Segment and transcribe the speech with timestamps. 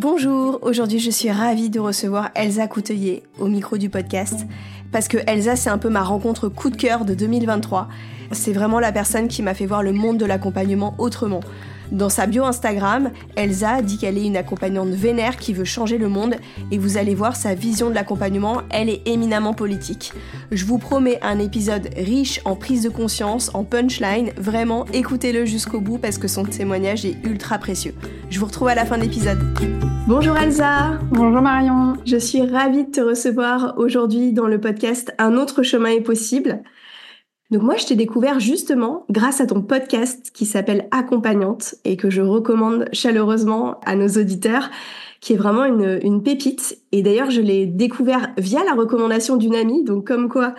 [0.00, 4.46] Bonjour, aujourd'hui je suis ravie de recevoir Elsa Coutelier au micro du podcast
[4.92, 7.86] parce que Elsa c'est un peu ma rencontre coup de cœur de 2023.
[8.32, 11.40] C'est vraiment la personne qui m'a fait voir le monde de l'accompagnement autrement.
[11.92, 16.08] Dans sa bio Instagram, Elsa dit qu'elle est une accompagnante vénère qui veut changer le
[16.08, 16.36] monde
[16.70, 20.12] et vous allez voir sa vision de l'accompagnement, elle est éminemment politique.
[20.52, 25.80] Je vous promets un épisode riche en prise de conscience, en punchline, vraiment écoutez-le jusqu'au
[25.80, 27.94] bout parce que son témoignage est ultra précieux.
[28.30, 29.40] Je vous retrouve à la fin de l'épisode.
[30.06, 35.36] Bonjour Elsa Bonjour Marion Je suis ravie de te recevoir aujourd'hui dans le podcast Un
[35.36, 36.62] autre chemin est possible.
[37.50, 42.08] Donc moi, je t'ai découvert justement grâce à ton podcast qui s'appelle Accompagnante et que
[42.08, 44.70] je recommande chaleureusement à nos auditeurs,
[45.20, 46.78] qui est vraiment une, pépite.
[46.92, 50.54] Et d'ailleurs, je l'ai découvert via la recommandation d'une amie, donc comme quoi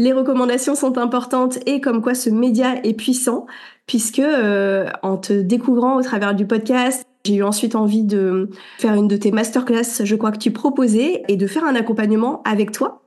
[0.00, 3.46] les recommandations sont importantes et comme quoi ce média est puissant,
[3.88, 8.94] puisque euh, en te découvrant au travers du podcast, j'ai eu ensuite envie de faire
[8.94, 12.70] une de tes masterclass, je crois que tu proposais, et de faire un accompagnement avec
[12.70, 13.02] toi.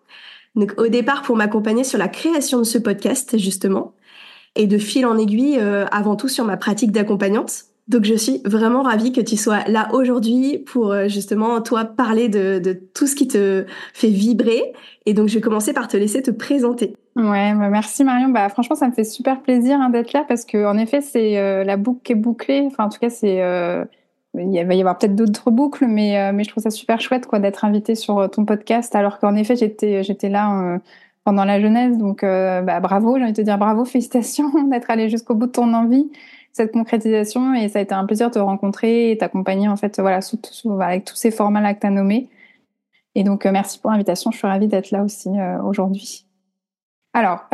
[0.55, 3.93] Donc au départ pour m'accompagner sur la création de ce podcast justement
[4.55, 7.65] et de fil en aiguille euh, avant tout sur ma pratique d'accompagnante.
[7.87, 12.29] Donc je suis vraiment ravie que tu sois là aujourd'hui pour euh, justement toi parler
[12.29, 14.61] de, de, tout ce qui te fait vibrer.
[15.05, 16.95] Et donc je vais commencer par te laisser te présenter.
[17.15, 18.29] Ouais, bah merci Marion.
[18.29, 21.37] Bah franchement ça me fait super plaisir hein, d'être là parce que en effet c'est
[21.37, 22.63] euh, la boucle qui est bouclée.
[22.67, 23.41] Enfin en tout cas c'est
[24.33, 27.27] il va y avoir peut-être d'autres boucles, mais, euh, mais je trouve ça super chouette
[27.27, 30.79] quoi d'être invité sur euh, ton podcast, alors qu'en effet j'étais j'étais là euh,
[31.25, 35.09] pendant la jeunesse, donc bah, bravo, j'ai envie de te dire bravo, félicitations d'être allé
[35.09, 36.09] jusqu'au bout de ton envie,
[36.53, 39.99] cette concrétisation, et ça a été un plaisir de te rencontrer et t'accompagner en fait
[39.99, 40.39] voilà sous,
[40.81, 42.29] avec tous ces formats là que tu as nommés.
[43.15, 45.29] Et donc merci pour l'invitation, je suis ravie d'être là aussi
[45.63, 46.25] aujourd'hui.
[47.13, 47.47] Alors,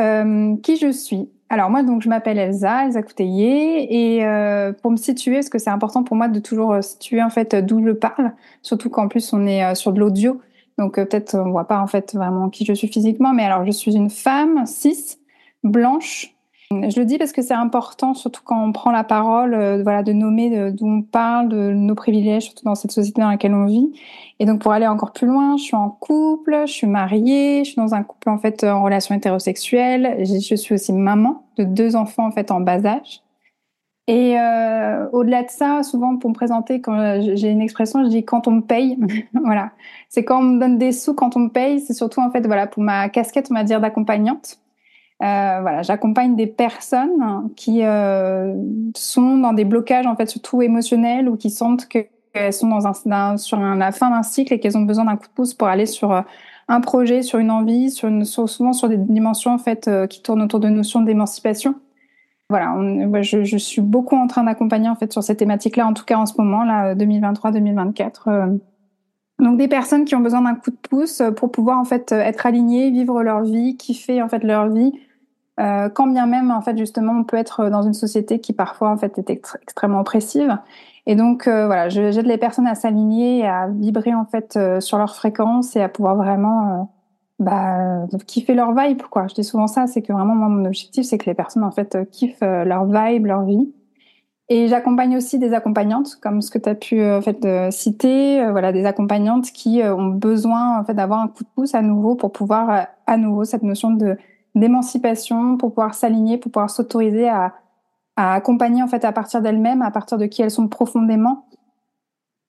[0.62, 1.28] qui je suis?
[1.50, 5.58] Alors moi, donc je m'appelle Elsa, Elsa Couteillé, et euh, pour me situer, parce que
[5.58, 8.32] c'est important pour moi de toujours euh, situer en fait d'où je parle,
[8.62, 10.40] surtout qu'en plus on est euh, sur de l'audio,
[10.78, 13.70] donc peut-être on voit pas en fait vraiment qui je suis physiquement, mais alors je
[13.70, 15.18] suis une femme cis,
[15.64, 16.34] blanche,
[16.70, 20.02] je le dis parce que c'est important, surtout quand on prend la parole, euh, voilà,
[20.02, 23.64] de nommer d'où on parle, de nos privilèges, surtout dans cette société dans laquelle on
[23.64, 23.90] vit.
[24.38, 27.70] Et donc pour aller encore plus loin, je suis en couple, je suis mariée, je
[27.70, 30.18] suis dans un couple en fait en relation hétérosexuelle.
[30.20, 33.22] Je suis aussi maman de deux enfants en fait en bas âge.
[34.06, 38.24] Et euh, au-delà de ça, souvent pour me présenter, quand j'ai une expression, je dis
[38.24, 38.98] quand on me paye.
[39.44, 39.72] voilà,
[40.08, 41.80] c'est quand on me donne des sous, quand on me paye.
[41.80, 44.58] C'est surtout en fait voilà pour ma casquette, on va dire d'accompagnante.
[45.20, 48.54] Euh, voilà, j'accompagne des personnes qui euh,
[48.96, 53.36] sont dans des blocages en fait surtout émotionnels ou qui sentent qu'elles sont dans un,
[53.36, 55.86] sur la fin d'un cycle et qu'elles ont besoin d'un coup de pouce pour aller
[55.86, 56.22] sur euh,
[56.68, 60.22] un projet, sur une envie, sur, une, souvent sur des dimensions en fait euh, qui
[60.22, 61.74] tournent autour de notions d'émancipation.
[62.48, 62.74] Voilà,
[63.22, 66.16] je, je, suis beaucoup en train d'accompagner en fait sur ces thématiques-là, en tout cas
[66.16, 68.58] en ce moment là, 2023-2024.
[69.38, 72.46] Donc des personnes qui ont besoin d'un coup de pouce pour pouvoir en fait être
[72.46, 74.92] alignées, vivre leur vie, kiffer en fait leur vie,
[75.58, 78.90] euh, quand bien même, en fait, justement, on peut être dans une société qui parfois,
[78.90, 80.56] en fait, est extrêmement oppressive.
[81.06, 84.98] Et donc, euh, voilà, j'aide les personnes à s'aligner, à vibrer, en fait, euh, sur
[84.98, 86.90] leur fréquence et à pouvoir vraiment
[87.40, 89.26] bah, kiffer leur vibe, quoi.
[89.28, 91.72] Je dis souvent ça, c'est que vraiment, moi, mon objectif, c'est que les personnes, en
[91.72, 93.72] fait, kiffent leur vibe, leur vie.
[94.50, 98.72] Et j'accompagne aussi des accompagnantes, comme ce que tu as pu en fait citer, voilà
[98.72, 102.32] des accompagnantes qui ont besoin en fait d'avoir un coup de pouce à nouveau pour
[102.32, 104.16] pouvoir à nouveau cette notion de
[104.54, 107.54] d'émancipation pour pouvoir s'aligner, pour pouvoir s'autoriser à,
[108.16, 111.46] accompagner en fait à partir d'elles-mêmes, à partir de qui elles sont profondément,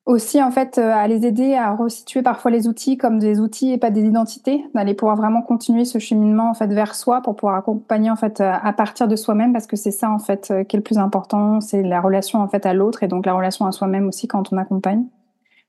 [0.07, 3.77] aussi en fait à les aider à resituer parfois les outils comme des outils et
[3.77, 7.55] pas des identités, d'aller pouvoir vraiment continuer ce cheminement en fait vers soi pour pouvoir
[7.55, 10.79] accompagner en fait à partir de soi-même parce que c'est ça en fait qui est
[10.79, 13.71] le plus important, c'est la relation en fait à l'autre et donc la relation à
[13.71, 15.05] soi-même aussi quand on accompagne.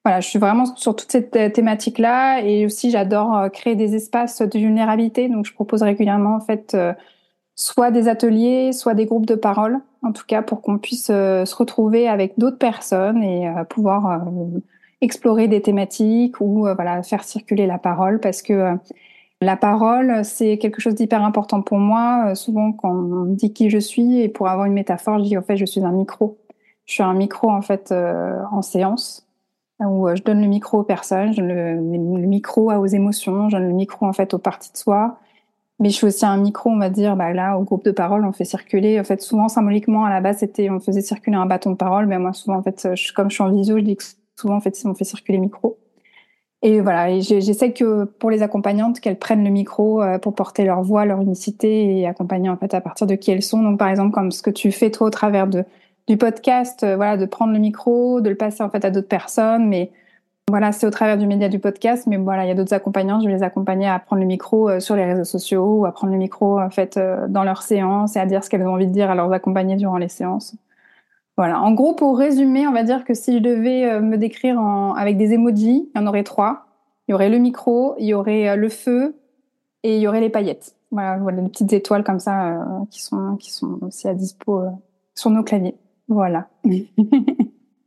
[0.04, 4.58] Voilà, je suis vraiment sur toute cette thématique-là et aussi j'adore créer des espaces de
[4.58, 5.28] vulnérabilité.
[5.28, 6.74] Donc je propose régulièrement en fait
[7.60, 11.44] soit des ateliers, soit des groupes de parole, en tout cas pour qu'on puisse euh,
[11.44, 14.58] se retrouver avec d'autres personnes et euh, pouvoir euh,
[15.02, 18.76] explorer des thématiques ou voilà faire circuler la parole parce que
[19.42, 22.34] la parole c'est quelque chose d'hyper important pour moi.
[22.34, 25.42] souvent quand on dit qui je suis et pour avoir une métaphore, je dis en
[25.42, 26.38] fait je suis un micro.
[26.86, 29.29] Je suis un micro en fait en séance
[29.80, 33.68] où je donne le micro aux personnes, je donne le, micro aux émotions, je donne
[33.68, 35.18] le micro en fait aux parties de soi
[35.80, 38.26] mais je suis aussi un micro, on va dire, bah là, au groupe de parole,
[38.26, 39.00] on fait circuler.
[39.00, 42.06] En fait, souvent, symboliquement, à la base, c'était, on faisait circuler un bâton de parole.
[42.06, 42.86] Mais moi, souvent, en fait,
[43.16, 44.04] comme je suis en visio, je dis que
[44.38, 45.78] souvent, en fait, on fait circuler le micro.
[46.62, 50.64] Et voilà, et j'essaie que pour les accompagnantes, qu'elles prennent le micro euh, pour porter
[50.64, 53.62] leur voix, leur unicité et accompagner en fait à partir de qui elles sont.
[53.62, 55.64] Donc par exemple, comme ce que tu fais toi au travers de
[56.06, 59.08] du podcast, euh, voilà, de prendre le micro, de le passer en fait à d'autres
[59.08, 59.92] personnes, mais
[60.48, 63.20] voilà, c'est au travers du média du podcast, mais voilà, il y a d'autres accompagnants.
[63.20, 65.92] Je vais les accompagner à prendre le micro euh, sur les réseaux sociaux ou à
[65.92, 68.74] prendre le micro en fait euh, dans leurs séances et à dire ce qu'elles ont
[68.74, 70.56] envie de dire à leurs accompagnés durant les séances.
[71.36, 71.60] Voilà.
[71.60, 75.16] En gros, pour résumer, on va dire que si je devais me décrire en, avec
[75.16, 76.66] des emojis, il y en aurait trois.
[77.08, 79.16] Il y aurait le micro, il y aurait le feu
[79.84, 80.74] et il y aurait les paillettes.
[80.90, 82.58] Voilà, voilà les petites étoiles comme ça
[82.90, 84.64] qui sont qui sont aussi à dispo
[85.14, 85.76] sur nos claviers.
[86.10, 86.48] Voilà.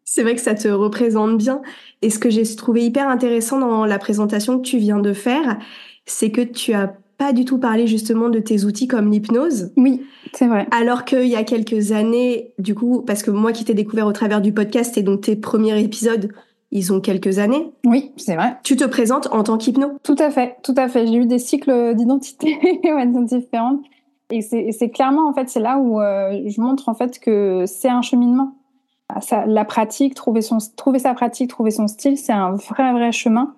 [0.06, 1.62] C'est vrai que ça te représente bien.
[2.02, 5.58] Et ce que j'ai trouvé hyper intéressant dans la présentation que tu viens de faire,
[6.06, 9.72] c'est que tu as pas du tout parlé justement de tes outils comme l'hypnose.
[9.78, 10.02] Oui,
[10.34, 10.68] c'est vrai.
[10.72, 14.12] Alors qu'il y a quelques années, du coup, parce que moi qui t'ai découvert au
[14.12, 16.32] travers du podcast et donc tes premiers épisodes,
[16.72, 17.72] ils ont quelques années.
[17.86, 18.58] Oui, c'est vrai.
[18.64, 19.92] Tu te présentes en tant qu'hypno.
[20.04, 21.08] Tout à fait, tout à fait.
[21.08, 22.58] J'ai eu des cycles d'identité
[23.28, 23.80] différents.
[24.30, 27.90] Et c'est clairement, en fait, c'est là où euh, je montre, en fait, que c'est
[27.90, 28.56] un cheminement
[29.48, 33.56] la pratique, trouver, son, trouver sa pratique, trouver son style, c'est un vrai, vrai chemin.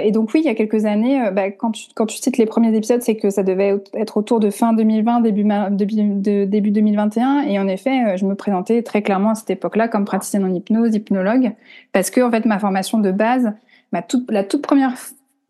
[0.00, 2.36] Et donc oui, il y a quelques années, euh, bah, quand, tu, quand tu cites
[2.36, 6.72] les premiers épisodes, c'est que ça devait être autour de fin 2020, début, de, début
[6.72, 7.42] 2021.
[7.42, 10.52] Et en effet, euh, je me présentais très clairement à cette époque-là comme praticienne en
[10.52, 11.52] hypnose, hypnologue,
[11.92, 13.52] parce que en fait, ma formation de base,
[13.92, 14.94] ma toute, la toute première,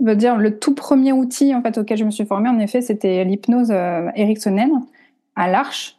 [0.00, 2.80] veut dire le tout premier outil en fait auquel je me suis formée, en effet,
[2.80, 4.72] c'était l'hypnose euh, ericksonienne
[5.36, 5.98] à l'Arche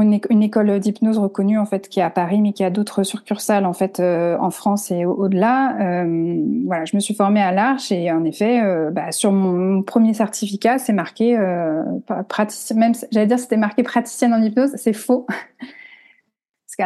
[0.00, 3.66] une, école d'hypnose reconnue en fait qui est à Paris, mais qui a d'autres succursales
[3.66, 5.76] en fait euh, en France et au-delà.
[5.80, 6.36] Euh,
[6.66, 10.78] voilà, je me suis formée à l'Arche et en effet, bah, sur mon, premier certificat,
[10.78, 11.36] c'est marqué
[12.28, 12.92] praticienne.
[13.10, 15.26] J'allais dire c'était marqué praticienne en hypnose, c'est faux.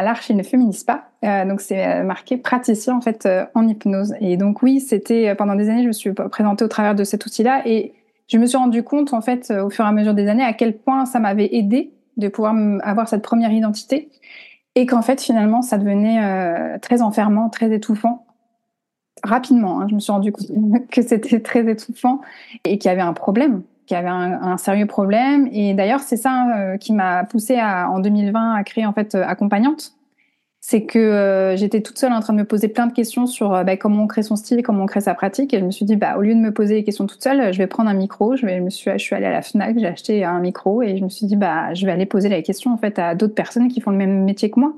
[0.01, 1.09] L'Arche, ils ne féminisent pas,
[1.45, 4.15] donc c'est marqué praticien en fait en hypnose.
[4.21, 7.25] Et donc oui, c'était pendant des années, je me suis présentée au travers de cet
[7.25, 7.93] outil-là et
[8.27, 10.53] je me suis rendu compte en fait au fur et à mesure des années à
[10.53, 14.09] quel point ça m'avait aidé de pouvoir avoir cette première identité
[14.75, 18.25] et qu'en fait finalement ça devenait euh, très enfermant, très étouffant.
[19.23, 20.47] Rapidement, hein, je me suis rendu compte
[20.91, 22.21] que c'était très étouffant
[22.65, 25.47] et qu'il y avait un problème, qu'il y avait un, sérieux problème.
[25.51, 29.23] Et d'ailleurs, c'est ça euh, qui m'a poussé en 2020 à créer en fait euh,
[29.25, 29.93] accompagnante
[30.65, 33.49] c'est que euh, j'étais toute seule en train de me poser plein de questions sur
[33.65, 35.53] bah, comment on crée son style, comment on crée sa pratique.
[35.53, 37.51] Et je me suis dit, bah, au lieu de me poser les questions toute seule,
[37.51, 38.37] je vais prendre un micro.
[38.37, 40.81] Je, vais, je, me suis, je suis allée à la FNAC, j'ai acheté un micro
[40.81, 43.13] et je me suis dit, bah, je vais aller poser les questions en fait, à
[43.13, 44.73] d'autres personnes qui font le même métier que moi.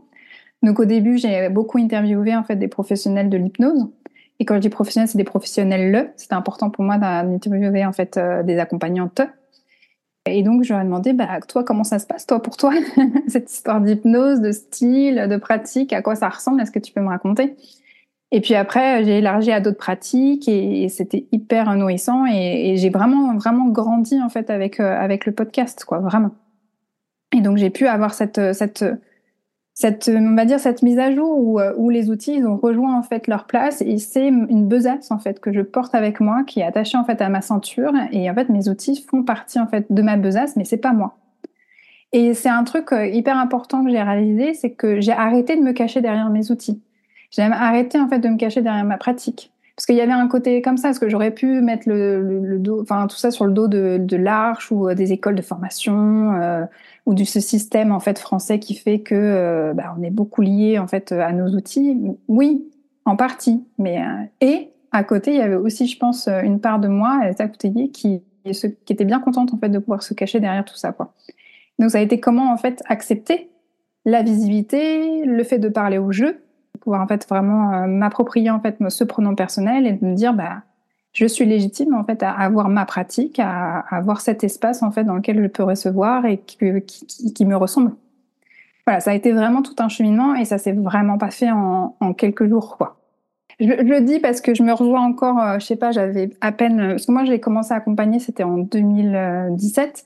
[0.64, 3.88] Donc au début, j'ai beaucoup interviewé en fait, des professionnels de l'hypnose.
[4.40, 6.10] Et quand je dis professionnels, c'est des professionnels le.
[6.16, 9.22] C'était important pour moi d'interviewer en fait, euh, des accompagnantes
[10.28, 12.74] et donc, je leur ai demandé, bah, toi, comment ça se passe, toi, pour toi,
[13.28, 17.02] cette histoire d'hypnose, de style, de pratique, à quoi ça ressemble Est-ce que tu peux
[17.02, 17.56] me raconter?
[18.32, 23.36] Et puis après, j'ai élargi à d'autres pratiques et, c'était hyper nourrissant et, j'ai vraiment,
[23.36, 26.32] vraiment grandi, en fait, avec, euh, avec le podcast, quoi, vraiment.
[27.36, 28.84] Et donc, j'ai pu avoir cette, cette,
[29.76, 32.56] cette, on va dire, cette mise à jour où, euh, où les outils, ils ont
[32.56, 36.22] rejoint en fait leur place et c'est une besace en fait que je porte avec
[36.22, 39.24] moi, qui est attachée en fait à ma ceinture et en fait mes outils font
[39.24, 41.18] partie en fait de ma besace, mais c'est pas moi.
[42.14, 45.62] Et c'est un truc euh, hyper important que j'ai réalisé, c'est que j'ai arrêté de
[45.62, 46.82] me cacher derrière mes outils.
[47.30, 49.52] J'ai arrêté en fait de me cacher derrière ma pratique.
[49.76, 52.60] Parce qu'il y avait un côté comme ça, parce que j'aurais pu mettre le, le,
[52.60, 56.32] dos, enfin tout ça sur le dos de, l'arche ou euh, des écoles de formation
[56.34, 56.64] euh,
[57.06, 60.42] ou de ce système en fait français qui fait que euh, bah, on est beaucoup
[60.42, 61.98] lié en fait à nos outils.
[62.30, 62.66] Oui,
[63.04, 64.02] en partie, mais
[64.40, 67.72] et à côté il y avait aussi, je pense, une part de moi, à côté
[67.90, 71.14] qui qui était bien contente en fait de pouvoir se cacher derrière tout ça quoi.
[71.80, 73.50] Donc ça a été comment en fait accepter
[74.06, 76.45] la visibilité, le fait de parler au jeu
[76.86, 80.62] pouvoir en fait vraiment m'approprier en fait ce pronom personnel et de me dire bah
[81.16, 85.06] je suis légitime en fait à avoir ma pratique, à, avoir cet espace en fait
[85.06, 87.94] dans lequel je peux recevoir et qui, me ressemble.
[88.86, 92.14] Voilà, ça a été vraiment tout un cheminement et ça s'est vraiment pas fait en,
[92.16, 92.98] quelques jours quoi.
[93.62, 96.52] Je, le dis parce que je me revois encore, euh, je sais pas, j'avais à
[96.52, 100.06] peine, parce que moi j'ai commencé à accompagner, c'était en 2017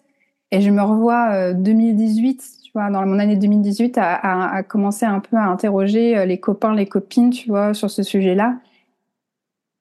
[0.51, 5.03] et je me revois euh, 2018, tu vois, dans mon année 2018 à, à, commencer
[5.03, 8.57] un peu à interroger euh, les copains, les copines, tu vois, sur ce sujet-là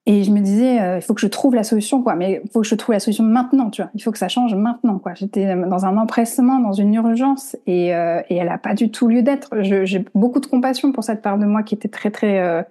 [0.07, 2.15] et je me disais, euh, il faut que je trouve la solution, quoi.
[2.15, 3.91] Mais il faut que je trouve la solution maintenant, tu vois.
[3.93, 5.13] Il faut que ça change maintenant, quoi.
[5.13, 9.07] J'étais dans un empressement, dans une urgence, et, euh, et elle n'a pas du tout
[9.07, 9.61] lieu d'être.
[9.61, 12.65] J'ai beaucoup de compassion pour cette part de moi qui était très, très,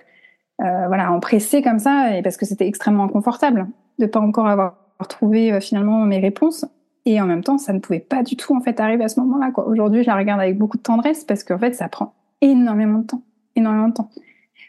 [0.58, 3.68] voilà, empressée comme ça, et parce que c'était extrêmement inconfortable
[4.00, 4.75] de pas encore avoir
[5.08, 6.64] trouvé finalement mes réponses.
[7.08, 9.18] Et en même temps, ça ne pouvait pas du tout en fait arriver à ce
[9.20, 9.50] moment-là.
[9.64, 12.12] Aujourd'hui, je la regarde avec beaucoup de tendresse parce qu'en fait, ça prend
[12.42, 13.22] énormément de temps,
[13.56, 14.10] énormément de temps.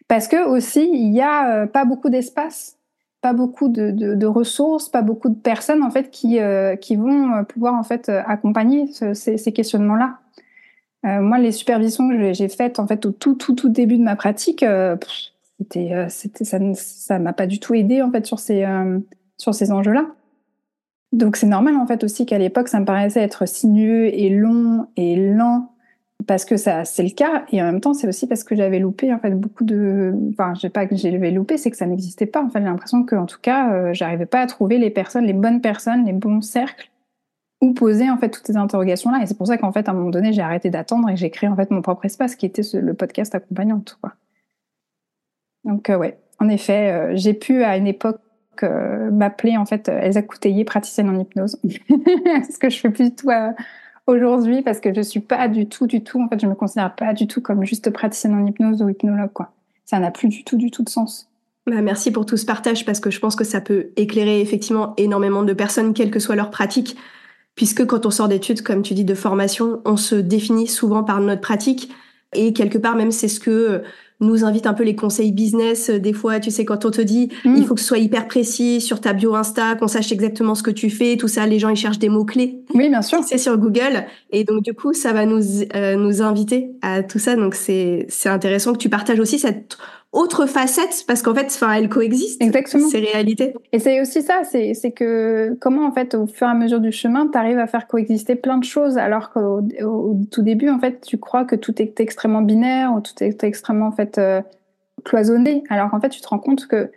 [0.07, 2.77] Parce que aussi, il y a euh, pas beaucoup d'espace,
[3.19, 7.43] pas beaucoup de, ressources, pas beaucoup de personnes en fait qui euh, qui vont euh,
[7.43, 10.19] pouvoir en fait accompagner ces, questionnements-là.
[11.03, 14.15] Moi, les supervisions que j'ai faites en fait au tout tout tout début de ma
[14.15, 16.07] pratique, ça
[16.73, 18.65] ça m'a pas du tout aidé en fait sur ces
[19.37, 20.05] sur ces enjeux-là.
[21.11, 24.87] Donc c'est normal en fait aussi qu'à l'époque ça me paraissait être sinueux et long
[24.95, 25.71] et lent
[26.27, 28.77] parce que ça c'est le cas et en même temps c'est aussi parce que j'avais
[28.79, 32.27] loupé en fait beaucoup de enfin j'ai pas que j'ai loupé c'est que ça n'existait
[32.27, 32.59] pas en fait.
[32.59, 35.61] J'ai l'impression que en tout cas euh, j'arrivais pas à trouver les personnes les bonnes
[35.61, 36.91] personnes les bons cercles
[37.61, 39.91] où poser en fait toutes ces interrogations là et c'est pour ça qu'en fait à
[39.91, 42.45] un moment donné j'ai arrêté d'attendre et j'ai créé en fait mon propre espace qui
[42.45, 44.13] était le podcast accompagnante quoi.
[45.63, 46.19] Donc euh, ouais.
[46.39, 48.19] En effet euh, j'ai pu à une époque
[48.63, 53.29] euh, m'appeler en fait Elsa Couteillé praticienne en hypnose ce que je fais plus tout
[54.09, 56.95] aujourd'hui parce que je suis pas du tout, du tout, en fait, je me considère
[56.95, 59.51] pas du tout comme juste praticienne en hypnose ou hypnologue, quoi.
[59.85, 61.29] Ça n'a plus du tout, du tout de sens.
[61.65, 64.93] Bah, merci pour tout ce partage parce que je pense que ça peut éclairer effectivement
[64.97, 66.95] énormément de personnes, quelle que soit leur pratique.
[67.55, 71.19] Puisque quand on sort d'études, comme tu dis, de formation, on se définit souvent par
[71.19, 71.91] notre pratique.
[72.33, 73.83] Et quelque part, même, c'est ce que
[74.19, 75.89] nous invite un peu les conseils business.
[75.89, 77.55] Des fois, tu sais, quand on te dit, mm.
[77.55, 80.63] il faut que ce soit hyper précis sur ta bio Insta, qu'on sache exactement ce
[80.63, 82.59] que tu fais, tout ça, les gens, ils cherchent des mots-clés.
[82.73, 83.19] Oui, bien sûr.
[83.25, 84.05] C'est sur Google.
[84.31, 87.35] Et donc, du coup, ça va nous, euh, nous inviter à tout ça.
[87.35, 89.77] Donc, c'est, c'est intéressant que tu partages aussi cette
[90.11, 92.41] autre facette parce qu'en fait, enfin, elles coexistent.
[92.41, 92.87] Exactement.
[92.89, 93.53] C'est réalité.
[93.71, 96.79] Et c'est aussi ça, c'est, c'est que comment en fait, au fur et à mesure
[96.79, 100.69] du chemin, tu arrives à faire coexister plein de choses alors qu'au au, tout début,
[100.69, 104.17] en fait, tu crois que tout est extrêmement binaire ou tout est extrêmement en fait
[104.17, 104.41] euh,
[105.03, 105.63] cloisonné.
[105.69, 106.89] Alors qu'en fait, tu te rends compte que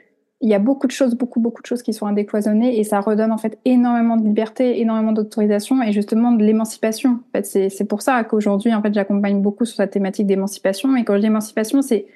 [0.45, 2.99] il y a beaucoup de choses, beaucoup, beaucoup de choses qui sont indécloisonnées et ça
[3.01, 7.11] redonne en fait énormément de liberté, énormément d'autorisation et justement de l'émancipation.
[7.11, 10.97] En fait, c'est, c'est pour ça qu'aujourd'hui, en fait, j'accompagne beaucoup sur la thématique d'émancipation.
[10.97, 12.07] Et quand je dis émancipation, c'est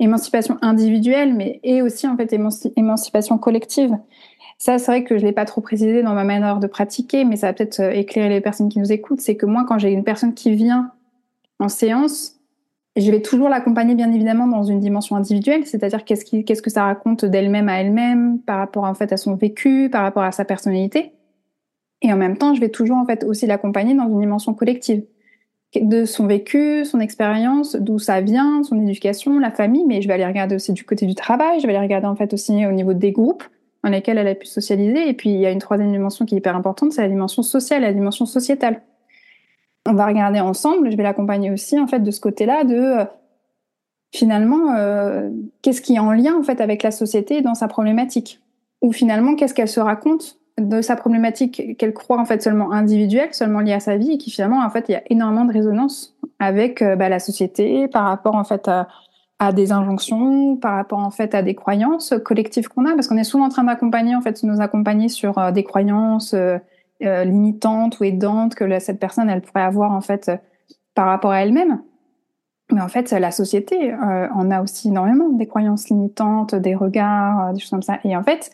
[0.00, 2.32] émancipation individuelle, mais et aussi en fait
[2.76, 3.96] émancipation collective.
[4.58, 7.36] Ça, c'est vrai que je l'ai pas trop précisé dans ma manière de pratiquer, mais
[7.36, 9.20] ça va peut-être euh, éclairer les personnes qui nous écoutent.
[9.20, 10.92] C'est que moi, quand j'ai une personne qui vient
[11.58, 12.36] en séance,
[12.96, 16.84] je vais toujours l'accompagner bien évidemment dans une dimension individuelle, c'est-à-dire qu'est-ce, qu'est-ce que ça
[16.84, 20.44] raconte d'elle-même à elle-même par rapport en fait à son vécu, par rapport à sa
[20.44, 21.12] personnalité.
[22.02, 25.04] Et en même temps, je vais toujours en fait aussi l'accompagner dans une dimension collective
[25.80, 30.14] de son vécu, son expérience, d'où ça vient, son éducation, la famille, mais je vais
[30.14, 32.72] aller regarder aussi du côté du travail, je vais aller regarder en fait aussi au
[32.72, 33.44] niveau des groupes
[33.82, 35.08] dans lesquels elle a pu socialiser.
[35.08, 37.42] Et puis il y a une troisième dimension qui est hyper importante, c'est la dimension
[37.42, 38.82] sociale, la dimension sociétale.
[39.86, 43.04] On va regarder ensemble, je vais l'accompagner aussi en fait de ce côté-là de euh,
[44.14, 45.30] finalement euh,
[45.62, 48.40] qu'est-ce qui est en lien en fait avec la société dans sa problématique,
[48.82, 53.32] ou finalement qu'est-ce qu'elle se raconte de sa problématique qu'elle croit en fait seulement individuelle,
[53.32, 55.52] seulement liée à sa vie, et qui finalement en fait il y a énormément de
[55.52, 58.86] résonance avec euh, bah, la société par rapport en fait à,
[59.52, 63.24] des injonctions, par rapport en fait à des croyances collectives qu'on a, parce qu'on est
[63.24, 66.58] souvent en train d'accompagner en fait nous accompagner sur euh, des croyances euh,
[67.00, 70.30] limitantes ou aidantes que cette personne elle pourrait avoir en fait
[70.94, 71.82] par rapport à elle-même.
[72.70, 77.60] Mais en fait, la société en a aussi énormément des croyances limitantes, des regards, des
[77.60, 77.98] choses comme ça.
[78.04, 78.52] Et en fait,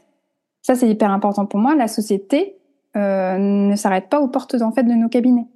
[0.63, 1.75] ça, c'est hyper important pour moi.
[1.75, 2.57] La société
[2.97, 5.47] euh, ne s'arrête pas aux portes en fait de nos cabinets.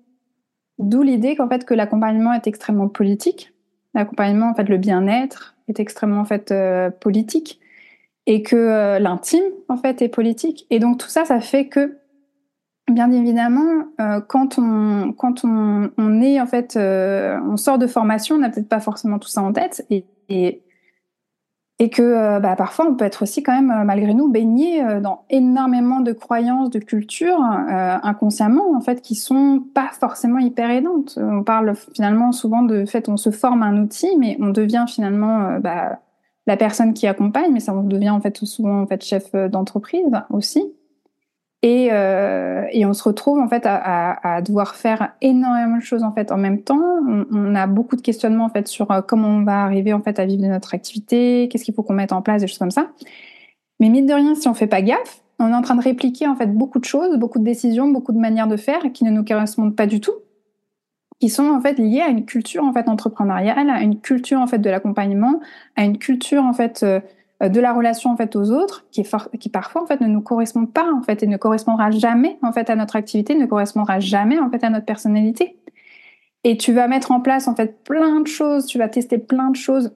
[0.79, 3.53] D'où l'idée qu'en fait que l'accompagnement est extrêmement politique.
[3.95, 7.61] L'accompagnement, en fait, le bien-être est extrêmement en fait euh, politique
[8.27, 10.67] et que euh, l'intime en fait est politique.
[10.71, 11.99] Et donc tout ça, ça fait que
[12.91, 13.85] bien évidemment,
[14.29, 19.43] quand on quand on, on sort de formation, on n'a peut-être pas forcément tout ça
[19.43, 20.63] en tête et
[21.83, 24.85] et que euh, bah, parfois on peut être aussi quand même euh, malgré nous baigné
[24.85, 30.71] euh, dans énormément de croyances, de cultures inconsciemment en fait qui sont pas forcément hyper
[30.71, 31.19] aidantes.
[31.21, 35.59] On parle finalement souvent de fait on se forme un outil, mais on devient finalement
[35.59, 35.99] bah,
[36.47, 40.07] la personne qui accompagne, mais ça on devient en fait souvent en fait chef d'entreprise
[40.31, 40.73] aussi.
[41.65, 45.83] Et, euh, et, on se retrouve en fait à, à, à, devoir faire énormément de
[45.83, 46.83] choses en fait en même temps.
[47.31, 50.19] On, a beaucoup de questionnements en fait sur euh, comment on va arriver en fait
[50.19, 52.73] à vivre de notre activité, qu'est-ce qu'il faut qu'on mette en place, des choses comme
[52.73, 52.89] ça.
[53.79, 56.27] Mais mine de rien, si on fait pas gaffe, on est en train de répliquer
[56.27, 59.11] en fait beaucoup de choses, beaucoup de décisions, beaucoup de manières de faire qui ne
[59.11, 60.15] nous correspondent pas du tout,
[61.21, 64.49] qui sont en fait liées à une culture en fait entrepreneuriale, à une culture en
[64.49, 65.41] fait de l'accompagnement,
[65.77, 66.99] à une culture en fait euh,
[67.49, 70.21] de la relation en fait aux autres, qui, est qui parfois en fait ne nous
[70.21, 74.01] correspond pas en fait et ne correspondra jamais en fait à notre activité, ne correspondra
[74.01, 75.57] jamais en fait à notre personnalité.
[76.45, 79.51] Et tu vas mettre en place en fait plein de choses, tu vas tester plein
[79.51, 79.93] de choses.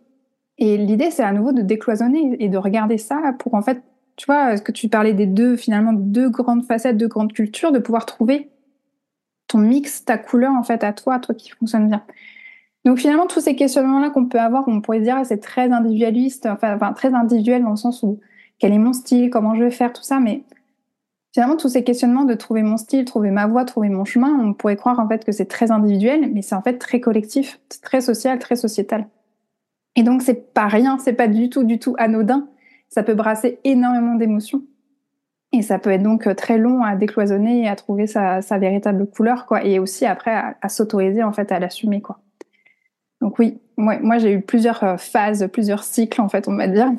[0.58, 3.82] Et l'idée c'est à nouveau de décloisonner et de regarder ça pour en fait,
[4.16, 7.72] tu vois, ce que tu parlais des deux finalement deux grandes facettes, deux grandes cultures,
[7.72, 8.50] de pouvoir trouver
[9.46, 12.02] ton mix, ta couleur en fait à toi, toi qui fonctionne bien.
[12.86, 16.92] Donc finalement, tous ces questionnements-là qu'on peut avoir, on pourrait dire c'est très individualiste, enfin,
[16.92, 18.20] très individuel dans le sens où
[18.60, 20.44] quel est mon style, comment je vais faire, tout ça, mais
[21.34, 24.54] finalement tous ces questionnements de trouver mon style, trouver ma voie, trouver mon chemin, on
[24.54, 28.00] pourrait croire en fait que c'est très individuel, mais c'est en fait très collectif, très
[28.00, 29.08] social, très sociétal.
[29.96, 32.46] Et donc c'est pas rien, c'est pas du tout, du tout anodin.
[32.88, 34.62] Ça peut brasser énormément d'émotions.
[35.50, 39.46] Et ça peut être donc très long à décloisonner et à trouver sa, véritable couleur,
[39.46, 39.64] quoi.
[39.64, 42.20] Et aussi après à, à s'autoriser en fait à l'assumer, quoi.
[43.20, 46.90] Donc oui, moi, j'ai eu plusieurs euh, phases, plusieurs cycles en fait, on va dire.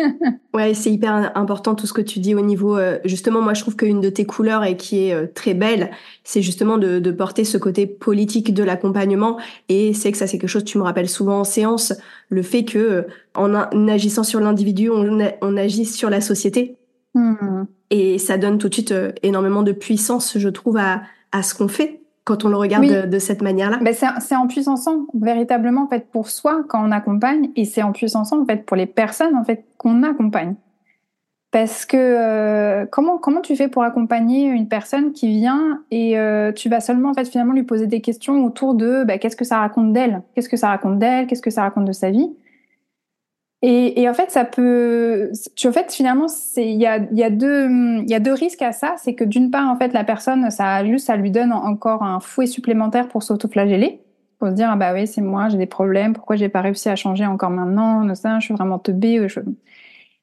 [0.54, 2.76] ouais, c'est hyper important tout ce que tu dis au niveau.
[2.76, 5.90] Euh, justement, moi je trouve qu'une de tes couleurs et qui est euh, très belle,
[6.24, 9.38] c'est justement de, de, porter ce côté politique de l'accompagnement.
[9.68, 11.92] Et c'est que ça c'est quelque chose, tu me rappelles souvent en séance,
[12.30, 13.54] le fait que en,
[13.88, 16.76] agissant sur l'individu, on, on agit sur la société.
[17.14, 17.64] Hmm.
[17.90, 21.68] Et ça donne tout de suite énormément de puissance, je trouve, à, à ce qu'on
[21.68, 23.78] fait quand on le regarde de, cette manière-là?
[23.82, 27.92] Ben C'est en puissance véritablement en fait pour soi quand on accompagne et c'est en
[27.92, 30.54] puissance en fait pour les personnes en fait qu'on accompagne.
[31.50, 36.50] Parce que euh, comment comment tu fais pour accompagner une personne qui vient et euh,
[36.52, 39.44] tu vas seulement en fait finalement lui poser des questions autour de ben, qu'est-ce que
[39.44, 42.30] ça raconte d'elle, qu'est-ce que ça raconte d'elle, qu'est-ce que ça raconte de sa vie?
[43.64, 45.30] Et, en fait, ça peut.
[45.54, 47.68] Tu, en fait, finalement, il y a, y a deux
[48.08, 48.94] y a deux risques à ça.
[48.98, 52.18] C'est que d'une part, en fait, la personne, ça juste, ça lui donne encore un
[52.18, 54.00] fouet supplémentaire pour s'autoflageller,
[54.40, 56.12] pour se dire ah bah oui, c'est moi, j'ai des problèmes.
[56.12, 58.12] Pourquoi j'ai pas réussi à changer encore maintenant?
[58.16, 59.28] Ça, Je suis vraiment teubée.
[59.28, 59.38] Je...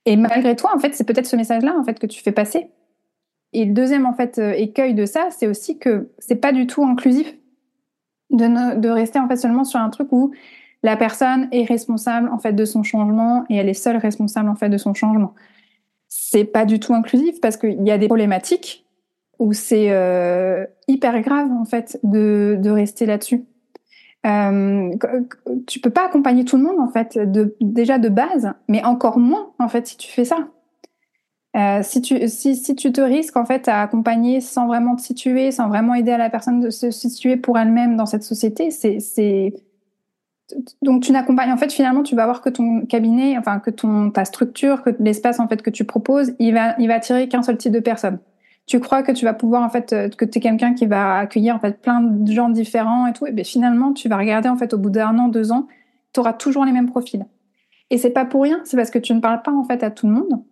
[0.05, 2.71] Et malgré toi, en fait, c'est peut-être ce message-là en fait que tu fais passer.
[3.53, 6.67] Et le deuxième en fait euh, écueil de ça, c'est aussi que c'est pas du
[6.67, 7.33] tout inclusif
[8.31, 10.33] de, de rester en fait seulement sur un truc où
[10.83, 14.55] la personne est responsable en fait de son changement et elle est seule responsable en
[14.55, 15.33] fait de son changement.
[16.07, 18.85] C'est pas du tout inclusif parce qu'il y a des problématiques
[19.37, 23.45] où c'est euh, hyper grave en fait de, de rester là-dessus.
[24.25, 24.89] Euh,
[25.65, 29.17] tu peux pas accompagner tout le monde en fait de, déjà de base, mais encore
[29.17, 30.47] moins en fait si tu fais ça.
[31.57, 35.01] Euh, si, tu, si, si tu te risques en fait à accompagner sans vraiment te
[35.01, 38.69] situer, sans vraiment aider à la personne de se situer pour elle-même dans cette société,
[38.71, 39.53] c'est
[40.81, 44.09] donc tu n'accompagnes en fait finalement tu vas voir que ton cabinet enfin que ton
[44.09, 47.43] ta structure que l'espace en fait que tu proposes il va il va attirer qu'un
[47.43, 48.19] seul type de personne.
[48.65, 51.17] Tu crois que tu vas pouvoir en fait euh, que tu es quelqu'un qui va
[51.17, 53.25] accueillir en fait plein de gens différents et tout.
[53.25, 55.67] Et bien finalement tu vas regarder en fait au bout d'un an deux ans
[56.13, 57.25] tu auras toujours les mêmes profils.
[57.91, 59.91] Et c'est pas pour rien c'est parce que tu ne parles pas en fait à
[59.91, 60.43] tout le monde.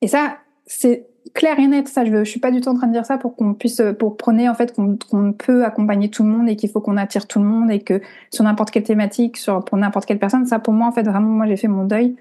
[0.00, 1.88] Et ça c'est clair et net.
[1.88, 3.82] Ça, je, ne suis pas du tout en train de dire ça pour qu'on puisse,
[3.98, 7.26] pour prôner en fait qu'on peut accompagner tout le monde et qu'il faut qu'on attire
[7.26, 8.00] tout le monde et que
[8.32, 11.28] sur n'importe quelle thématique, sur pour n'importe quelle personne, ça pour moi en fait vraiment,
[11.28, 12.16] moi j'ai fait mon deuil.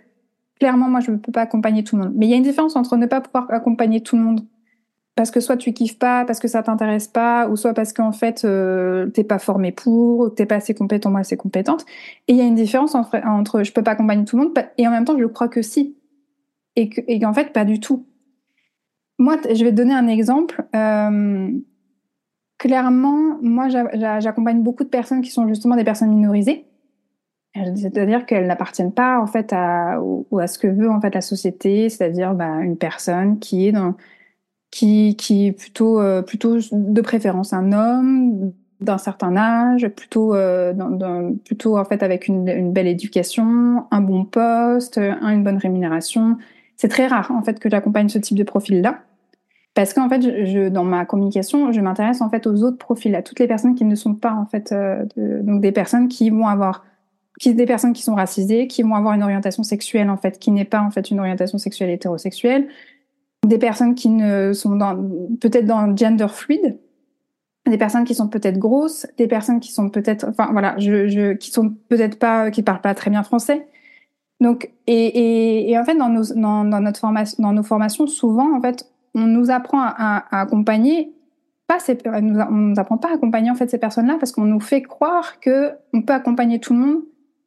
[0.59, 2.13] Clairement, moi je ne peux pas accompagner tout le monde.
[2.15, 4.41] Mais il y a une différence entre ne pas pouvoir accompagner tout le monde
[5.19, 8.13] parce que soit tu kiffes pas, parce que ça t'intéresse pas, ou soit parce qu'en
[8.13, 11.85] fait euh, t'es pas formé pour, ou t'es pas assez compétent ou assez compétente.
[12.29, 14.53] Et il y a une différence entre, entre je peux pas accompagner tout le monde
[14.77, 15.97] et en même temps je crois que si,
[16.77, 18.05] et qu'en fait pas du tout.
[19.19, 20.65] Moi, je vais te donner un exemple.
[20.75, 21.51] Euh,
[22.57, 26.65] clairement, moi, j'accompagne beaucoup de personnes qui sont justement des personnes minorisées.
[27.75, 31.21] C'est-à-dire qu'elles n'appartiennent pas en fait à, ou à ce que veut en fait la
[31.21, 33.73] société, c'est-à-dire bah, une personne qui est
[34.71, 40.73] qui, qui plutôt, euh, plutôt de préférence un homme d'un certain âge, plutôt, euh,
[41.43, 46.37] plutôt en fait avec une, une, belle éducation, un bon poste, une bonne rémunération.
[46.77, 49.01] C'est très rare en fait que j'accompagne ce type de profil-là.
[49.73, 53.21] Parce qu'en fait, je, dans ma communication, je m'intéresse en fait aux autres profils, à
[53.21, 56.47] toutes les personnes qui ne sont pas en fait, euh, donc des personnes qui vont
[56.47, 56.85] avoir
[57.39, 60.51] qui des personnes qui sont racisées, qui vont avoir une orientation sexuelle en fait qui
[60.51, 62.67] n'est pas en fait une orientation sexuelle hétérosexuelle,
[63.47, 64.95] des personnes qui ne sont dans
[65.39, 66.77] peut-être dans gender fluide,
[67.69, 71.33] des personnes qui sont peut-être grosses, des personnes qui sont peut-être, enfin voilà, je, je,
[71.33, 73.67] qui sont peut-être pas, qui parlent pas très bien français.
[74.41, 78.07] Donc, et, et, et en fait, dans nos, dans, dans, notre formation, dans nos formations,
[78.07, 81.13] souvent, en fait, on nous apprend à, accompagner
[81.67, 84.59] pas ces, on nous apprend pas à accompagner en fait ces personnes-là parce qu'on nous
[84.59, 87.01] fait croire que on peut accompagner tout le monde,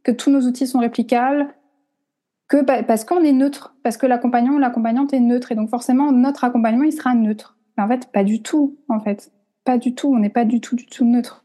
[0.04, 1.48] que tous nos outils sont réplicables,
[2.48, 6.12] que parce qu'on est neutre, parce que l'accompagnant ou l'accompagnante est neutre et donc forcément
[6.12, 7.56] notre accompagnement il sera neutre.
[7.76, 9.32] Mais en fait, pas du tout, en fait,
[9.64, 10.12] pas du tout.
[10.12, 11.44] On n'est pas du tout, du tout neutre.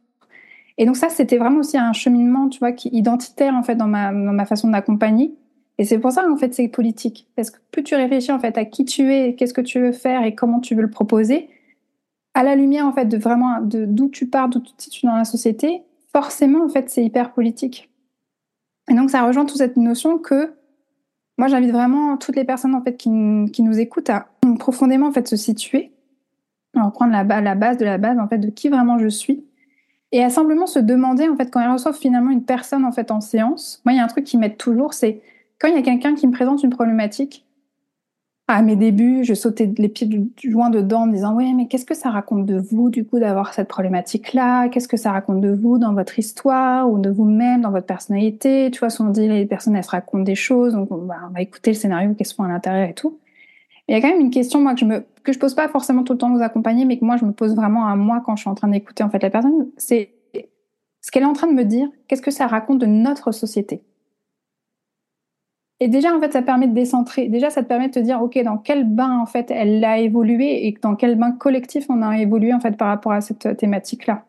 [0.77, 3.87] Et donc ça, c'était vraiment aussi un cheminement, tu vois, qui identitaire en fait dans
[3.87, 5.33] ma, dans ma façon d'accompagner.
[5.77, 8.57] Et c'est pour ça en fait c'est politique, parce que plus tu réfléchis en fait
[8.57, 11.49] à qui tu es, qu'est-ce que tu veux faire et comment tu veux le proposer,
[12.33, 15.05] à la lumière en fait de vraiment de d'où tu pars, d'où tu te situes
[15.05, 17.89] dans la société, forcément en fait c'est hyper politique.
[18.89, 20.53] Et donc ça rejoint toute cette notion que
[21.37, 23.09] moi j'invite vraiment toutes les personnes en fait qui,
[23.51, 25.91] qui nous écoutent à profondément en fait se situer,
[26.75, 29.45] à reprendre la, la base de la base en fait de qui vraiment je suis
[30.11, 33.11] et à simplement se demander en fait quand ils reçoivent finalement une personne en fait
[33.11, 33.81] en séance.
[33.85, 35.21] Moi il y a un truc qui m'aide toujours c'est
[35.59, 37.45] quand il y a quelqu'un qui me présente une problématique
[38.49, 41.67] à mes débuts, je sautais les pieds du joint dedans en me disant ouais mais
[41.67, 45.11] qu'est-ce que ça raconte de vous du coup d'avoir cette problématique là Qu'est-ce que ça
[45.11, 48.71] raconte de vous dans votre histoire ou de vous-même dans votre personnalité?
[48.71, 51.71] Tu vois, souvent dit les personnes elles se racontent des choses, donc on va, écouter
[51.71, 53.19] le scénario qu'elles sont à l'intérieur et tout.
[53.89, 55.67] Il y a quand même une question moi que je me que je pose pas
[55.67, 58.23] forcément tout le temps aux accompagner, mais que moi je me pose vraiment à moi
[58.25, 60.11] quand je suis en train d'écouter en fait la personne, c'est
[61.01, 61.89] ce qu'elle est en train de me dire.
[62.07, 63.81] Qu'est-ce que ça raconte de notre société?
[65.79, 67.27] Et déjà, en fait, ça permet de décentrer.
[67.29, 69.99] Déjà, ça te permet de te dire, OK, dans quel bain, en fait, elle a
[69.99, 73.57] évolué et dans quel bain collectif on a évolué, en fait, par rapport à cette
[73.57, 74.25] thématique-là.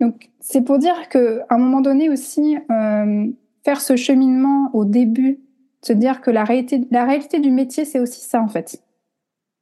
[0.00, 3.26] Donc, c'est pour dire que, à un moment donné aussi, euh,
[3.64, 5.40] faire ce cheminement au début,
[5.80, 8.82] se dire que la réalité, la réalité du métier, c'est aussi ça, en fait.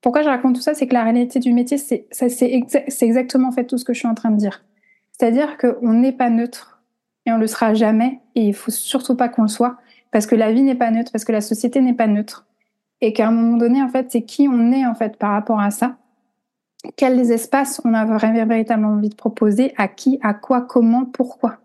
[0.00, 0.74] Pourquoi je raconte tout ça?
[0.74, 2.62] C'est que la réalité du métier, c'est, c'est,
[3.00, 4.64] exactement, en fait, tout ce que je suis en train de dire.
[5.12, 6.82] C'est-à-dire qu'on n'est pas neutre
[7.26, 9.78] et on le sera jamais et il faut surtout pas qu'on le soit
[10.14, 12.46] parce que la vie n'est pas neutre, parce que la société n'est pas neutre,
[13.00, 15.58] et qu'à un moment donné, en fait, c'est qui on est en fait par rapport
[15.58, 15.96] à ça.
[16.94, 18.04] Quels espaces on a
[18.44, 21.56] véritablement envie de proposer, à qui, à quoi, comment, pourquoi.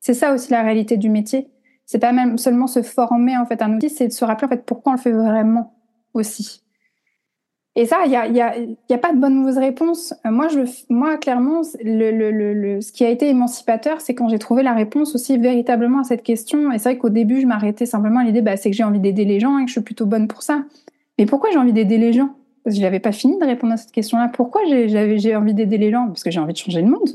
[0.00, 1.50] C'est ça aussi la réalité du métier.
[1.84, 4.92] C'est pas même seulement se former en fait un outil, c'est de se rappeler pourquoi
[4.92, 5.74] on le fait vraiment
[6.14, 6.62] aussi.
[7.80, 10.12] Et ça, il n'y a, y a, y a, pas de bonne ou mauvaise réponse.
[10.26, 10.62] Euh, moi, je,
[11.18, 16.00] clairement, le, ce qui a été émancipateur, c'est quand j'ai trouvé la réponse aussi véritablement
[16.00, 16.72] à cette question.
[16.72, 18.98] Et c'est vrai qu'au début, je m'arrêtais simplement à l'idée, bah, c'est que j'ai envie
[18.98, 20.64] d'aider les gens et que je suis plutôt bonne pour ça.
[21.20, 22.30] Mais pourquoi j'ai envie d'aider les gens?
[22.64, 24.28] Parce que je n'avais pas fini de répondre à cette question-là.
[24.34, 26.08] Pourquoi j'ai envie d'aider les gens?
[26.08, 27.10] Parce que j'ai envie de changer le monde.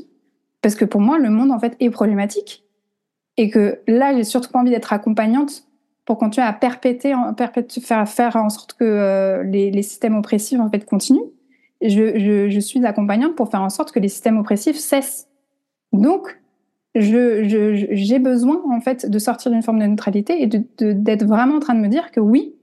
[0.62, 2.64] Parce que pour moi, le monde, en fait, est problématique.
[3.36, 5.64] Et que là, j'ai surtout pas envie d'être accompagnante
[6.04, 7.14] pour continuer à perpéter,
[7.80, 11.30] faire, en sorte que euh, les, systèmes oppressifs en fait continuent.
[11.82, 15.28] Je, je, suis accompagnante pour faire en sorte que les systèmes oppressifs cessent.
[15.92, 16.40] Donc,
[16.94, 21.74] j'ai besoin en fait de sortir d'une forme de neutralité et d'être vraiment en train
[21.74, 22.54] de me dire que oui,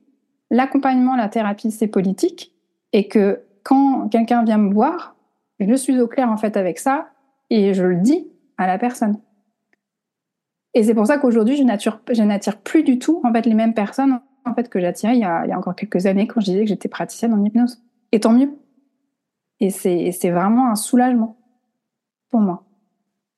[0.50, 2.54] l'accompagnement, la thérapie, c'est politique
[2.94, 5.16] et que quand quelqu'un vient me voir,
[5.60, 7.10] je suis au clair en fait avec ça
[7.50, 8.28] et je le dis
[8.58, 9.18] à la personne.
[10.74, 14.20] Et c'est pour ça qu'aujourd'hui, je n'attire plus du tout en fait les mêmes personnes
[14.46, 16.90] en fait que j'attirais il, y a encore quelques années quand je disais que j'étais
[16.90, 17.82] praticienne en hypnose.
[18.12, 18.52] Et tant mieux.
[19.60, 21.38] Et c'est vraiment un soulagement
[22.30, 22.64] pour moi.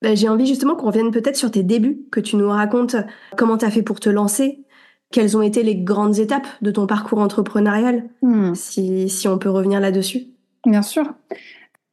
[0.01, 2.95] Bah, j'ai envie justement qu'on revienne peut-être sur tes débuts, que tu nous racontes
[3.37, 4.63] comment tu as fait pour te lancer,
[5.11, 8.53] quelles ont été les grandes étapes de ton parcours entrepreneurial, hmm.
[8.55, 10.27] si, si on peut revenir là-dessus?
[10.65, 11.13] Bien sûr.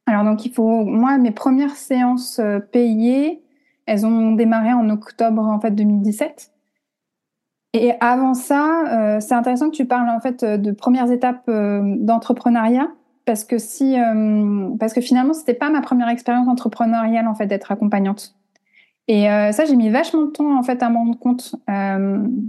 [0.05, 3.41] Alors donc il faut moi mes premières séances euh, payées,
[3.85, 6.51] elles ont démarré en octobre en fait 2017.
[7.73, 11.95] Et avant ça, euh, c'est intéressant que tu parles en fait de premières étapes euh,
[11.99, 12.89] d'entrepreneuriat
[13.25, 17.45] parce que si euh, parce que finalement c'était pas ma première expérience entrepreneuriale en fait
[17.45, 18.35] d'être accompagnante.
[19.07, 21.55] Et ça j'ai mis vachement de temps en fait à m'en rendre compte.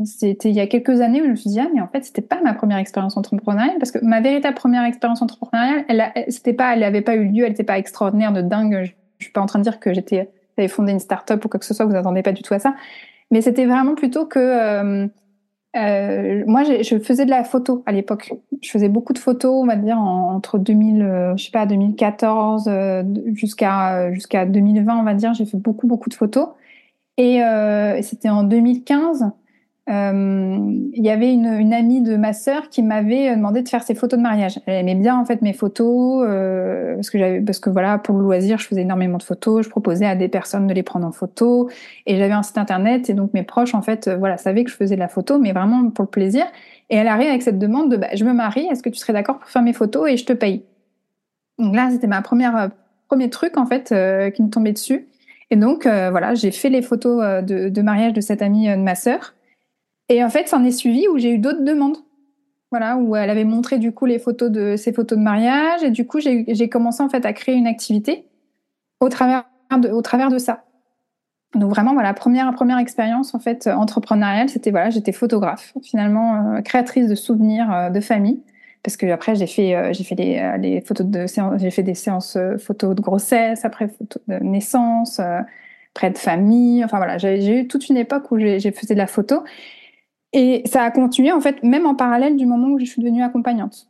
[0.04, 2.04] c'était il y a quelques années où je me suis dit ah mais en fait
[2.04, 6.52] c'était pas ma première expérience entrepreneuriale parce que ma véritable première expérience entrepreneuriale elle, c'était
[6.52, 8.82] pas elle avait pas eu lieu, elle n'était pas extraordinaire de dingue.
[8.84, 11.48] Je, je suis pas en train de dire que j'étais avez fondé une start-up ou
[11.48, 12.74] quoi que ce soit, vous n'attendez pas du tout à ça.
[13.30, 15.08] Mais c'était vraiment plutôt que euh,
[15.74, 18.32] euh, moi, je faisais de la photo à l'époque.
[18.62, 22.66] Je faisais beaucoup de photos, on va dire entre 2000, euh, je sais pas, 2014
[22.68, 23.02] euh,
[23.34, 25.32] jusqu'à jusqu'à 2020, on va dire.
[25.34, 26.48] J'ai fait beaucoup beaucoup de photos.
[27.18, 29.30] Et, et c'était en 2015
[29.92, 34.18] il y avait une, amie de ma sœur qui m'avait demandé de faire ses photos
[34.18, 34.58] de mariage.
[34.66, 36.26] Elle aimait bien en fait mes photos
[36.96, 39.64] parce que j'avais parce que voilà pour le loisir je faisais énormément de photos.
[39.64, 41.68] Je proposais à des personnes de les prendre en photo
[42.06, 44.76] et j'avais un site internet et donc mes proches en fait voilà savaient que je
[44.76, 46.46] faisais de la photo mais vraiment pour le plaisir.
[46.90, 49.12] Et elle arrive avec cette demande de bah, je me marie, est-ce que tu serais
[49.12, 50.62] d'accord pour faire mes photos et je te paye?
[51.58, 52.70] Donc là c'était ma première
[53.08, 53.94] premier truc en fait
[54.34, 55.08] qui me tombait dessus.
[55.52, 58.76] Et donc, euh, voilà, j'ai fait les photos euh, de, mariage de cette amie euh,
[58.76, 59.34] de ma sœur.
[60.12, 61.96] Et en fait, ça en est suivi où j'ai eu d'autres demandes.
[62.70, 65.82] Voilà, où elle avait montré du coup les photos de ses photos de mariage.
[65.82, 68.26] Et du coup, j'ai commencé en fait à créer une activité
[69.00, 69.44] au travers
[69.78, 70.64] de, au travers de ça.
[71.54, 77.08] Donc vraiment, voilà, première première expérience en fait entrepreneuriale, c'était voilà, j'étais photographe, finalement créatrice
[77.08, 78.42] de souvenirs de famille
[78.82, 81.26] parce que après j'ai fait euh, fait les, euh, photos de
[81.58, 85.20] j'ai fait des séances euh, photos de grossesse après photos de naissance
[85.94, 89.06] près de famille enfin voilà j'ai eu toute une époque où j'ai faisais de la
[89.06, 89.44] photo
[90.32, 93.22] et ça a continué en fait même en parallèle du moment où je suis devenue
[93.22, 93.88] accompagnante.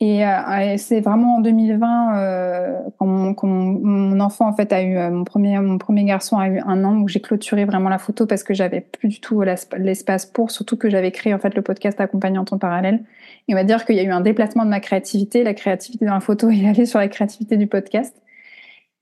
[0.00, 5.24] Et, euh, c'est vraiment en 2020 euh, quand, mon, enfant en fait a eu mon
[5.24, 8.42] premier mon premier garçon a eu un an où j'ai clôturé vraiment la photo parce
[8.42, 12.00] que j'avais plus du tout l'espace pour surtout que j'avais créé en fait le podcast
[12.00, 13.04] accompagnante en parallèle.
[13.46, 16.04] Et on va dire qu'il y a eu un déplacement de ma créativité la créativité
[16.06, 18.16] dans la photo est allée sur la créativité du podcast.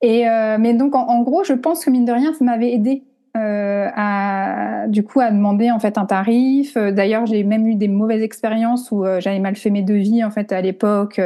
[0.02, 2.72] Et euh, mais donc en, en, gros je pense que mine de rien ça m'avait
[2.72, 6.76] aidé euh, à du coup à demander en fait un tarif.
[6.76, 10.22] Euh, d'ailleurs, j'ai même eu des mauvaises expériences où euh, j'avais mal fait mes devis
[10.22, 11.18] en fait à l'époque.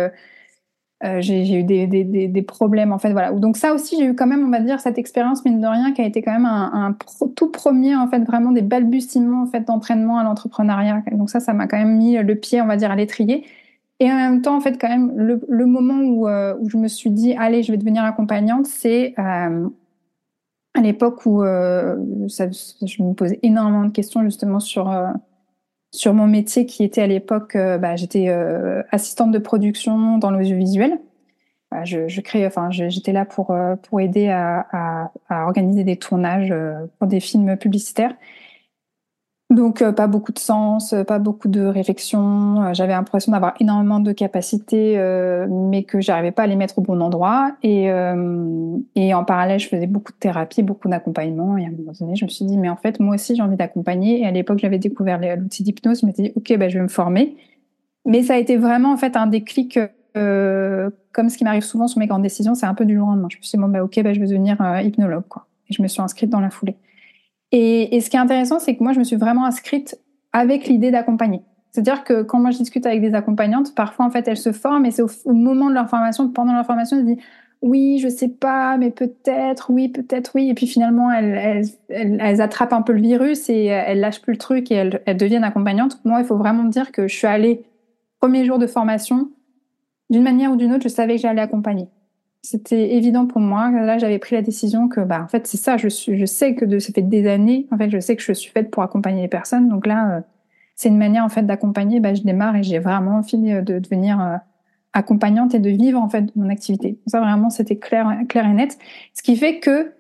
[1.18, 3.32] j'ai eu des, des, des, problèmes en fait voilà.
[3.32, 5.92] Donc ça aussi, j'ai eu quand même on va dire cette expérience mine de rien
[5.92, 6.96] qui a été quand même un,
[7.34, 11.02] tout premier en fait vraiment des balbutiements en fait d'entraînement à l'entrepreneuriat.
[11.12, 13.44] Donc ça, ça m'a quand même mis le pied on va dire à l'étrier.
[13.98, 16.86] Et en même temps, en fait, quand même, le, le moment où, où je me
[16.86, 19.14] suis dit, allez, je vais devenir accompagnante, c'est
[20.76, 21.96] à l'époque où euh,
[22.28, 25.08] je me posais énormément de questions justement sur euh,
[25.92, 28.28] sur mon métier qui était à l'époque, euh, bah, j'étais
[28.90, 30.98] assistante de production dans l'audiovisuel.
[31.70, 36.54] Bah, je, créais, enfin, j'étais là pour pour aider à, à, organiser des tournages
[36.98, 38.14] pour des films publicitaires.
[39.48, 42.62] Donc euh, pas beaucoup de sens, euh, pas beaucoup de réflexion.
[42.62, 44.98] Euh, j'avais l'impression d'avoir énormément de capacités,
[45.48, 47.52] mais que j'arrivais pas à les mettre au bon endroit.
[47.62, 47.85] Et,
[48.96, 51.56] et en parallèle, je faisais beaucoup de thérapie, beaucoup d'accompagnement.
[51.56, 53.42] Et à un moment donné, je me suis dit, mais en fait, moi aussi, j'ai
[53.42, 54.20] envie d'accompagner.
[54.20, 56.00] Et à l'époque, j'avais découvert l'outil d'hypnose.
[56.00, 57.37] Je m'étais dit, ok, bah, je vais me former.
[58.04, 59.78] Mais ça a été vraiment en fait un déclic,
[60.14, 63.28] comme ce qui m'arrive souvent sur mes grandes décisions, c'est un peu du lendemain.
[63.30, 65.46] Je me suis dit, bon, bah, ok, bah, je vais devenir hypnologue, quoi.
[65.68, 66.76] Et je me suis inscrite dans la foulée.
[67.52, 69.98] Et, et ce qui est intéressant, c'est que moi, je me suis vraiment inscrite
[70.32, 71.42] avec l'idée d'accompagner.
[71.76, 74.87] C'est-à-dire que quand moi je discute avec des accompagnantes, parfois en fait elles se forment
[74.87, 77.24] et c'est au, moment de leur formation, pendant leur formation, elles disent
[77.61, 80.48] oui, je sais pas, mais peut-être, oui, peut-être, oui.
[80.48, 84.32] Et puis finalement, elles, elles, elles, attrapent un peu le virus et elles lâchent plus
[84.32, 86.00] le truc et elles, elles deviennent accompagnantes.
[86.04, 87.64] Moi, il faut vraiment dire que je suis allée,
[88.20, 89.30] premier jour de formation,
[90.09, 91.88] d'une manière ou d'une autre, je savais que j'allais accompagner
[92.42, 93.70] c'était évident pour moi.
[93.70, 95.77] Là, j'avais pris la décision que, bah, en fait, c'est ça.
[95.77, 97.66] Je suis, je sais que de, ça fait des années.
[97.72, 99.68] En fait, je sais que je suis faite pour accompagner les personnes.
[99.68, 100.20] Donc là, euh,
[100.77, 102.01] c'est une manière en fait d'accompagner.
[102.01, 104.37] Bah, je démarre et j'ai vraiment envie euh, de devenir euh,
[104.92, 106.99] accompagnante et de vivre en fait mon activité.
[107.07, 108.79] Ça vraiment, c'était clair, clair et net.
[109.12, 109.92] Ce qui fait que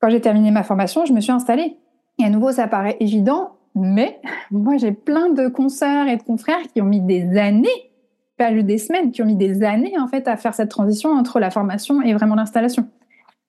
[0.00, 1.76] quand j'ai terminé ma formation, je me suis installée.
[2.18, 6.62] Et à nouveau, ça paraît évident, mais moi, j'ai plein de consoeurs et de confrères
[6.72, 7.90] qui ont mis des années
[8.38, 11.40] eu des semaines, qui ont mis des années en fait à faire cette transition entre
[11.40, 12.88] la formation et vraiment l'installation.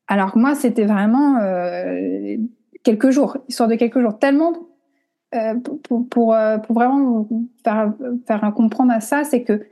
[0.07, 2.37] Alors que moi, c'était vraiment euh,
[2.83, 4.53] quelques jours, histoire de quelques jours, tellement
[5.33, 7.27] euh, pour, pour, euh, pour, vraiment
[7.63, 7.93] faire,
[8.27, 9.65] faire comprendre à ça, c'est que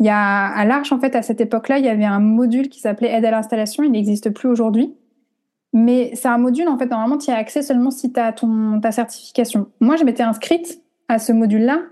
[0.00, 2.68] il y a à l'Arche en fait à cette époque-là, il y avait un module
[2.68, 3.84] qui s'appelait aide à l'installation.
[3.84, 4.96] Il n'existe plus aujourd'hui,
[5.72, 8.32] mais c'est un module en fait normalement tu y as accès seulement si tu as
[8.32, 9.68] ton ta certification.
[9.80, 11.82] Moi, je m'étais inscrite à ce module-là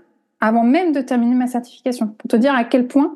[0.41, 2.07] avant même de terminer ma certification.
[2.17, 3.15] Pour te dire à quel point,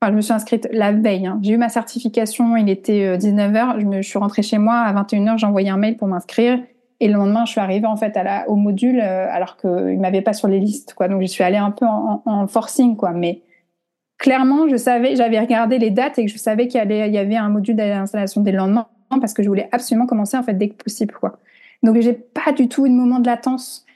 [0.00, 1.26] enfin, je me suis inscrite la veille.
[1.26, 1.38] Hein.
[1.42, 4.92] J'ai eu ma certification, il était 19h, euh, je, me, suis rentrée chez moi, à
[4.92, 6.58] 21h, j'ai envoyé un mail pour m'inscrire.
[7.00, 8.18] Et le lendemain, je suis arrivée en fait
[8.48, 10.96] au module euh, alors qu'il ne m'avait pas sur les listes.
[10.98, 12.96] Donc, je suis allée un peu en, forcing.
[13.14, 13.42] Mais
[14.18, 17.76] clairement, je savais, j'avais regardé les dates et je savais qu'il y, avait un module
[17.76, 18.88] d'installation dès le lendemain
[19.20, 21.14] parce que je voulais absolument commencer en fait dès que possible.
[21.14, 21.38] Quoi.
[21.84, 23.86] Donc, j'ai pas du tout une moment de latence.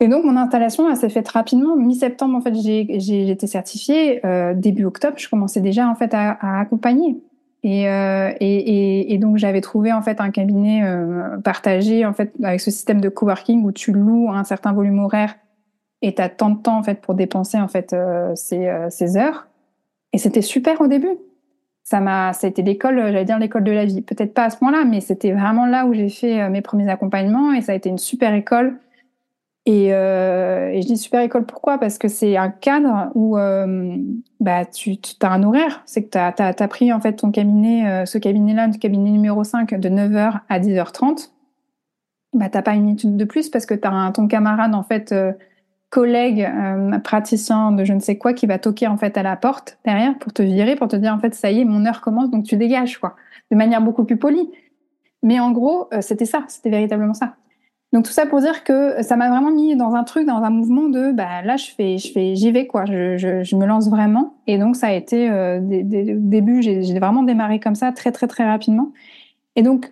[0.00, 1.76] Et donc mon installation, elle s'est faite rapidement.
[1.76, 4.24] Mi-septembre, en fait, j'ai été certifiée.
[4.24, 7.20] Euh, début octobre, je commençais déjà en fait à, à accompagner.
[7.64, 12.32] Et, euh, et, et, donc j'avais trouvé en fait un cabinet euh, partagé en fait
[12.42, 15.34] avec ce système de coworking où tu loues un certain volume horaire
[16.00, 18.90] et tu as tant de temps en fait pour dépenser en fait euh, ces, euh,
[18.90, 19.48] ces heures.
[20.12, 21.18] Et c'était super au début.
[21.82, 24.02] Ça m'a, ça a été l'école, j'allais dire l'école de la vie.
[24.02, 27.52] Peut-être pas à ce point-là, mais c'était vraiment là où j'ai fait mes premiers accompagnements
[27.54, 28.78] et ça a été une super école
[29.68, 31.76] Et, euh, et, je dis super école, pourquoi?
[31.76, 33.98] Parce que c'est un cadre où euh,
[34.40, 35.82] bah, tu, as un horaire.
[35.84, 39.44] C'est que tu as, pris en fait ton cabinet, euh, ce cabinet-là, le cabinet numéro
[39.44, 41.32] 5, de 9h à 10h30.
[42.32, 45.14] Bah, tu pas une minute de plus parce que tu as ton camarade, en fait,
[45.90, 46.48] collègue,
[47.04, 50.18] praticien de je ne sais quoi, qui va toquer en fait à la porte derrière
[50.18, 52.44] pour te virer, pour te dire en fait, ça y est, mon heure commence, donc
[52.44, 53.16] tu dégages, quoi.
[53.50, 54.50] De manière beaucoup plus polie.
[55.22, 57.34] Mais en gros, c'était ça, c'était véritablement ça.
[57.92, 60.50] Donc tout ça pour dire que ça m'a vraiment mis dans un truc, dans un
[60.50, 64.36] mouvement de bah là je fais, je fais, j'y vais quoi, je, me lance vraiment.
[64.46, 68.26] Et donc ça a été euh, des, début j'ai vraiment démarré comme ça très très
[68.26, 68.92] très rapidement.
[69.56, 69.90] Et donc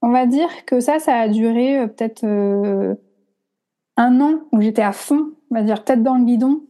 [0.00, 2.94] on va dire que ça ça a duré euh, peut-être euh,
[3.98, 6.62] un an où j'étais à fond, on va dire tête dans le guidon,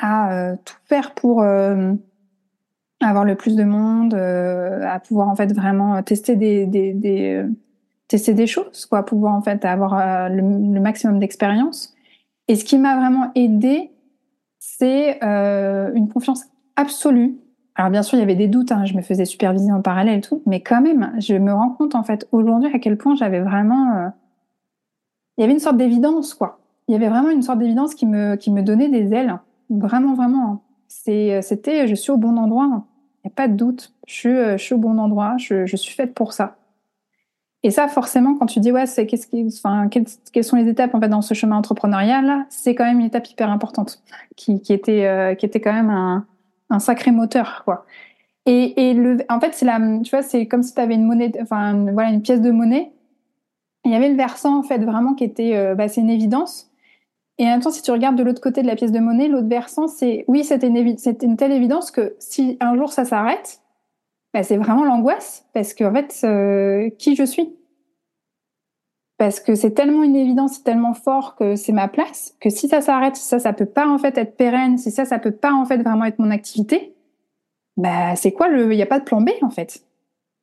[0.00, 6.34] à tout faire pour avoir le plus de monde, à pouvoir en fait vraiment tester
[6.34, 7.44] des
[8.08, 11.94] tester des choses, quoi, pouvoir en fait avoir euh, le, maximum d'expérience.
[12.48, 13.90] Et ce qui m'a vraiment aidé,
[14.58, 16.44] c'est euh, une confiance
[16.76, 17.36] absolue.
[17.74, 20.18] Alors bien sûr, il y avait des doutes, hein, je me faisais superviser en parallèle
[20.18, 23.14] et tout, mais quand même, je me rends compte en fait aujourd'hui à quel point
[23.14, 24.08] j'avais vraiment, euh...
[25.36, 26.58] il y avait une sorte d'évidence, quoi.
[26.88, 30.14] Il y avait vraiment une sorte d'évidence qui me qui me donnait des ailes, vraiment
[30.14, 30.62] vraiment.
[30.88, 32.86] C'est c'était, je suis au bon endroit.
[33.22, 33.92] Il n'y a pas de doute.
[34.06, 35.36] Je suis, au bon endroit.
[35.36, 36.56] Je suis faite pour ça.
[37.64, 40.94] Et ça, forcément, quand tu dis ouais, c'est qu'est-ce qui, enfin, quelles, sont les étapes
[40.94, 44.02] en fait dans ce chemin entrepreneurial c'est quand même une étape hyper importante,
[44.36, 46.26] qui, qui était, euh, qui était quand même un,
[46.70, 47.84] un sacré moteur, quoi.
[48.46, 51.04] Et, et le, en fait, c'est la, tu vois, c'est comme si tu avais une
[51.04, 52.92] monnaie, enfin, voilà, une pièce de monnaie.
[53.84, 56.70] Il y avait le versant en fait vraiment qui était, euh, bah, c'est une évidence.
[57.38, 59.28] Et en même temps, si tu regardes de l'autre côté de la pièce de monnaie,
[59.28, 63.60] l'autre versant, c'est oui, c'était une, une telle évidence que si un jour ça s'arrête,
[64.34, 67.54] bah, c'est vraiment l'angoisse parce que en fait, euh, qui je suis.
[69.16, 72.68] Parce que c'est tellement une évidence, c'est tellement fort que c'est ma place que si
[72.68, 75.32] ça s'arrête, si ça, ça peut pas en fait être pérenne, si ça, ça peut
[75.32, 76.94] pas en fait vraiment être mon activité,
[77.76, 79.82] bah c'est quoi le Il n'y a pas de plan B en fait.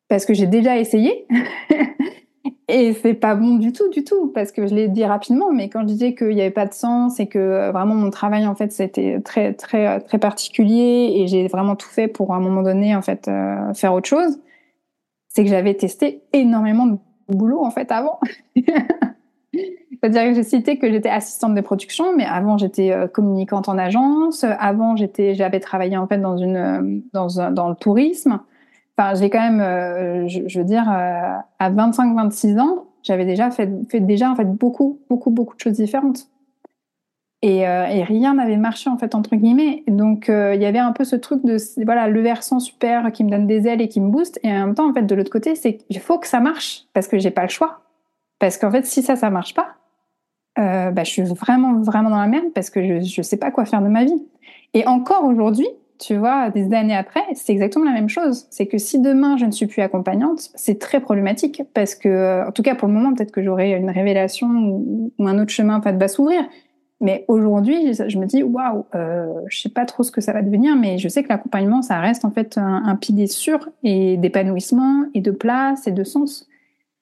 [0.10, 1.26] Parce que j'ai déjà essayé
[2.68, 5.70] Et c'est pas bon du tout, du tout, parce que je l'ai dit rapidement, mais
[5.70, 8.48] quand je disais qu'il n'y avait pas de sens et que euh, vraiment mon travail,
[8.48, 12.40] en fait, c'était très, très, très particulier et j'ai vraiment tout fait pour, à un
[12.40, 14.40] moment donné, en fait, euh, faire autre chose,
[15.28, 16.98] c'est que j'avais testé énormément de
[17.30, 18.20] boulot, en fait, avant.
[19.54, 23.78] C'est-à-dire que j'ai cité que j'étais assistante de production, mais avant j'étais euh, communicante en
[23.78, 24.44] agence.
[24.44, 28.40] Avant j'étais, j'avais travaillé en fait dans une dans dans le tourisme.
[28.98, 33.52] Enfin, j'ai quand même, euh, je, je, veux dire, euh, à 25-26 ans, j'avais déjà
[33.52, 36.28] fait, fait, déjà en fait beaucoup, beaucoup, beaucoup de choses différentes.
[37.42, 39.84] Et, euh, et rien n'avait marché en fait entre guillemets.
[39.88, 43.24] Donc euh, il y avait un peu ce truc de voilà le versant super qui
[43.24, 44.40] me donne des ailes et qui me booste.
[44.42, 46.86] Et en même temps en fait de l'autre côté c'est qu'il faut que ça marche
[46.94, 47.82] parce que j'ai pas le choix.
[48.40, 49.76] Parce qu'en fait si ça ça marche pas,
[50.58, 53.52] euh, bah, je suis vraiment vraiment dans la merde parce que je je sais pas
[53.52, 54.26] quoi faire de ma vie.
[54.74, 55.68] Et encore aujourd'hui
[56.00, 58.48] tu vois, des années après, c'est exactement la même chose.
[58.50, 62.52] C'est que si demain je ne suis plus accompagnante, c'est très problématique parce que, en
[62.52, 65.92] tout cas pour le moment, peut-être que j'aurai une révélation ou, un autre chemin pas
[65.92, 66.44] va s'ouvrir.
[67.02, 70.42] Mais aujourd'hui, je me dis waouh, euh, je sais pas trop ce que ça va
[70.42, 74.18] devenir, mais je sais que l'accompagnement, ça reste en fait un, un pilier sûr et
[74.18, 76.48] d'épanouissement et de place et de sens.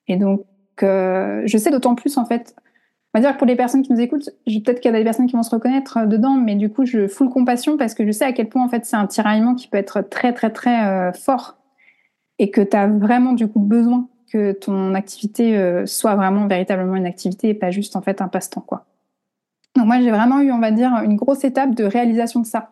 [0.08, 0.46] Et donc,
[0.82, 2.56] euh, je sais d'autant plus en fait
[3.14, 5.04] on va dire que pour les personnes qui nous écoutent, peut-être qu'il y a des
[5.04, 8.06] personnes qui vont se reconnaître euh, dedans, mais du coup, je full compassion parce que
[8.06, 10.50] je sais à quel point en fait c'est un tiraillement qui peut être très très
[10.50, 11.58] très euh, fort
[12.40, 16.96] et que tu as vraiment du coup besoin que ton activité euh, soit vraiment véritablement
[16.96, 18.86] une activité et pas juste en fait un passe-temps quoi.
[19.76, 22.72] Donc moi j'ai vraiment eu on va dire une grosse étape de réalisation de ça.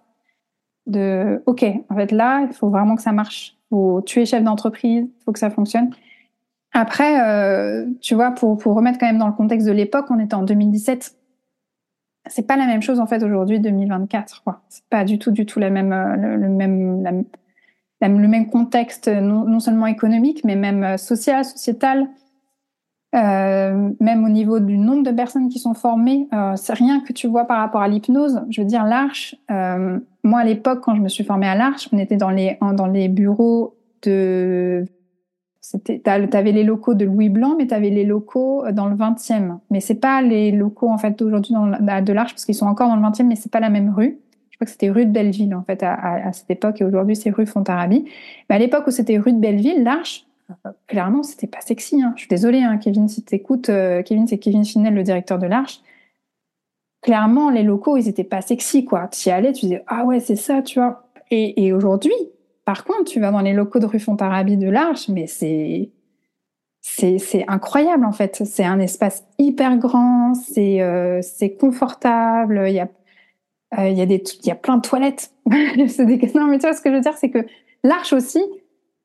[0.88, 3.56] De OK, en fait là, il faut vraiment que ça marche.
[3.70, 5.92] Faut tuer chef d'entreprise, il faut que ça fonctionne.
[6.74, 10.20] Après, euh, tu vois, pour, pour remettre quand même dans le contexte de l'époque, on
[10.20, 11.16] était en 2017.
[12.28, 14.44] C'est pas la même chose en fait aujourd'hui, 2024.
[14.44, 14.62] Quoi.
[14.70, 17.26] C'est pas du tout, du tout la même, euh, le, même,
[18.02, 22.08] le même contexte, non, non, seulement économique, mais même euh, social, sociétal.
[23.14, 27.12] Euh, même au niveau du nombre de personnes qui sont formées, euh, c'est rien que
[27.12, 28.42] tu vois par rapport à l'hypnose.
[28.50, 31.90] Je veux dire, l'Arche, euh, moi à l'époque, quand je me suis formée à l'Arche,
[31.92, 34.86] on était dans les, dans les bureaux de
[36.04, 39.60] T'avais les locaux de Louis Blanc, mais t'avais les locaux euh, dans le 20e.
[39.70, 42.96] Mais c'est pas les locaux en fait d'aujourd'hui de l'Arche, parce qu'ils sont encore dans
[42.96, 44.18] le 20e, mais c'est pas la même rue.
[44.50, 47.30] Je crois que c'était rue de Belleville en fait à, cette époque, et aujourd'hui c'est
[47.30, 48.06] rue Fontarabie.
[48.50, 50.26] Mais à l'époque où c'était rue de Belleville, l'Arche,
[50.66, 52.02] euh, clairement c'était pas sexy.
[52.02, 52.14] Hein.
[52.16, 55.46] Je suis désolée, hein, Kevin, si t'écoutes, euh, Kevin, c'est Kevin Finel, le directeur de
[55.46, 55.82] l'Arche.
[57.02, 59.08] Clairement, les locaux, ils étaient pas sexy, quoi.
[59.08, 61.08] Tu y allais, tu disais, ah ouais, c'est ça, tu vois.
[61.32, 62.14] Et aujourd'hui,
[62.66, 65.92] par contre, tu vas dans les locaux de rue Fontarabie de l'Arche, mais c'est
[66.82, 68.42] c'est incroyable en fait.
[68.46, 71.22] C'est un espace hyper grand, c'est euh,
[71.60, 72.90] confortable, il y a,
[73.78, 75.32] euh, il y, a y a plein de toilettes.
[75.46, 76.32] des...
[76.36, 77.46] Non mais tu vois ce que je veux dire, c'est que
[77.84, 78.42] l'Arche aussi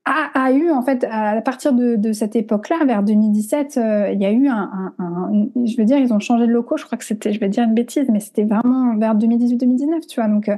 [0.06, 4.22] a, a, eu en fait à partir de, de cette époque-là, vers 2017, euh, il
[4.22, 6.76] y a eu un, un, je veux dire, ils ont changé de locaux.
[6.76, 10.20] Je crois que c'était, je vais dire une bêtise, mais c'était vraiment vers 2018-2019, tu
[10.20, 10.28] vois.
[10.28, 10.48] Donc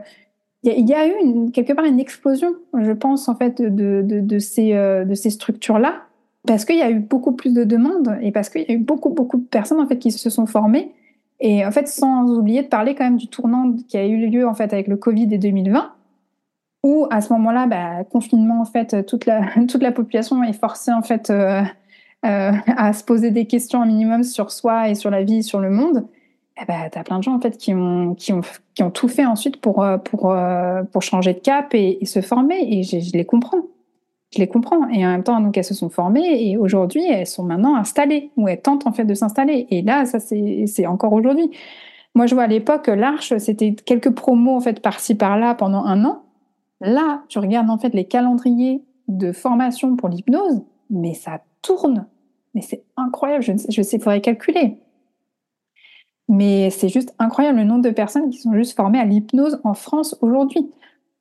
[0.64, 4.38] il y, a eu une, quelque part une explosion, je pense en fait de, de,
[4.38, 6.02] ces structures-là
[6.46, 8.78] parce qu'il y a eu beaucoup plus de demandes et parce qu'il y a eu
[8.78, 10.92] beaucoup, beaucoup de personnes en fait qui se sont formées.
[11.40, 14.46] Et en fait, sans oublier de parler quand même du tournant qui a eu lieu
[14.46, 15.92] en fait avec le Covid et 2020,
[16.82, 20.92] où à ce moment-là, bah, confinement en fait, toute la toute la population est forcée
[20.92, 21.62] en fait euh,
[22.26, 25.60] euh, à se poser des questions un minimum sur soi et sur la vie, sur
[25.60, 26.08] le monde.
[26.60, 28.40] Et bah, t'as plein de gens en fait qui ont qui ont
[28.74, 30.34] qui ont tout fait ensuite pour euh, pour
[30.92, 33.62] pour changer de cap et, se former et je, je les comprends
[34.32, 34.88] je les comprends.
[34.88, 38.30] Et en même temps, donc elles se sont formées et aujourd'hui, elles sont maintenant installées
[38.36, 39.66] ou elles tentent en fait de s'installer.
[39.70, 41.50] Et là, ça c'est encore aujourd'hui.
[42.14, 46.04] Moi, je vois à l'époque, l'Arche, c'était quelques promos en fait par-ci par-là pendant un
[46.04, 46.22] an.
[46.80, 52.06] Là, tu regardes en fait les calendriers de formation pour l'hypnose, mais ça tourne.
[52.54, 53.42] Mais c'est incroyable.
[53.42, 54.78] Je, je sais, il faudrait calculer.
[56.28, 59.74] Mais c'est juste incroyable le nombre de personnes qui sont juste formées à l'hypnose en
[59.74, 60.70] France aujourd'hui.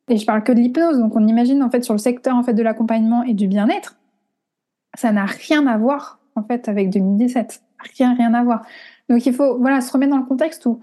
[0.09, 2.43] Et je parle que de l'hypnose, donc on imagine en fait sur le secteur en
[2.43, 3.97] fait de l'accompagnement et du bien-être,
[4.95, 7.61] ça n'a rien à voir en fait avec 2017,
[7.97, 8.61] rien rien à voir.
[9.09, 10.79] Donc il faut voilà se remettre dans le contexte où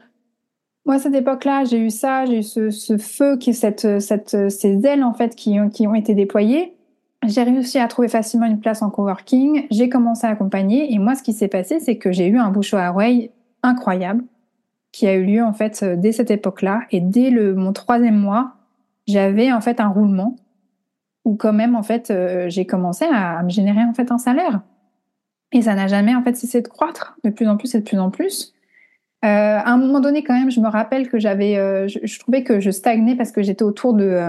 [0.85, 4.87] moi à cette époque-là j'ai eu ça, j'ai eu ce, feu qui cette cette ces
[4.87, 6.75] ailes en fait qui qui ont été déployées.
[7.27, 11.15] J'ai réussi à trouver facilement une place en coworking, j'ai commencé à accompagner et moi
[11.15, 13.31] ce qui s'est passé c'est que j'ai eu un bouchon à oreille
[13.65, 14.25] incroyable
[14.93, 18.55] qui a eu lieu en fait dès cette époque-là et dès le mon troisième mois
[19.07, 20.37] j'avais en fait un roulement
[21.25, 24.61] où quand même en fait euh, j'ai commencé à, me générer en fait un salaire
[25.53, 27.85] et ça n'a jamais en fait cessé de croître de plus en plus et de
[27.85, 28.53] plus en plus.
[29.25, 32.43] Euh, à un moment donné quand même, je me rappelle que j'avais, euh, je, trouvais
[32.43, 34.21] que je stagnais parce que j'étais autour de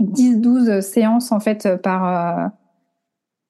[0.00, 2.50] 10-12 séances en fait par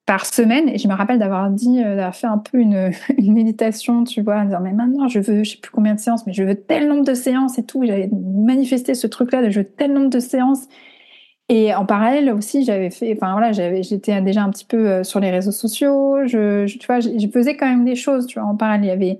[0.05, 0.69] par semaine.
[0.69, 4.45] Et je me rappelle d'avoir dit d'avoir fait un peu une, méditation tu vois en
[4.45, 6.87] disant mais maintenant je veux je sais plus combien de séances mais je veux tel
[6.87, 7.83] nombre de séances et tout.
[7.85, 10.67] J'avais manifesté ce truc là de je veux tel nombre de séances.
[11.49, 15.19] Et en parallèle aussi j'avais fait enfin voilà j'avais j'étais déjà un petit peu sur
[15.19, 16.25] les réseaux sociaux.
[16.25, 18.85] Je, tu vois je, faisais quand même des choses tu vois en parallèle.
[18.85, 19.19] Il y avait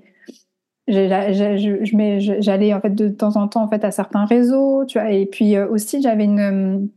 [0.86, 5.10] j'allais en fait de temps en temps en fait à certains réseaux tu vois.
[5.10, 6.90] Et puis aussi j'avais une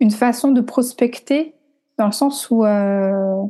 [0.00, 1.54] une façon de prospecter
[2.02, 3.44] dans le sens où euh,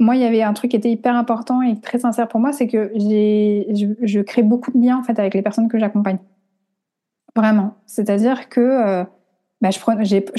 [0.00, 2.52] moi, il y avait un truc qui était hyper important et très sincère pour moi,
[2.52, 6.16] c'est que je, je, crée beaucoup de liens en fait avec les personnes que j'accompagne.
[7.36, 7.74] Vraiment.
[7.84, 9.04] C'est-à-dire que euh,
[9.60, 9.78] bah, je,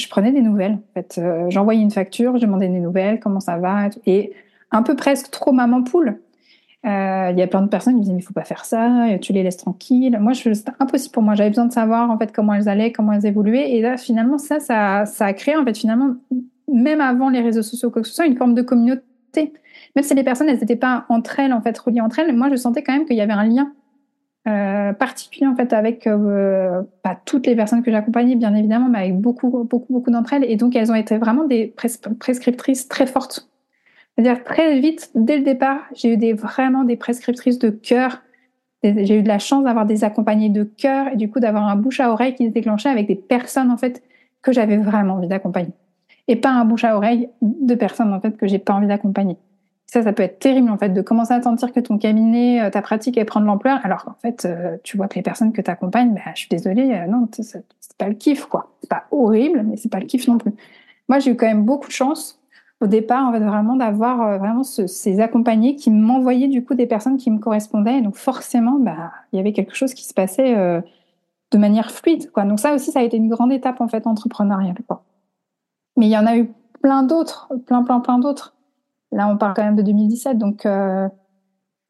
[0.09, 0.73] prenais, des nouvelles.
[0.73, 4.33] En fait, euh, j'envoyais une facture, je demandais des nouvelles, comment ça va, et,
[4.71, 6.19] un peu presque trop maman poule.
[6.83, 9.07] Il y a plein de personnes qui me disaient mais il faut pas faire ça,
[9.21, 10.17] tu les laisses tranquilles.
[10.19, 11.33] Moi, c'était impossible pour moi.
[11.33, 13.71] J'avais besoin de savoir en fait comment elles allaient, comment elles évoluaient.
[13.71, 16.15] Et là, finalement, ça, ça, ça a créé en fait finalement
[16.71, 19.53] même avant les réseaux sociaux, quoi que ce soit, une forme de communauté.
[19.95, 22.49] Même si les personnes, elles n'étaient pas entre elles, en fait, reliées entre elles, moi,
[22.49, 23.73] je sentais quand même qu'il y avait un lien
[24.47, 28.99] euh, particulier, en fait, avec euh, pas toutes les personnes que j'accompagnais, bien évidemment, mais
[28.99, 30.45] avec beaucoup, beaucoup, beaucoup d'entre elles.
[30.45, 31.73] Et donc, elles ont été vraiment des
[32.19, 33.49] prescriptrices très fortes.
[34.15, 38.21] C'est-à-dire, très vite, dès le départ, j'ai eu des, vraiment des prescriptrices de cœur.
[38.83, 41.75] J'ai eu de la chance d'avoir des accompagnés de cœur et du coup d'avoir un
[41.75, 44.03] bouche à oreille qui se déclenchait avec des personnes, en fait,
[44.43, 45.73] que j'avais vraiment envie d'accompagner
[46.27, 49.37] et pas un bouche à oreille de personnes en fait que j'ai pas envie d'accompagner.
[49.87, 52.69] Ça, ça peut être terrible en fait de commencer à sentir que ton cabinet, euh,
[52.69, 55.53] ta pratique, elle prend de l'ampleur, alors qu'en fait, euh, tu vois que les personnes
[55.53, 57.63] que tu accompagnes, bah, je suis désolée, euh, non, c'est
[57.97, 58.71] pas le kiff quoi.
[58.81, 60.51] C'est pas horrible, mais c'est pas le kiff non plus.
[61.07, 62.41] Moi, j'ai eu quand même beaucoup de chance
[62.81, 67.17] au départ, en fait, vraiment d'avoir vraiment ces accompagnés qui m'envoyaient du coup des personnes
[67.17, 67.99] qui me correspondaient.
[67.99, 70.55] Et donc forcément, bah, il y avait quelque chose qui se passait
[71.51, 72.29] de manière fluide.
[72.31, 72.43] Quoi.
[72.43, 74.75] Donc ça aussi, ça a été une grande étape en fait entrepreneuriale.
[74.87, 75.03] Quoi.
[75.97, 78.55] Mais il y en a eu plein d'autres, plein, plein, plein d'autres.
[79.11, 80.65] Là, on parle quand même de 2017, donc.
[80.65, 81.07] Euh...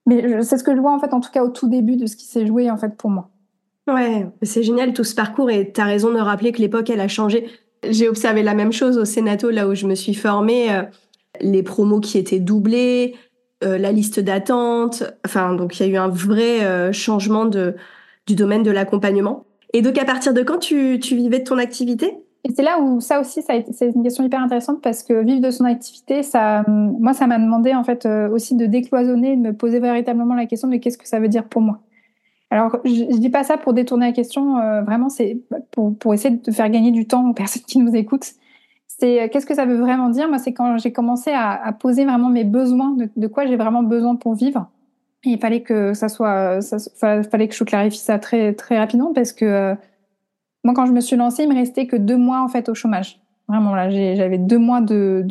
[0.06, 2.06] Mais c'est ce que je vois en fait, en tout cas au tout début de
[2.06, 3.32] ce qui s'est joué en fait pour moi.
[3.88, 7.01] Ouais, c'est génial tout ce parcours et tu as raison de rappeler que l'époque elle
[7.01, 7.47] a changé.
[7.88, 10.84] J'ai observé la même chose au Sénato là où je me suis formée, euh,
[11.39, 13.16] les promos qui étaient doublés,
[13.64, 17.76] euh, la liste d'attente, enfin donc il y a eu un vrai euh, changement de
[18.26, 19.45] du domaine de l'accompagnement.
[19.74, 22.25] Et donc à partir de quand tu, tu vivais de ton activité?
[22.46, 25.50] Et c'est là où ça aussi, c'est une question hyper intéressante parce que vivre de
[25.50, 29.54] son activité, ça, moi, ça m'a demandé en fait euh, aussi de décloisonner, de me
[29.54, 31.80] poser véritablement la question de qu'est-ce que ça veut dire pour moi.
[32.52, 35.39] Alors, je, je dis pas ça pour détourner la question, euh, vraiment, c'est
[35.72, 38.34] pour, essayer de faire gagner du temps aux personnes qui nous écoutent.
[38.88, 40.30] c'est qu'est-ce que ça veut vraiment dire?
[40.30, 44.18] Moi, c'est quand j'ai commencé à, poser vraiment mes besoins, de, quoi j'ai vraiment besoin
[44.18, 44.70] pour vivre.
[45.24, 49.34] il fallait que ça soit, ça, fallait que je clarifie ça très très rapidement parce
[49.34, 49.76] que
[50.66, 52.74] moi, quand je me suis lancée, il me restait que deux mois en fait au
[52.74, 53.22] chômage.
[53.47, 55.24] Vraiment, là, j'avais deux mois de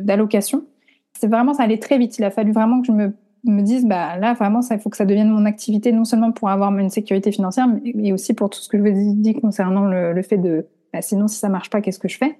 [0.00, 0.64] d'allocation.
[1.12, 2.18] c'est vraiment, ça allait très vite.
[2.18, 3.12] Il a fallu vraiment que je me,
[3.44, 6.48] me dise, bah là, vraiment, il faut que ça devienne mon activité, non seulement pour
[6.48, 9.84] avoir une sécurité financière, mais aussi pour tout ce que je vous ai dit concernant
[9.84, 12.38] le, fait de, bah, sinon, si ça marche pas, qu'est-ce que je fais?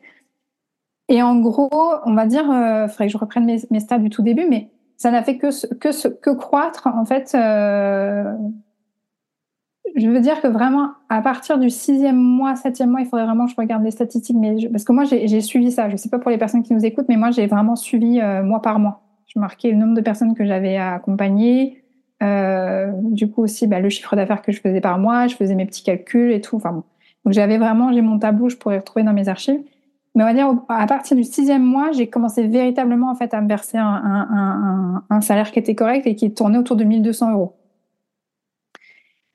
[1.10, 1.70] Et en gros,
[2.06, 4.70] on va dire, euh, il faudrait que je reprenne mes, mes du tout début, mais
[4.96, 7.32] ça n'a fait que, que, que croître, en fait.
[7.34, 8.32] Euh,
[9.96, 13.46] je veux dire que vraiment, à partir du sixième mois, septième mois, il faudrait vraiment
[13.46, 14.36] que je regarde les statistiques.
[14.38, 15.88] Mais parce que moi, j'ai suivi ça.
[15.88, 18.20] Je ne sais pas pour les personnes qui nous écoutent, mais moi, j'ai vraiment suivi
[18.20, 19.02] euh, mois par mois.
[19.26, 21.84] Je marquais le nombre de personnes que j'avais à accompagner.
[22.22, 25.26] Euh, du coup aussi, bah, le chiffre d'affaires que je faisais par mois.
[25.26, 26.58] Je faisais mes petits calculs et tout.
[26.58, 26.84] Donc
[27.34, 29.60] j'avais vraiment, j'ai mon tableau, je pourrais retrouver dans mes archives.
[30.14, 33.40] Mais on va dire, à partir du sixième mois, j'ai commencé véritablement en fait à
[33.40, 37.57] me verser un, un salaire qui était correct et qui tournait autour de 1200 euros.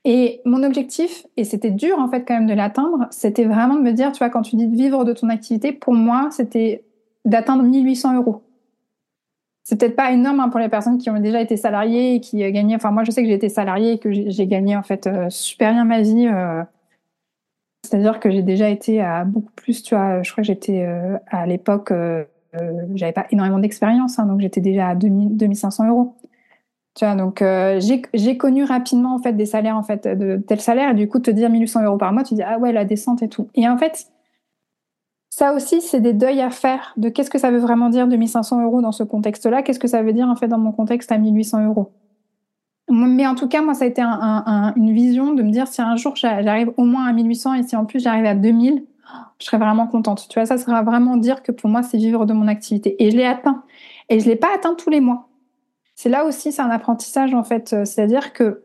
[0.06, 3.82] Et mon objectif, et c'était dur en fait quand même de l'atteindre, c'était vraiment de
[3.82, 6.84] me dire, tu vois, quand tu dis de vivre de ton activité, pour moi, c'était
[7.26, 8.44] d'atteindre 1800 euros.
[9.64, 12.44] C'est peut-être pas énorme hein, pour les personnes qui ont déjà été salariées et qui
[12.44, 12.76] euh, gagnaient.
[12.76, 15.30] Enfin, moi, je sais que j'ai été salariée et que j'ai gagné en fait euh,
[15.30, 16.28] super bien ma vie.
[16.28, 16.64] Euh.
[17.84, 19.84] C'est-à-dire que j'ai déjà été à beaucoup plus.
[19.84, 20.86] Tu vois, je crois que j'étais
[21.28, 21.92] à l'époque,
[22.96, 26.16] j'avais pas énormément d'expérience, hein, donc j'étais déjà à 2000, 2500 euros.
[26.96, 27.80] Tu vois, donc euh,
[28.14, 31.20] j'ai connu rapidement en fait des salaires en fait de tel salaire et du coup
[31.20, 33.50] te dire 1800 euros par mois, tu dis ah ouais la descente et tout.
[33.56, 34.08] Et en fait,
[35.32, 38.64] ça aussi c'est des deuils à faire de qu'est-ce que ça veut vraiment dire 2500
[38.64, 41.18] euros dans ce contexte-là, qu'est-ce que ça veut dire en fait dans mon contexte à
[41.18, 41.92] 1800 euros?
[42.90, 45.82] Mais en tout cas, moi, ça a été un, une vision de me dire si
[45.82, 48.84] un jour j'arrive au moins à 1800 et si en plus j'arrive à 2000,
[49.40, 50.28] je serais vraiment contente.
[50.30, 53.02] Tu vois, ça sera vraiment dire que pour moi, c'est vivre de mon activité.
[53.04, 53.64] Et je l'ai atteint.
[54.10, 55.30] Et je l'ai pas atteint tous les mois.
[56.04, 57.72] C'est là aussi, c'est un apprentissage en fait.
[57.72, 58.64] Euh, c'est-à-dire que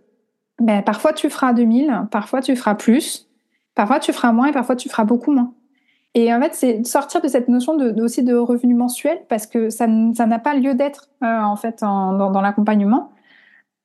[0.61, 3.29] ben, parfois tu feras 2000, parfois tu feras plus,
[3.77, 5.55] parfois tu feras moins et parfois tu feras beaucoup moins.
[6.15, 9.71] Et en fait, c'est sortir de cette notion de, aussi de revenu mensuel parce que
[9.71, 13.13] ça n'a pas lieu d'être euh, en fait dans, l'accompagnement.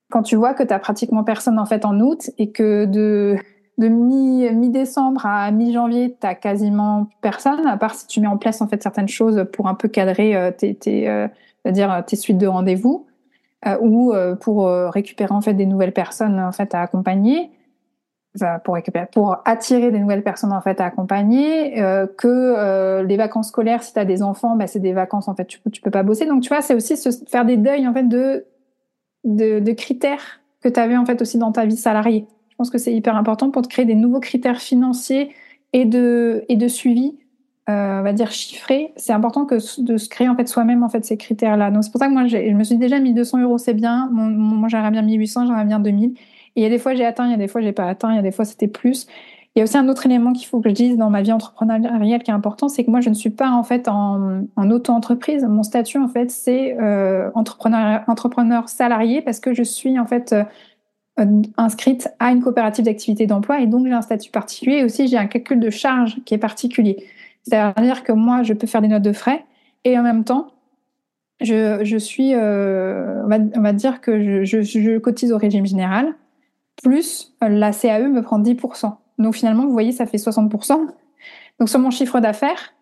[0.09, 3.37] Quand tu vois que tu as pratiquement personne en fait en août et que de,
[3.77, 8.67] de mi-décembre à mi-janvier, tu quasiment personne, à part si tu mets en place en
[8.67, 10.73] fait certaines choses pour un peu cadrer euh, tes,
[11.67, 13.05] dire, tes suites de rendez-vous.
[13.65, 17.51] Euh, ou euh, pour euh, récupérer en fait des nouvelles personnes en fait à accompagner,
[18.65, 21.75] pour récupérer, pour attirer des nouvelles personnes en fait à accompagner,
[22.17, 25.45] que les vacances scolaires, si tu as des enfants, bah, c'est des vacances en fait
[25.45, 26.25] tu, tu peux pas bosser.
[26.25, 28.47] Donc tu vois, c'est aussi se faire des deuils en fait de
[29.23, 32.25] de, de critères que tu avais en fait aussi dans ta vie salariée.
[32.49, 35.31] Je pense que c'est hyper important pour te créer des nouveaux critères financiers
[35.71, 37.19] et de et de suivi
[37.69, 40.89] euh, on va dire chiffré, c'est important que de se créer en fait soi-même en
[40.89, 41.71] fait ces critères-là.
[41.71, 44.09] Donc c'est pour ça que moi je me suis déjà mis 200 euros, c'est bien.
[44.11, 46.09] moi j'aimerais bien 1800, j'aimerais bien 2000.
[46.11, 46.17] Et
[46.57, 48.11] il y a des fois j'ai atteint, il y a des fois j'ai pas atteint,
[48.11, 49.07] il y a des fois c'était plus.
[49.55, 51.31] Il y a aussi un autre élément qu'il faut que je dise dans ma vie
[51.31, 54.71] entrepreneuriale qui est important, c'est que moi je ne suis pas en fait en, en
[54.71, 55.45] auto-entreprise.
[55.45, 60.35] Mon statut en fait c'est euh, entrepreneur, entrepreneur salarié parce que je suis en fait
[61.19, 65.07] euh, inscrite à une coopérative d'activité d'emploi et donc j'ai un statut particulier et aussi
[65.07, 67.05] j'ai un calcul de charge qui est particulier.
[67.43, 69.45] C'est-à-dire que moi, je peux faire des notes de frais
[69.83, 70.47] et en même temps,
[71.41, 76.15] je, je suis, euh, on, va, dire que je, je, cotise au régime général,
[76.81, 78.95] plus la CAE me prend 10%.
[79.19, 80.87] Donc finalement, vous voyez, ça fait 60%.
[81.59, 82.73] Donc sur mon chiffre d'affaires,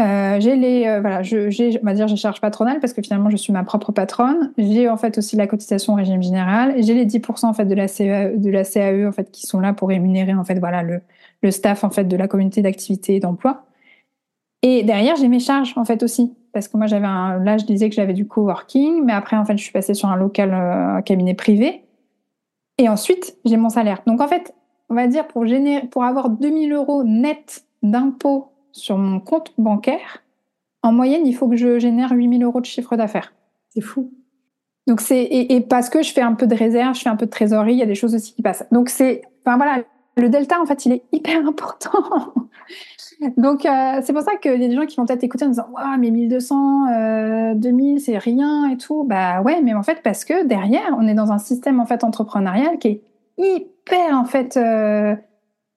[0.00, 3.28] euh, j'ai les, euh, voilà, j'ai, on va dire, j'ai charge patronale parce que finalement,
[3.28, 4.52] je suis ma propre patronne.
[4.56, 6.74] J'ai en fait aussi la cotisation au régime général.
[6.82, 9.60] J'ai les 10% en fait de la CAE, de la CAE en fait qui sont
[9.60, 11.02] là pour rémunérer en fait voilà le,
[11.42, 13.66] le staff en fait de la communauté d'activité et d'emploi.
[14.62, 17.64] Et derrière, j'ai mes charges en fait aussi, parce que moi j'avais un, là je
[17.64, 20.54] disais que j'avais du coworking, mais après en fait je suis passée sur un local
[20.54, 21.84] euh, cabinet privé,
[22.78, 24.02] et ensuite j'ai mon salaire.
[24.06, 24.54] Donc en fait,
[24.88, 30.22] on va dire pour générer, pour avoir 2000 euros net d'impôts sur mon compte bancaire,
[30.82, 33.34] en moyenne il faut que je génère 8000 euros de chiffre d'affaires.
[33.70, 34.12] C'est fou.
[34.86, 37.16] Donc c'est et, et, parce que je fais un peu de réserve, je fais un
[37.16, 38.66] peu de trésorerie, il y a des choses aussi qui passent.
[38.70, 39.82] Donc c'est, enfin voilà,
[40.16, 42.34] le delta en fait il est hyper important.
[43.36, 45.48] Donc, euh, c'est pour ça qu'il y a des gens qui vont peut-être écouter en
[45.48, 49.04] disant Waouh, mais 1200, euh, 2000, c'est rien et tout.
[49.04, 52.04] Bah ouais, mais en fait, parce que derrière, on est dans un système en fait
[52.04, 53.02] entrepreneurial qui est
[53.38, 55.14] hyper en fait euh,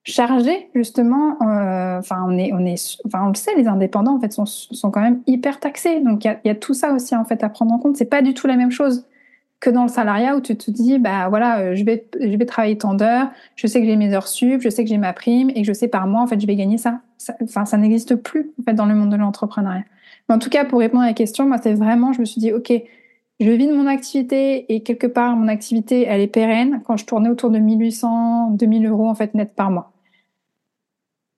[0.03, 1.37] chargé, justement.
[1.41, 4.91] Euh, enfin, on est, on est, on le sait, les indépendants en fait sont, sont
[4.91, 6.01] quand même hyper taxés.
[6.01, 7.97] Donc, il y y a, tout ça aussi en fait à prendre en compte.
[7.97, 9.05] C'est pas du tout la même chose
[9.65, 12.45] que dans le salariat où tu te dis, bah voilà, euh, je vais, je vais
[12.45, 15.11] travailler tant d'heures, je sais que j'ai mes heures sup, je sais que j'ai ma
[15.11, 17.01] prime et que je sais par mois, en fait, je vais gagner ça.
[17.41, 19.83] enfin, ça n'existe plus, en fait, dans le monde de l'entrepreneuriat.
[20.29, 22.39] Mais en tout cas, pour répondre à la question, moi, c'est vraiment, je me suis
[22.39, 22.71] dit, OK,
[23.39, 27.05] je vis de mon activité et quelque part, mon activité, elle est pérenne quand je
[27.05, 29.94] tournais autour de 1800, 2000 euros, en fait, net par mois.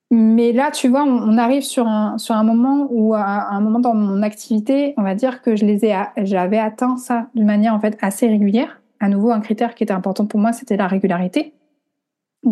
[0.09, 3.79] Mais là, tu vois, on, arrive sur un, sur un moment où, à un moment
[3.79, 7.73] dans mon activité, on va dire que je les ai, j'avais atteint ça d'une manière
[7.73, 8.81] en fait assez régulière.
[9.01, 11.53] À nouveau, un critère qui était important pour moi, c'était la régularité.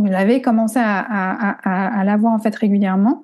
[0.03, 3.23] J'avais commencé à, à, à, l'avoir en fait régulièrement.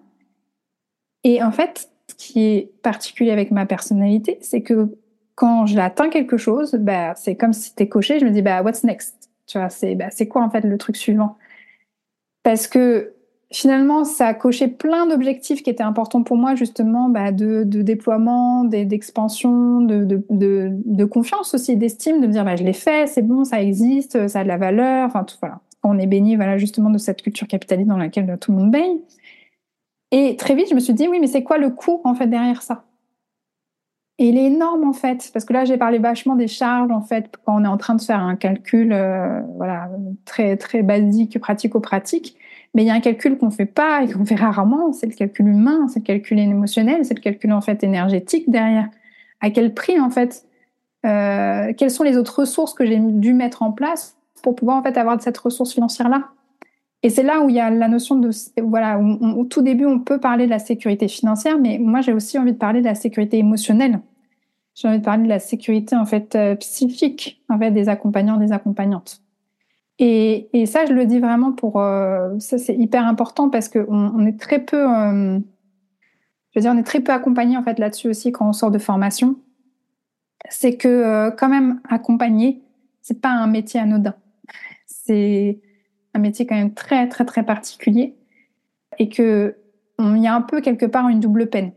[1.26, 4.98] Et en fait, ce qui est particulier avec ma personnalité, c'est que
[5.36, 8.20] quand je l'atteins quelque chose, bah, c'est comme si c'était coché.
[8.20, 9.30] Je me dis, bah, what's next?
[9.46, 11.38] Tu vois, c'est, bah, c'est quoi en fait le truc suivant?
[12.44, 13.14] Parce que
[13.52, 17.82] finalement, ça a coché plein d'objectifs qui étaient importants pour moi, justement, bah, de, de,
[17.82, 23.08] déploiement, d'expansion, de, de, de, confiance aussi, d'estime, de me dire, bah, je l'ai fait,
[23.08, 25.60] c'est bon, ça existe, ça a de la valeur, enfin, tout, voilà.
[25.84, 28.99] On est béni, voilà, justement, de cette culture capitaliste dans laquelle tout le monde baigne.
[30.12, 32.28] Et très vite, je me suis dit, oui, mais c'est quoi le coût, en fait,
[32.28, 32.86] derrière ça?
[34.20, 37.02] Et il est énorme, en fait, parce que là, j'ai parlé vachement des charges, en
[37.02, 39.89] fait, quand on est en train de faire un calcul, euh, voilà,
[40.26, 42.38] très, très basique, pratico-pratique.
[42.74, 45.14] Mais il y a un calcul qu'on fait pas et qu'on fait rarement, c'est le
[45.14, 48.88] calcul humain, c'est le calcul émotionnel, c'est le calcul en fait énergétique derrière.
[49.42, 50.46] À quel prix en fait
[51.06, 54.84] euh, Quelles sont les autres ressources que j'ai dû mettre en place pour pouvoir en
[54.84, 56.30] fait avoir cette ressource financière là
[57.04, 58.30] Et c'est là où il y a la notion de
[58.62, 62.40] voilà, au tout début on peut parler de la sécurité financière, mais moi j'ai aussi
[62.40, 64.00] envie de parler de la sécurité émotionnelle.
[64.76, 68.38] J'ai envie de parler de la sécurité en fait euh, psychique en fait des accompagnants,
[68.38, 69.22] des accompagnantes.
[70.04, 73.86] Et, et, ça, je le dis vraiment pour euh, ça, c'est hyper important parce qu'on
[73.88, 77.78] on est très peu, euh, je veux dire, on est très peu accompagné en fait
[77.78, 79.36] là-dessus aussi quand on sort de formation.
[80.49, 82.64] C'est que euh, quand même accompagner,
[83.04, 84.16] c'est pas un métier anodin.
[84.88, 85.62] C'est
[86.16, 88.16] un métier quand même très très très particulier
[88.97, 89.56] et que
[89.99, 91.74] il y a un peu quelque part une double peine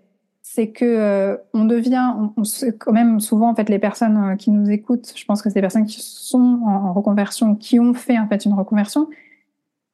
[0.47, 2.43] c'est que euh, on devient, on,
[2.79, 5.55] quand même souvent en fait les personnes euh, qui nous écoutent, je pense que c'est
[5.55, 9.09] des personnes qui sont en, reconversion, qui ont fait en fait une reconversion.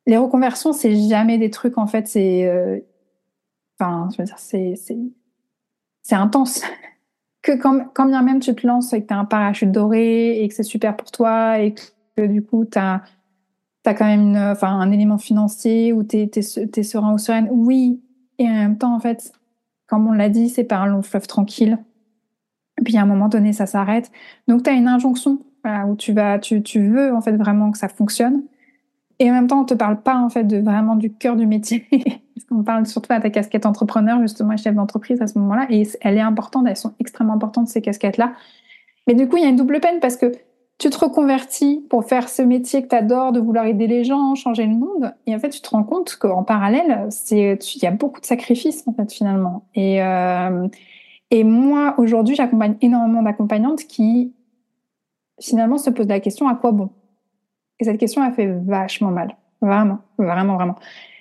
[0.07, 2.81] Les reconversions, c'est jamais des trucs en fait, c'est, euh,
[3.79, 4.75] enfin, je veux dire, c'est
[6.03, 6.63] c'est intense.
[7.43, 10.49] que quand, quand bien même tu te lances et que as un parachute doré et
[10.49, 11.75] que c'est super pour toi et
[12.17, 13.05] que du coup tu as
[13.85, 18.03] quand même une, enfin, un élément financier où tu es, es, serein ou sereine, oui,
[18.39, 19.33] et en même temps en fait
[19.91, 21.77] comme on l'a dit, c'est pas un long fleuve tranquille.
[22.81, 24.13] Et puis à un moment donné, ça s'arrête.
[24.47, 25.41] Donc tu as une injonction
[25.89, 28.45] où tu vas, tu, veux en fait vraiment que ça fonctionne.
[29.19, 31.45] Et en même temps, on te parle pas en fait de vraiment du cœur du
[31.45, 35.67] métier, parce qu'on parle surtout à ta casquette entrepreneur justement, chef d'entreprise à ce moment-là.
[35.71, 38.33] Et elle est importante, elles sont extrêmement importantes ces casquettes-là.
[39.09, 40.33] Mais du coup, il y a une double peine parce que
[40.81, 44.35] tu te reconvertis pour faire ce métier que tu adores, de vouloir aider les gens,
[44.35, 45.15] changer le monde.
[45.27, 48.83] Et en fait, tu te rends compte qu'en parallèle, il y a beaucoup de sacrifices,
[48.89, 49.67] en fait, finalement.
[49.75, 50.67] Et, euh,
[51.31, 54.33] et moi, aujourd'hui, j'accompagne énormément d'accompagnantes qui,
[55.39, 56.89] finalement, se posent la question à quoi bon?
[57.79, 59.37] Et cette question, elle fait vachement mal.
[59.61, 60.77] Vraiment, vraiment, vraiment.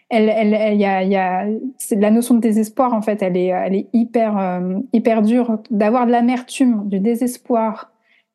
[0.10, 1.46] Elle, elle, il y a, y a,
[1.92, 5.60] la notion de désespoir, en fait, elle est, elle est hyper, euh, hyper dure.
[5.70, 7.92] D'avoir de l'amertume, du désespoir,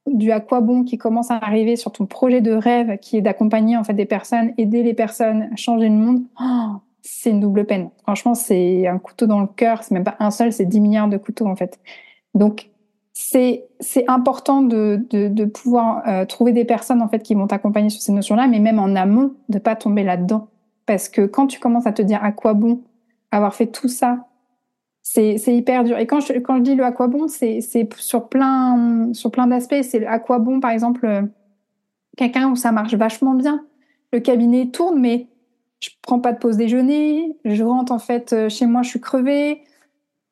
[0.07, 3.23] du à quoi bon qui commence à arriver sur ton projet de rêve qui est
[3.23, 7.65] d'accompagner en fait des personnes, aider les personnes changer le monde, oh, c'est une double
[7.65, 7.91] peine.
[8.03, 11.09] Franchement, c'est un couteau dans le cœur, c'est même pas un seul, c'est 10 milliards
[11.09, 11.79] de couteaux en fait.
[12.35, 12.71] Donc
[13.13, 17.47] c'est c'est important de, de, de pouvoir euh, trouver des personnes en fait qui vont
[17.47, 20.49] t'accompagner sur ces notions-là, mais même en amont de pas tomber là-dedans,
[20.87, 22.83] parce que quand tu commences à te dire à quoi bon
[23.31, 24.27] avoir fait tout ça
[25.05, 25.99] c'est hyper dur.
[25.99, 27.61] Et quand je, quand je dis le aquabon, c'est
[27.99, 29.83] sur plein, sur plein d'aspects.
[29.83, 31.23] C'est le aquabon, par exemple, euh,
[32.17, 33.65] quelqu'un où ça marche vachement bien.
[34.13, 35.29] Le cabinet tourne, mais
[35.81, 37.37] je prends pas de pause déjeuner.
[37.45, 39.63] Je rentre en fait euh, chez moi, je suis crevée.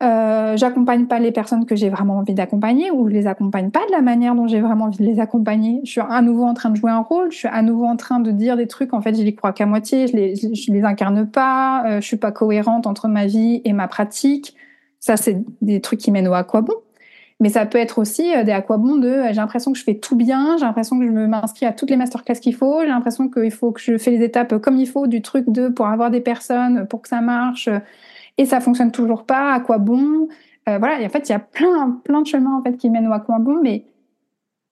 [0.03, 3.87] Euh, j'accompagne pas les personnes que j'ai vraiment envie d'accompagner ou je les accompagne pas
[3.87, 5.81] de la manière dont j'ai vraiment envie de les accompagner.
[5.85, 7.97] Je suis à nouveau en train de jouer un rôle, je suis à nouveau en
[7.97, 8.95] train de dire des trucs.
[8.95, 11.85] En fait, je les crois qu'à moitié, je les, je les incarne pas.
[11.87, 14.57] Euh, je suis pas cohérente entre ma vie et ma pratique.
[14.99, 16.75] Ça, c'est des trucs qui mènent au aquabon.
[17.39, 19.97] Mais ça peut être aussi euh, des aquabons de euh, j'ai l'impression que je fais
[19.97, 23.29] tout bien, j'ai l'impression que je m'inscris à toutes les masterclass qu'il faut, j'ai l'impression
[23.29, 26.11] qu'il faut que je fais les étapes comme il faut du truc de pour avoir
[26.13, 27.69] des personnes, pour que ça marche,
[28.39, 30.29] et ça fonctionne toujours pas, à quoi bon?
[30.69, 33.09] Euh, Voilà, en fait, il y a plein, plein de chemins en fait qui mènent
[33.09, 33.87] au aquabon, mais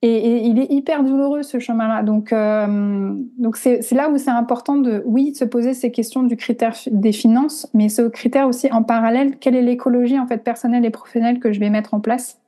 [0.03, 2.03] et, il est hyper douloureux ce chemin-là.
[2.03, 6.37] Donc, euh, donc c'est là où c'est important de, oui, se poser ces questions du
[6.37, 10.85] critère des finances, mais ce critère aussi en parallèle, quelle est l'écologie en fait personnelle
[10.87, 12.41] et professionnelle que je vais mettre en place.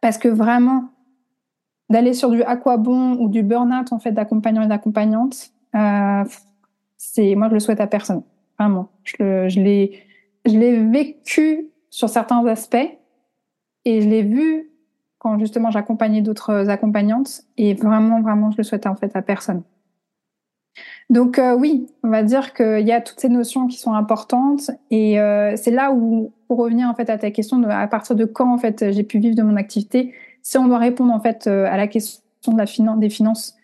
[0.00, 0.84] Parce que vraiment,
[1.90, 6.24] d'aller sur du aquabon ou du burn-out en fait d'accompagnants et d'accompagnantes, euh,
[6.96, 8.22] c'est moi je le souhaite à personne,
[8.58, 8.90] vraiment.
[9.04, 10.02] Je, l'ai
[10.44, 12.76] je vécu sur certains aspects
[13.84, 14.70] et je l'ai vu
[15.18, 19.62] quand justement j'accompagnais d'autres accompagnantes et vraiment vraiment je le souhaite en fait à personne.
[21.10, 24.70] Donc euh, oui, on va dire qu'il y a toutes ces notions qui sont importantes
[24.90, 28.14] et euh, c'est là où, pour revenir en fait à ta question, de, à partir
[28.14, 31.20] de quand en fait j'ai pu vivre de mon activité, si on doit répondre en
[31.20, 32.18] fait euh, à la question
[32.98, 33.56] des finances,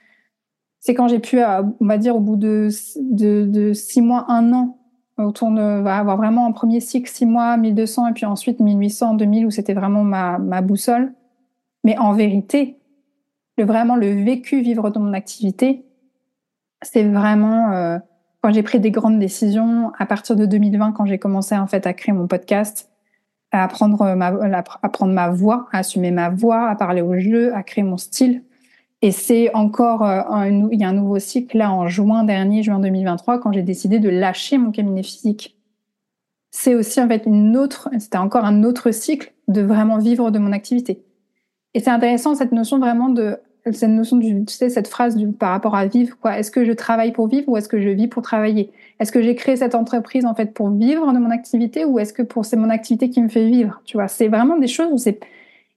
[0.80, 2.68] c'est quand j'ai pu, on va dire au bout de,
[3.00, 4.78] de six mois, un an,
[5.16, 9.14] autour de va avoir vraiment un premier cycle six mois, 1200 et puis ensuite 1800,
[9.14, 11.12] 2000 où c'était vraiment ma, ma boussole.
[11.84, 12.78] Mais en vérité,
[13.56, 15.84] le vraiment le vécu vivre de mon activité,
[16.82, 17.98] c'est vraiment euh,
[18.42, 21.86] quand j'ai pris des grandes décisions à partir de 2020, quand j'ai commencé en fait
[21.86, 22.90] à créer mon podcast,
[23.52, 24.26] à apprendre ma,
[24.82, 27.96] à prendre ma voix, à assumer ma voix, à parler au jeu, à créer mon
[27.96, 28.42] style.
[29.04, 32.78] Et c'est encore, euh, il y a un nouveau cycle là en juin dernier, juin
[32.78, 35.58] 2023, quand j'ai décidé de lâcher mon cabinet physique.
[36.50, 40.38] C'est aussi en fait une autre, c'était encore un autre cycle de vraiment vivre de
[40.38, 41.02] mon activité.
[41.74, 43.36] Et c'est intéressant cette notion vraiment de
[43.72, 46.38] cette notion du, tu sais, cette phrase par rapport à vivre, quoi.
[46.38, 48.72] Est-ce que je travaille pour vivre ou est-ce que je vis pour travailler?
[49.00, 52.14] Est-ce que j'ai créé cette entreprise, en fait, pour vivre de mon activité ou est-ce
[52.14, 53.82] que pour, c'est mon activité qui me fait vivre?
[53.84, 55.20] Tu vois, c'est vraiment des choses où c'est,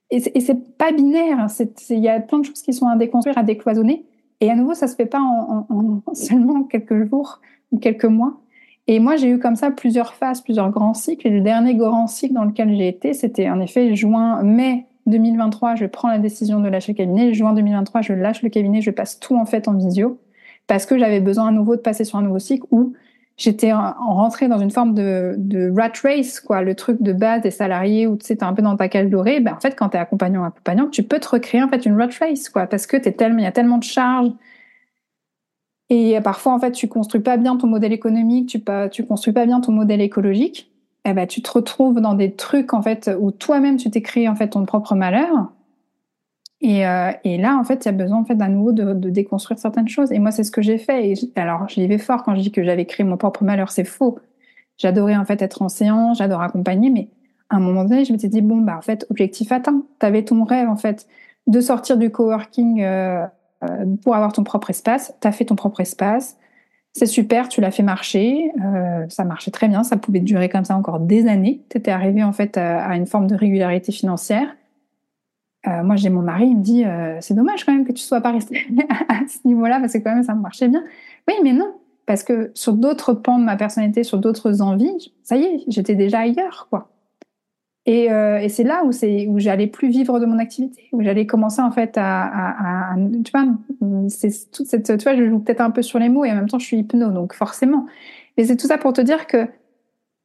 [0.10, 1.47] et c'est pas binaire.
[1.89, 4.05] Il y a plein de choses qui sont à déconstruire, à décloisonner.
[4.39, 7.41] Et à nouveau, ça se fait pas en seulement quelques jours
[7.72, 8.39] ou quelques mois.
[8.88, 11.28] Et moi, j'ai eu comme ça plusieurs phases, plusieurs grands cycles.
[11.28, 15.76] Et le dernier grand cycle dans lequel j'ai été, c'était en effet juin, mai 2023,
[15.76, 17.34] je prends la décision de lâcher le cabinet.
[17.34, 20.20] Juin 2023, je lâche le cabinet, je passe tout en fait en visio
[20.68, 22.93] parce que j'avais besoin à nouveau de passer sur un nouveau cycle où
[23.38, 27.51] j'étais en rentrée dans une forme de, rat race, quoi, le truc de base des
[27.51, 29.39] salariés où tu sais, t'es un peu dans ta cale dorée.
[29.39, 32.09] Ben, en fait, quand t'es accompagnant accompagnant, tu peux te recréer en fait une rat
[32.19, 34.31] race, quoi, parce que t'es tellement, il y a tellement de charges.
[35.89, 39.33] Et parfois, en fait, tu construis pas bien ton modèle économique, tu pas, tu construis
[39.33, 40.69] pas bien ton modèle écologique
[41.09, 44.27] eh ben, tu te retrouves dans des trucs en fait où toi-même tu t'es créé
[44.27, 45.51] en fait ton propre malheur.
[46.62, 48.93] Et, euh, et là, en fait, il y a besoin en fait d'un nouveau de,
[48.93, 50.12] de, déconstruire certaines choses.
[50.12, 51.10] Et moi, c'est ce que j'ai fait.
[51.10, 53.84] Et alors, j'y vais fort quand je dis que j'avais créé mon propre malheur, c'est
[53.84, 54.20] faux.
[54.78, 57.10] J'adorais en fait être enseignant, j'adore accompagner, mais
[57.49, 59.84] à un moment donné, je m'étais dit bon bah en fait, objectif atteint.
[59.99, 61.08] T'avais ton rêve en fait
[61.47, 63.26] de sortir du coworking euh,
[63.64, 65.14] euh pour avoir ton propre espace.
[65.20, 66.38] T'as fait ton propre espace
[66.97, 70.66] c'est super, tu l'as fait marcher, euh, ça marchait très bien, ça pouvait durer comme
[70.66, 71.62] ça encore des années.
[71.70, 74.47] Tu étais arrivé en fait à, une forme de régularité financière.
[75.68, 78.03] Euh, moi, j'ai mon mari, il me dit euh, c'est dommage quand même que tu
[78.03, 78.68] sois pas resté
[79.09, 80.84] à ce niveau-là parce que quand même ça marchait bien.
[81.28, 81.74] Oui, mais non,
[82.05, 85.95] parce que sur d'autres pans de ma personnalité, sur d'autres envies, ça y est, j'étais
[85.95, 86.89] déjà ailleurs, quoi.
[87.86, 91.26] Et, euh, c'est là où c'est où j'allais plus vivre de mon activité, où j'allais
[91.26, 93.45] commencer en fait à, à, tu vois,
[94.51, 96.49] toute cette, tu vois, je joue peut-être un peu sur les mots et en même
[96.49, 97.86] temps je suis hypno, donc forcément.
[98.38, 99.47] Mais c'est tout ça pour te dire que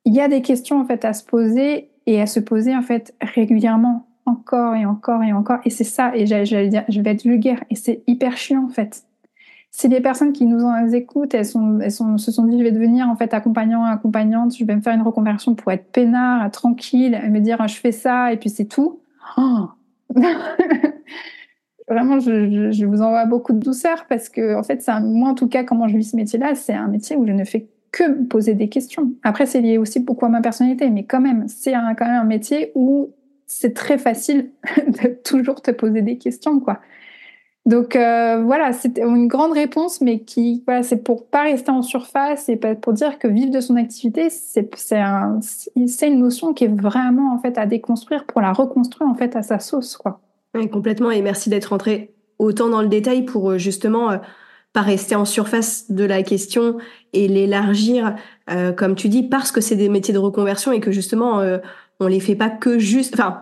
[0.05, 2.83] il y a des questions en fait à se poser et à se poser en
[2.83, 5.59] fait régulièrement, encore et encore et encore.
[5.65, 6.13] Et c'est ça.
[6.15, 9.05] Et j'allais dire, je vais être vulgaire et c'est hyper chiant en fait
[9.75, 13.17] si les personnes qui nous en écoutent, elles, se sont dit, je vais devenir en
[13.17, 17.41] fait accompagnant, accompagnante, je vais me faire une reconversion pour être peinard, tranquille, et me
[17.41, 19.01] dire, je fais ça, et puis c'est tout.
[19.39, 19.71] Oh.
[21.89, 25.49] Vraiment, je, vous envoie beaucoup de douceur parce que, en fait, c'est moi, en tout
[25.49, 28.55] cas, comment je vis ce métier-là, c'est un métier où je ne fais que poser
[28.55, 29.13] des questions.
[29.23, 32.25] Après, c'est lié aussi beaucoup à ma personnalité, mais quand même, c'est quand même un
[32.25, 33.11] métier où
[33.59, 34.51] c'est très facile
[34.87, 36.81] de toujours te poser des questions, quoi.
[37.65, 41.83] Donc euh, voilà, c'est une grande réponse, mais qui voilà, c'est pour pas rester en
[41.83, 45.39] surface et pour dire que vivre de son activité, c'est c'est un,
[45.77, 49.43] une notion qui est vraiment en fait à déconstruire pour la reconstruire en fait à
[49.43, 50.21] sa sauce quoi.
[50.55, 51.13] Oui, complètement.
[51.13, 54.19] Et merci d'être rentré autant dans le détail pour euh, justement euh,
[54.73, 56.79] pas rester en surface de la question
[57.13, 58.17] et l'élargir,
[58.51, 61.43] euh, comme tu dis, parce que c'est des métiers de reconversion et que justement
[62.03, 63.41] on les fait pas que juste, enfin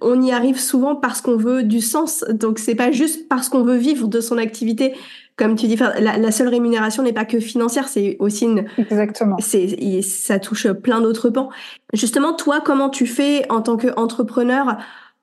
[0.00, 2.24] on y arrive souvent parce qu'on veut du sens.
[2.30, 4.94] Donc c'est pas juste parce qu'on veut vivre de son activité.
[5.36, 8.66] Comme tu dis, la, la seule rémunération n'est pas que financière, c'est aussi une.
[8.76, 9.36] Exactement.
[9.38, 11.50] C'est ça touche plein d'autres pans.
[11.92, 14.78] Justement, toi, comment tu fais en tant qu'entrepreneur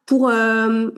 [0.05, 0.89] pour euh,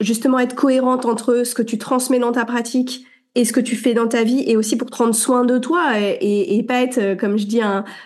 [0.00, 3.06] justement être cohérente entre ce que tu transmets dans ta pratique
[3.36, 5.92] et ce que tu fais dans ta vie et aussi pour prendre soin de toi
[5.98, 7.60] et, pas être, euh, comme je dis,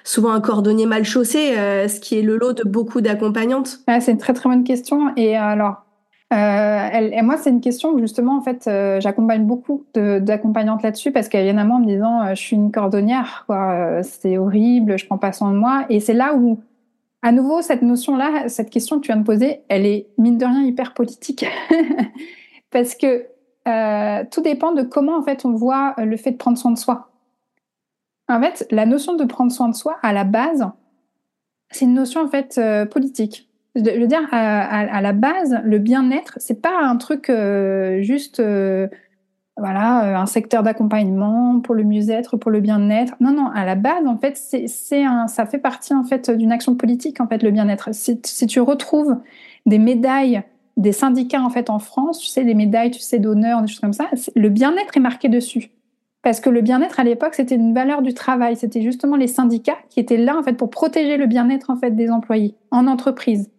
[0.05, 4.01] souvent un cordonnier mal chaussé, euh, ce qui est le lot de beaucoup d'accompagnantes ah,
[4.01, 5.15] C'est une très très bonne question.
[5.17, 5.85] Et alors,
[6.33, 8.69] euh, moi, c'est une question où justement, en fait,
[9.01, 12.73] j'accompagne beaucoup d'accompagnantes là-dessus parce qu'elles viennent à moi en me disant, je suis une
[12.73, 15.87] cordonnière, quoi, c'est horrible, je prends pas soin de moi.
[15.91, 16.59] Et c'est là où,
[17.23, 20.45] à nouveau, cette notion-là, cette question que tu viens de poser, elle est mine de
[20.45, 21.47] rien hyper politique.
[22.73, 23.27] parce que
[23.69, 26.79] euh, tout dépend de comment en fait on voit le fait de prendre soin de
[26.79, 27.11] soi.
[28.31, 30.65] En fait, la notion de prendre soin de soi, à la base,
[31.71, 33.49] c'est une notion en fait euh, politique.
[33.77, 38.89] Je veux dire, à, la base, le bien-être, c'est pas un truc euh, juste, euh,
[39.57, 43.15] voilà, un secteur d'accompagnement pour le mieux-être, pour le bien-être.
[43.21, 46.75] Non, non, à la base, en fait, c'est ça fait partie en fait d'une action
[46.75, 47.91] politique, en fait, le bien-être.
[47.93, 49.19] Si, tu retrouves
[49.67, 50.43] des médailles
[50.77, 53.81] des syndicats en fait en France, tu sais, des médailles, tu sais, d'honneur, des choses
[53.81, 55.71] comme ça, le bien-être est marqué dessus.
[56.23, 58.57] Parce que le bien-être à l'époque, c'était une valeur du travail.
[58.57, 61.93] C'était justement les syndicats qui étaient là en fait pour protéger le bien-être en fait
[61.93, 63.51] des employés en entreprise.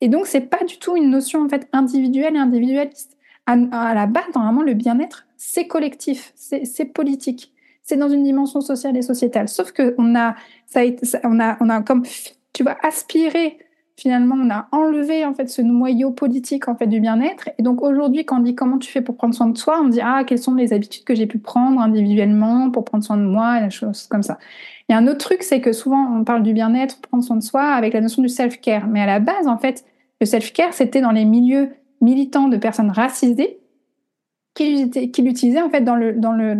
[0.00, 3.16] Et donc c'est pas du tout une notion en fait individuelle et individualiste.
[3.46, 8.96] À, la base, normalement, le bien-être c'est collectif, c'est politique, c'est dans une dimension sociale
[8.96, 9.48] et sociétale.
[9.48, 10.36] Sauf que on a,
[10.66, 10.82] ça
[11.24, 12.04] on a, on a comme
[12.52, 13.58] tu vois aspiré
[13.96, 17.50] finalement, on a enlevé en fait ce noyau politique en fait du bien-être.
[17.58, 19.88] Et donc aujourd'hui, quand on dit comment tu fais pour prendre soin de toi, on
[19.88, 23.22] dit ah quelles sont les habitudes que j'ai pu prendre individuellement pour prendre soin de
[23.22, 24.38] moi, et des choses comme ça.
[24.88, 27.62] A un autre truc, c'est que souvent on parle du bien-être, prendre soin de soi,
[27.62, 28.86] avec la notion du self-care.
[28.88, 29.84] Mais à la base, en fait,
[30.20, 31.70] le self-care, c'était dans les milieux
[32.02, 33.58] militants de personnes racisées
[34.54, 34.84] qui,
[35.18, 36.56] l'utilisaient en fait dans le dans le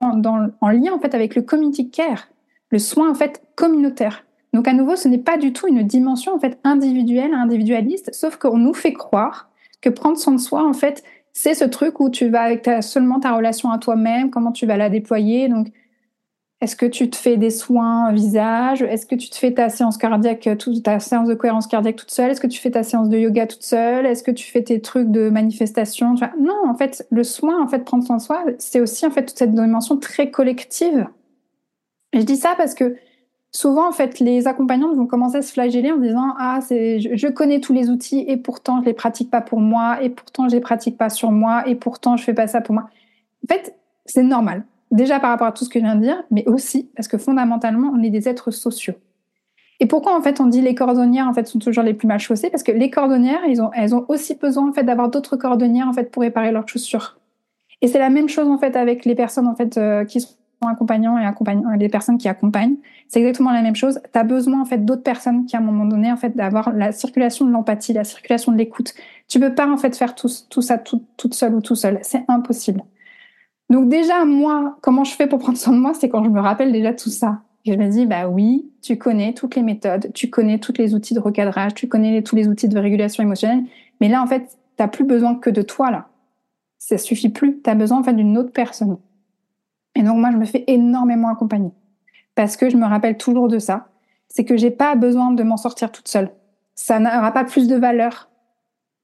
[0.00, 2.28] en lien en fait avec le community care,
[2.70, 4.24] le soin en fait communautaire.
[4.54, 8.36] Donc à nouveau, ce n'est pas du tout une dimension en fait individuelle, individualiste, sauf
[8.36, 9.50] qu'on nous fait croire
[9.82, 11.02] que prendre soin de soi, en fait,
[11.32, 14.76] c'est ce truc où tu vas avec seulement ta relation à toi-même, comment tu vas
[14.76, 15.48] la déployer.
[15.48, 15.72] Donc,
[16.60, 18.80] est-ce que tu te fais des soins visage?
[18.80, 22.12] Est-ce que tu te fais ta séance cardiaque, toute ta séance de cohérence cardiaque toute
[22.12, 22.30] seule?
[22.30, 24.06] Est-ce que tu fais ta séance de yoga toute seule?
[24.06, 26.14] Est-ce que tu fais tes trucs de manifestation?
[26.40, 29.26] Non, en fait, le soin, en fait, prendre soin de soi, c'est aussi en fait
[29.26, 31.08] toute cette dimension très collective.
[32.14, 32.96] Je dis ça parce que
[33.54, 37.28] souvent, en fait, les accompagnantes vont commencer à se flageller en disant Ah, c'est, je,
[37.28, 40.54] connais tous les outils et pourtant je les pratique pas pour moi, et pourtant je
[40.54, 42.88] les pratique pas sur moi, et pourtant je fais pas ça pour moi.
[43.44, 43.74] En fait,
[44.04, 44.64] c'est normal.
[44.90, 47.16] Déjà par rapport à tout ce que je viens de dire, mais aussi parce que
[47.16, 48.94] fondamentalement, on est des êtres sociaux.
[49.80, 52.20] Et pourquoi en fait on dit les cordonnières en fait sont toujours les plus mal
[52.20, 52.50] chaussées?
[52.50, 53.40] Parce que les cordonnières,
[53.74, 57.18] elles ont aussi besoin en fait d'avoir d'autres cordonnières en fait pour réparer leurs chaussures.
[57.80, 60.34] Et c'est la même chose en fait avec les personnes en fait euh, qui sont
[60.68, 62.76] accompagnants et accompagnants, les personnes qui accompagnent,
[63.08, 64.00] c'est exactement la même chose.
[64.12, 66.72] Tu as besoin en fait d'autres personnes qui à un moment donné en fait d'avoir
[66.72, 68.94] la circulation de l'empathie, la circulation de l'écoute.
[69.28, 72.82] Tu peux pas en fait faire tout, ça toute seule ou tout seul, c'est impossible.
[73.70, 76.40] Donc déjà moi, comment je fais pour prendre soin de moi, c'est quand je me
[76.40, 77.40] rappelle déjà tout ça.
[77.66, 81.14] je me dis bah oui, tu connais toutes les méthodes, tu connais tous les outils
[81.14, 83.64] de recadrage, tu connais tous les outils de régulation émotionnelle,
[84.00, 86.08] mais là en fait, t'as plus besoin que de toi là.
[86.78, 88.98] Ça suffit plus, tu as besoin en fait d'une autre personne.
[89.94, 91.72] Et donc moi, je me fais énormément accompagner
[92.34, 93.88] parce que je me rappelle toujours de ça.
[94.28, 96.30] C'est que j'ai pas besoin de m'en sortir toute seule.
[96.74, 98.30] Ça n'aura pas plus de valeur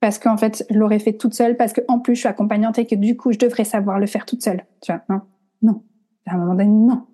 [0.00, 2.86] parce qu'en fait, je l'aurais fait toute seule parce qu'en plus, je suis accompagnante et
[2.86, 4.64] que du coup, je devrais savoir le faire toute seule.
[4.80, 5.20] Tu vois, non,
[5.62, 5.82] non.
[6.26, 7.06] À un moment donné, non.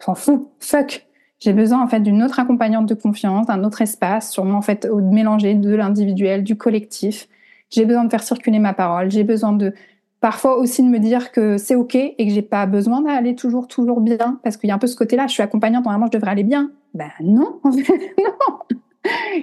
[0.00, 0.48] S'en fout.
[0.58, 1.06] Fuck.
[1.38, 4.86] J'ai besoin en fait d'une autre accompagnante de confiance, d'un autre espace, sûrement en fait
[4.86, 7.28] mélanger de l'individuel, du collectif.
[7.70, 9.10] J'ai besoin de faire circuler ma parole.
[9.10, 9.72] J'ai besoin de
[10.20, 13.68] Parfois aussi de me dire que c'est ok et que j'ai pas besoin d'aller toujours
[13.68, 15.26] toujours bien parce qu'il y a un peu ce côté-là.
[15.26, 16.70] Je suis accompagnante, normalement je devrais aller bien.
[16.92, 18.58] Ben non, en fait, non,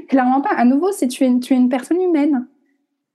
[0.08, 0.52] clairement pas.
[0.56, 2.46] À nouveau, si tu es une, tu es une personne humaine,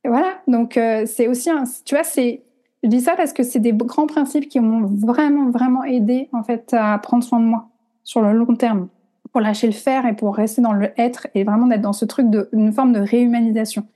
[0.05, 0.41] voilà.
[0.49, 2.43] Donc euh, c'est aussi un, tu vois, c'est,
[2.83, 6.43] je dis ça parce que c'est des grands principes qui m'ont vraiment vraiment aidé en
[6.43, 7.69] fait à prendre soin de moi
[8.03, 8.89] sur le long terme,
[9.31, 12.05] pour lâcher le faire et pour rester dans le être et vraiment d'être dans ce
[12.05, 13.87] truc de une forme de réhumanisation.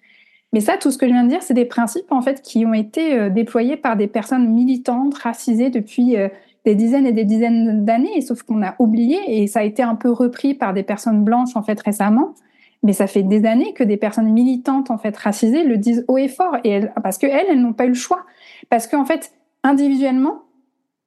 [0.53, 2.65] Mais ça, tout ce que je viens de dire, c'est des principes en fait qui
[2.65, 6.29] ont été euh, déployés par des personnes militantes, racisées depuis euh,
[6.65, 9.95] des dizaines et des dizaines d'années, sauf qu'on a oublié et ça a été un
[9.95, 12.35] peu repris par des personnes blanches en fait récemment.
[12.83, 16.19] Mais ça fait des années que des personnes militantes en fait racisées le disent haut
[16.19, 18.25] et fort et parce que elles, elles n'ont pas eu le choix,
[18.69, 19.33] parce qu'en fait
[19.63, 20.43] individuellement,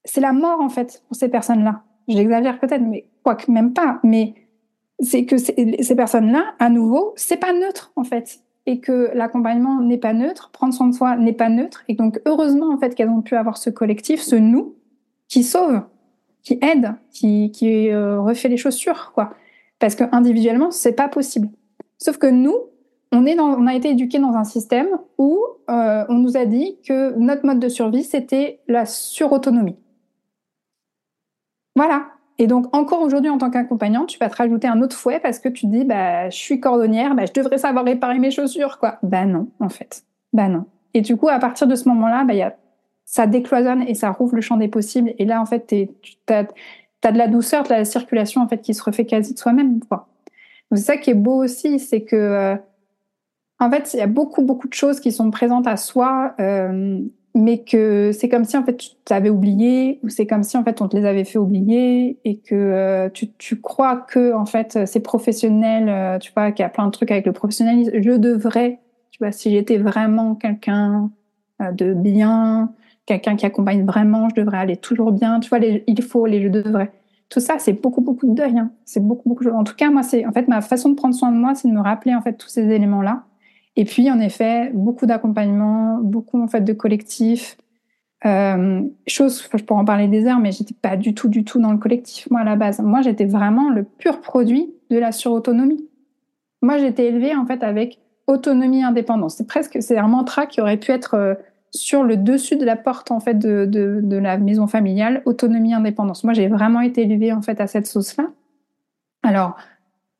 [0.05, 1.83] c'est la mort en fait pour ces personnes-là.
[2.07, 3.99] J'exagère peut-être, mais quoique même pas.
[4.03, 4.33] Mais
[4.99, 9.97] c'est que ces personnes-là, à nouveau, c'est pas neutre en fait et que l'accompagnement n'est
[9.97, 11.83] pas neutre, prendre soin de soi n'est pas neutre.
[11.87, 14.75] Et donc, heureusement, en fait, qu'elles ont pu avoir ce collectif, ce nous,
[15.27, 15.81] qui sauve,
[16.43, 17.51] qui aide, qui,
[17.89, 19.33] euh, refait les chaussures, quoi.
[19.79, 21.49] Parce que individuellement, c'est pas possible.
[21.97, 22.55] Sauf que nous,
[23.11, 25.39] on, est on a été éduqués dans un système où
[25.71, 29.77] euh, on nous a dit que notre mode de survie, c'était la surautonomie.
[31.75, 32.05] Voilà.
[32.39, 35.39] Et donc, encore aujourd'hui, en tant qu'accompagnante, tu vas te rajouter un autre fouet parce
[35.39, 38.97] que tu dis, bah, je suis cordonnière, bah, je devrais savoir réparer mes chaussures, quoi.
[39.03, 40.03] Bah non, en fait.
[40.31, 40.65] Bah non.
[40.93, 42.55] Et du coup, à partir de ce moment-là, bah, y a,
[43.05, 45.13] ça décloisonne et ça rouvre le champ des possibles.
[45.17, 46.47] Et là, en fait, tu as,
[47.03, 49.81] as, de la douceur, de la circulation, en fait, qui se refait quasi de soi-même,
[49.81, 50.07] quoi.
[50.71, 52.55] C'est ça qui est beau aussi, c'est que, euh,
[53.59, 56.99] En fait, il y a beaucoup, beaucoup de choses qui sont présentes à soi, euh,
[57.35, 60.63] mais que c'est comme si en fait tu t'avais oublié, ou c'est comme si en
[60.63, 64.45] fait on te les avait fait oublier, et que euh, tu, tu, crois que en
[64.45, 67.91] fait c'est professionnel, euh, tu vois, qu'il y a plein de trucs avec le professionnalisme.
[67.93, 68.79] Je devrais,
[69.11, 71.11] tu vois, si j'étais vraiment quelqu'un
[71.61, 72.73] euh, de bien,
[73.05, 75.39] quelqu'un qui accompagne vraiment, je devrais aller toujours bien.
[75.39, 76.91] Tu vois, il faut, les je devrais.
[77.29, 78.57] Tout ça, c'est beaucoup, beaucoup de deuil.
[78.57, 78.71] Hein.
[78.85, 79.47] C'est beaucoup, beaucoup.
[79.49, 81.67] En tout cas, moi, c'est en fait ma façon de prendre soin de moi, c'est
[81.67, 83.23] de me rappeler en fait tous ces éléments-là
[83.79, 87.55] et puis, en effet, beaucoup d'accompagnement, beaucoup en fait de collectif.
[88.25, 91.61] Euh, chose, je pourrais en parler des heures, mais j'étais pas du tout, du tout
[91.61, 92.81] dans le collectif, moi, à la base.
[92.81, 95.87] Moi, j'étais vraiment le pur produit de la surautonomie.
[96.61, 99.35] Moi, j'étais élevée, en fait, avec autonomie, indépendance.
[99.37, 101.35] C'est presque, c'est un mantra qui aurait pu être euh,
[101.71, 106.25] sur le dessus de la porte, en fait, de, de, la maison familiale, autonomie, indépendance.
[106.25, 108.25] Moi, j'ai vraiment été élevée, en fait, à cette sauce-là.
[109.23, 109.55] Alors,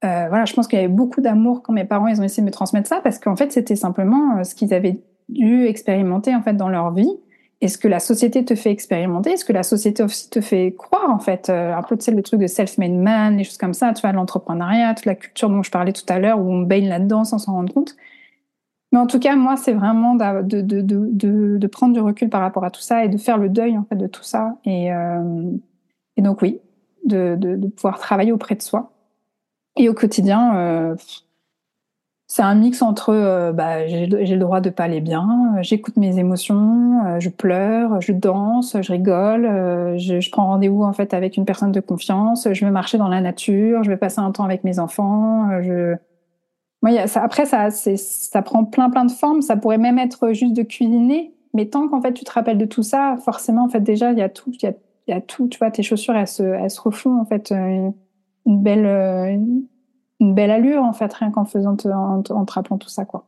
[0.06, 2.42] euh, voilà, je pense qu'il y avait beaucoup d'amour quand mes parents ils ont essayé
[2.42, 6.34] de me transmettre ça parce qu'en fait c'était simplement euh, ce qu'ils avaient dû expérimenter
[6.34, 7.12] en fait dans leur vie
[7.60, 10.74] et ce que la société te fait expérimenter, ce que la société aussi te fait
[10.78, 13.58] croire en fait, euh, un peu tu sais le truc de self-made man, les choses
[13.58, 16.50] comme ça, tu vois l'entrepreneuriat, toute la culture dont je parlais tout à l'heure où
[16.50, 17.98] on baigne là-dedans sans s'en rendre compte.
[18.92, 22.42] Mais en tout cas, moi, c'est vraiment de, de, de, de, prendre du recul par
[22.42, 24.58] rapport à tout ça et de faire le deuil en fait de tout ça.
[24.66, 25.52] Et, euh,
[26.18, 26.60] et donc oui,
[27.06, 28.92] de pouvoir travailler auprès de soi
[29.80, 30.96] et au quotidien, euh,
[32.28, 35.96] c'est un mix entre euh, bah, j'ai le droit de pas aller bien, euh, j'écoute
[35.96, 39.46] mes émotions, je pleure, je danse, je rigole,
[39.98, 43.22] je, prends rendez-vous en fait avec une personne de confiance, je vais marcher dans la
[43.22, 45.50] nature, je vais passer un temps avec mes enfants.
[47.16, 49.42] après, ça, ça prend plein plein de formes.
[49.42, 52.66] Ça pourrait même être juste de cuisiner, mais tant qu'en fait tu te rappelles de
[52.66, 54.76] tout ça, forcément en fait déjà il y a tout, il
[55.08, 55.48] y tout.
[55.48, 57.54] Tu vois, tes chaussures elles se, elles se refont en fait
[58.50, 59.38] une belle, euh,
[60.20, 63.26] une belle allure en fait, rien qu'en faisant, en, te rappelant tout ça, quoi.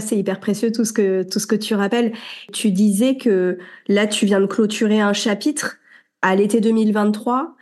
[0.00, 2.12] C'est hyper précieux tout ce que tout ce que tu rappelles.
[2.54, 5.76] Tu disais que là, tu viens de clôturer un chapitre
[6.22, 7.54] à l'été 2023,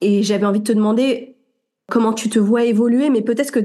[0.00, 1.36] et j'avais envie de te demander
[1.90, 3.60] comment tu te vois évoluer, mais peut-être que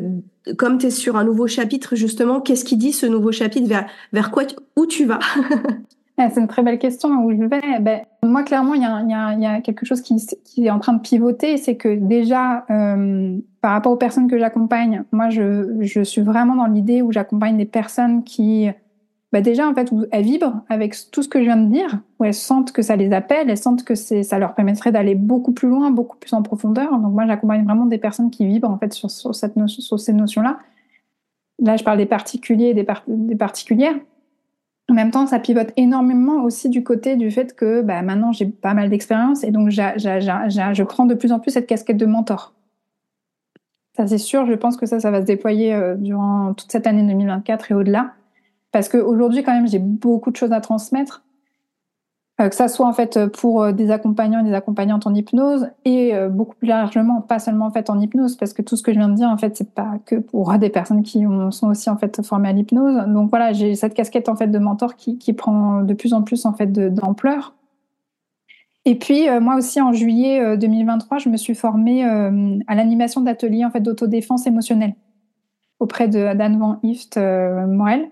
[0.56, 3.70] comme tu es sur un nouveau chapitre justement, qu'est-ce qui dit ce nouveau chapitre?
[4.12, 4.44] Vers quoi
[4.76, 5.20] où tu vas?
[6.28, 7.80] c'est une très belle question où je vais.
[7.80, 10.16] Ben, moi, clairement, il y a, quelque chose qui,
[10.58, 11.58] est en train de pivoter.
[11.58, 16.66] C'est que déjà, euh, par rapport aux personnes que j'accompagne, moi, je, suis vraiment dans
[16.66, 18.70] l'idée où j'accompagne des personnes qui,
[19.32, 22.26] ben déjà, en fait, elles vibrent avec tout ce que je viens de dire, où
[22.26, 25.70] elles sentent que ça les appelle, elles sentent que ça leur permettrait d'aller beaucoup plus
[25.70, 26.92] loin, beaucoup plus en profondeur.
[27.00, 30.60] Donc, moi, j'accompagne vraiment des personnes qui vibrent, en fait, sur, cette ces notions-là.
[31.62, 33.96] Là, je parle des particuliers et des particulières.
[34.90, 38.48] En même temps, ça pivote énormément aussi du côté du fait que bah, maintenant j'ai
[38.48, 42.54] pas mal d'expérience et donc je prends de plus en plus cette casquette de mentor.
[43.96, 46.88] Ça c'est sûr, je pense que ça, ça va se déployer euh, durant toute cette
[46.88, 48.14] année 2024 et au-delà.
[48.72, 51.24] Parce qu'aujourd'hui, quand même, j'ai beaucoup de choses à transmettre.
[52.40, 55.68] Euh, que ça soit en fait pour euh, des accompagnants et des accompagnantes en hypnose
[55.84, 58.84] et euh, beaucoup plus largement, pas seulement en fait en hypnose, parce que tout ce
[58.84, 61.70] que je viens de dire en fait c'est pas que pour des personnes qui sont
[61.70, 62.96] aussi en fait formées à l'hypnose.
[63.08, 66.22] Donc voilà, j'ai cette casquette en fait de mentor qui, qui prend de plus en
[66.22, 67.56] plus en fait d'ampleur.
[68.86, 73.72] Et puis moi aussi en juillet 2023, je me suis formée à l'animation d'ateliers en
[73.72, 74.96] fait d'autodéfense émotionnelle
[75.80, 78.08] auprès de Dan Van Hift Morel.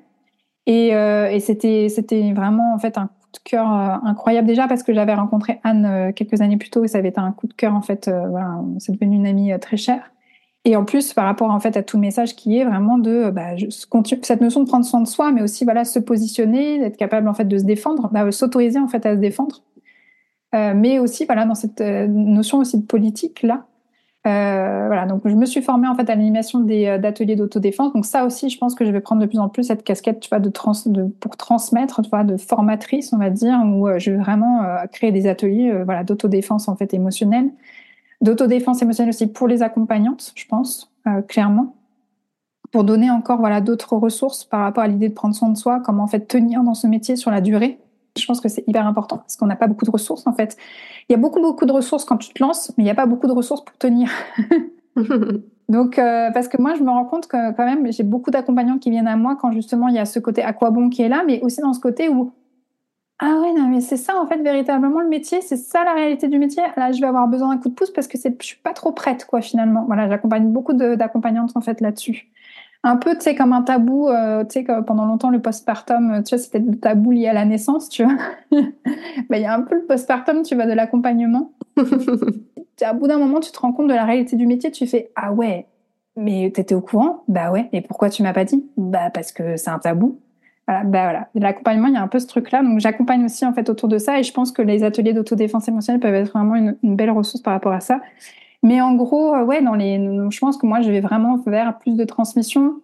[0.65, 3.09] Et, et c'était c'était vraiment en fait un
[3.39, 6.87] cœur euh, incroyable déjà parce que j'avais rencontré Anne euh, quelques années plus tôt et
[6.87, 8.07] ça avait été un coup de cœur en fait.
[8.07, 10.11] Euh, voilà, c'est devenu une amie très chère.
[10.65, 13.29] Et en plus, par rapport en fait à tout le message qui est vraiment de
[13.29, 13.51] bah,
[14.21, 17.33] cette notion de prendre soin de soi, mais aussi voilà se positionner, d'être capable en
[17.33, 19.63] fait de se défendre, bah, s'autoriser en fait à se défendre,
[20.53, 23.65] mais aussi voilà dans cette notion aussi de politique là,
[24.27, 27.93] voilà, donc je me suis formée en fait à l'animation euh, d'ateliers d'autodéfense.
[27.93, 30.21] Donc ça aussi, je pense que je vais prendre de plus en plus cette casquette,
[30.31, 35.27] de, pour transmettre, de formatrice, on va dire, où euh, je vais vraiment créer des
[35.27, 37.49] ateliers, voilà, d'autodéfense en fait émotionnelle,
[38.21, 40.91] d'autodéfense émotionnelle aussi pour les accompagnantes, je pense,
[41.27, 41.75] clairement,
[42.71, 45.79] pour donner encore voilà d'autres ressources par rapport à l'idée de prendre soin de soi,
[45.79, 47.79] comment en fait tenir dans ce métier sur la durée
[48.19, 50.57] je pense que c'est hyper important parce qu'on n'a pas beaucoup de ressources en fait.
[51.09, 52.95] Il y a beaucoup beaucoup de ressources quand tu te lances, mais il n'y a
[52.95, 54.09] pas beaucoup de ressources pour tenir.
[55.69, 58.77] Donc euh, parce que moi je me rends compte que quand même j'ai beaucoup d'accompagnants
[58.77, 61.01] qui viennent à moi quand justement il y a ce côté à quoi bon qui
[61.01, 62.31] est là, mais aussi dans ce côté où
[63.19, 66.27] ah ouais non mais c'est ça en fait véritablement le métier, c'est ça la réalité
[66.27, 66.63] du métier.
[66.77, 68.91] Là je vais avoir besoin d'un coup de pouce parce que je suis pas trop
[68.91, 69.85] prête quoi finalement.
[69.85, 72.29] Voilà j'accompagne beaucoup d'accompagnantes en fait là-dessus
[72.87, 76.35] un peu, tu sais, comme un tabou, euh, tu sais, pendant longtemps, le postpartum, tu
[76.35, 78.17] vois, c'était le tabou lié à la naissance, tu vois.
[79.29, 81.51] Ben, il y a un peu le postpartum, tu vois, de l'accompagnement.
[82.81, 85.11] à bout d'un moment, tu te rends compte de la réalité du métier, tu fais,
[85.15, 85.67] ah ouais,
[86.15, 87.23] mais t'étais au courant?
[87.27, 87.69] Bah ouais.
[87.71, 88.65] Et pourquoi tu m'as pas dit?
[88.75, 90.19] Bah parce que c'est un tabou.
[90.67, 91.27] Voilà, bah voilà.
[91.35, 92.61] L'accompagnement, il y a un peu ce truc-là.
[92.63, 95.67] Donc j'accompagne aussi en fait autour de ça, et je pense que les ateliers d'autodéfense
[95.67, 98.01] émotionnelle peuvent être vraiment une, belle ressource par rapport à ça.
[98.67, 99.97] Mais en gros, euh, ouais, dans les,
[100.29, 102.81] je pense que moi, je vais vraiment vers plus de transmission,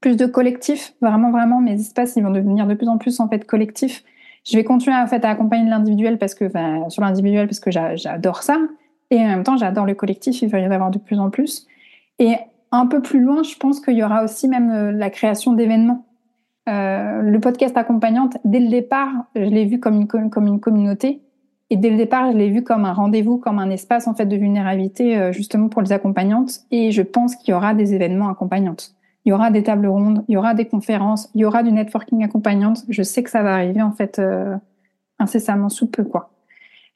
[0.00, 0.94] plus de collectif.
[1.02, 4.04] Vraiment, vraiment, mes espaces, ils vont devenir de plus en plus en fait collectifs.
[4.48, 6.48] Je vais continuer en fait à accompagner l'individuel parce que,
[6.90, 8.58] sur l'individuel parce que j'adore ça,
[9.10, 10.42] et en même temps, j'adore le collectif.
[10.42, 11.66] Il va y en avoir de plus en plus.
[12.20, 12.36] Et
[12.70, 16.06] un peu plus loin, je pense qu'il y aura aussi même euh, la création d'événements.
[16.68, 21.20] Euh, le podcast accompagnante, dès le départ, je l'ai vu comme une, comme une communauté.
[21.70, 24.26] Et dès le départ, je l'ai vu comme un rendez-vous, comme un espace en fait
[24.26, 26.60] de vulnérabilité euh, justement pour les accompagnantes.
[26.72, 28.96] Et je pense qu'il y aura des événements accompagnantes.
[29.24, 31.70] Il y aura des tables rondes, il y aura des conférences, il y aura du
[31.70, 32.84] networking accompagnante.
[32.88, 34.56] Je sais que ça va arriver en fait euh,
[35.20, 36.30] incessamment sous peu quoi.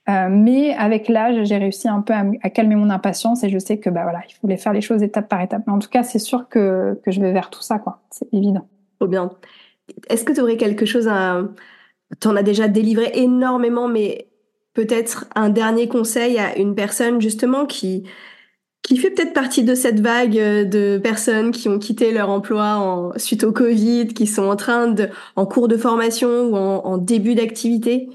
[0.08, 3.78] Euh, mais avec l'âge, j'ai réussi un peu à, calmer mon impatience et je sais
[3.78, 5.62] que bah voilà, il fallait faire les choses étape par étape.
[5.66, 8.00] Mais en tout cas, c'est sûr que, que je vais vers tout ça quoi.
[8.10, 8.66] C'est évident.
[8.98, 9.30] Trop bien.
[10.10, 11.42] Est-ce que tu aurais quelque chose à...
[12.20, 14.28] Tu en as déjà délivré énormément, mais
[14.74, 18.04] peut-être un dernier conseil à une personne justement qui
[18.82, 22.76] qui fait peut-être partie de cette vague euh, de personnes qui ont quitté leur emploi
[22.76, 26.84] en, suite au Covid, qui sont en train de, en cours de formation ou en,
[26.84, 28.10] en début d'activité.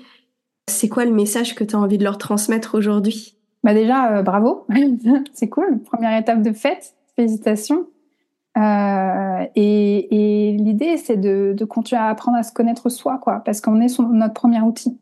[0.69, 3.35] C'est quoi le message que tu as envie de leur transmettre aujourd'hui?
[3.63, 4.67] Bah déjà, euh, bravo,
[5.33, 5.81] c'est cool.
[5.83, 7.87] Première étape de fête, félicitations.
[8.57, 13.41] Euh, et, et l'idée, c'est de, de, continuer à apprendre à se connaître soi, quoi,
[13.43, 14.99] parce qu'on est son, notre premier outil.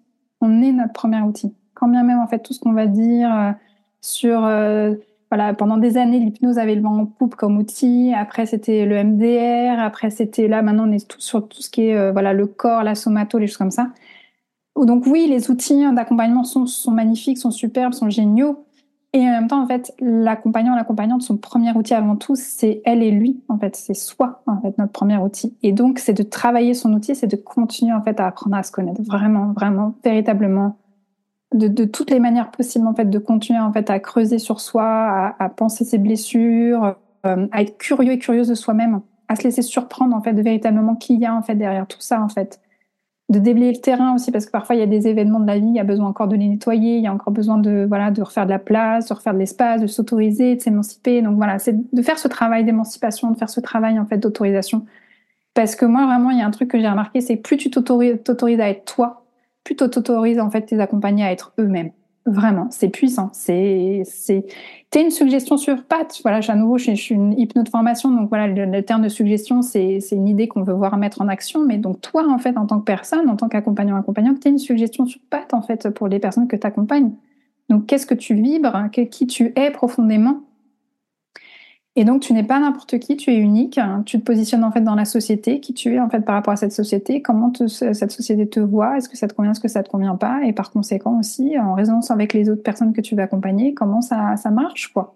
[0.48, 1.54] On est notre premier outil.
[1.74, 3.52] Quand bien même, en fait, tout ce qu'on va dire euh,
[4.00, 4.96] sur, euh,
[5.30, 8.14] voilà, pendant des années, l'hypnose avait le vent en poupe comme outil.
[8.16, 9.78] Après, c'était le MDR.
[9.80, 10.62] Après, c'était là.
[10.62, 13.38] Maintenant, on est tout sur tout ce qui est, euh, voilà, le corps, la somato,
[13.38, 13.90] les choses comme ça.
[14.78, 18.67] Donc oui, les outils d'accompagnement sont, sont magnifiques, sont superbes, sont géniaux.
[19.14, 23.02] Et en même temps, en fait, l'accompagnant, l'accompagnante, son premier outil avant tout, c'est elle
[23.02, 23.42] et lui.
[23.48, 25.56] En fait, c'est soi, en fait, notre premier outil.
[25.64, 28.64] Et donc, c'est de travailler son outil, c'est de continuer, en fait, à apprendre à
[28.64, 30.78] se connaître vraiment, vraiment, véritablement,
[31.54, 35.36] de, toutes les manières possibles, en fait, de continuer, en fait, à creuser sur soi,
[35.40, 39.00] à, penser ses blessures, euh, à être curieux et curieuse de soi-même,
[39.30, 42.02] à se laisser surprendre, en fait, de véritablement qui y a, en fait, derrière tout
[42.02, 42.60] ça, en fait
[43.30, 45.60] de déblayer le terrain aussi parce que parfois il y a des événements de la
[45.60, 47.86] vie, il y a besoin encore de les nettoyer, il y a encore besoin de
[47.88, 51.22] voilà de refaire de la place, de refaire de l'espace, de s'autoriser, de s'émanciper.
[51.22, 54.86] Donc voilà, c'est de faire ce travail d'émancipation, de faire ce travail en fait d'autorisation.
[55.54, 57.70] Parce que moi vraiment il y a un truc que j'ai remarqué, c'est plus tu
[57.70, 59.26] t'autorises à être toi,
[59.64, 61.92] plus tu t'autorises en fait tes accompagnés à être eux-mêmes.
[62.28, 63.30] Vraiment, c'est puissant.
[63.32, 64.46] C'est, c'est,
[64.90, 66.20] t'es une suggestion sur patte.
[66.24, 69.62] Voilà, à nouveau, je, suis une hypno de formation, donc voilà, le, terme de suggestion,
[69.62, 71.64] c'est, une idée qu'on veut voir mettre en action.
[71.66, 74.58] Mais donc toi, en fait, en tant que personne, en tant qu'accompagnant, accompagnant, t'es une
[74.58, 77.12] suggestion sur patte en fait pour les personnes que tu accompagnes.
[77.70, 80.42] Donc qu'est-ce que tu vibres, qui tu es profondément?
[82.00, 83.80] Et donc, tu n'es pas n'importe qui, tu es unique.
[84.06, 86.54] Tu te positionnes en fait dans la société, qui tu es en fait par rapport
[86.54, 89.68] à cette société, comment cette société te voit, est-ce que ça te convient, est-ce que
[89.68, 93.02] ça te convient pas, et par conséquent aussi, en résonance avec les autres personnes que
[93.02, 95.16] tu vas accompagner, comment ça, ça marche, quoi?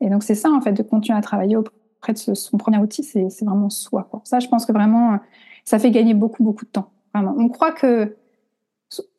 [0.00, 3.04] Et donc, c'est ça, en fait, de continuer à travailler auprès de son premier outil,
[3.04, 4.10] c'est vraiment soi.
[4.24, 5.20] Ça, je pense que vraiment,
[5.64, 6.90] ça fait gagner beaucoup, beaucoup de temps.
[7.14, 8.16] On croit que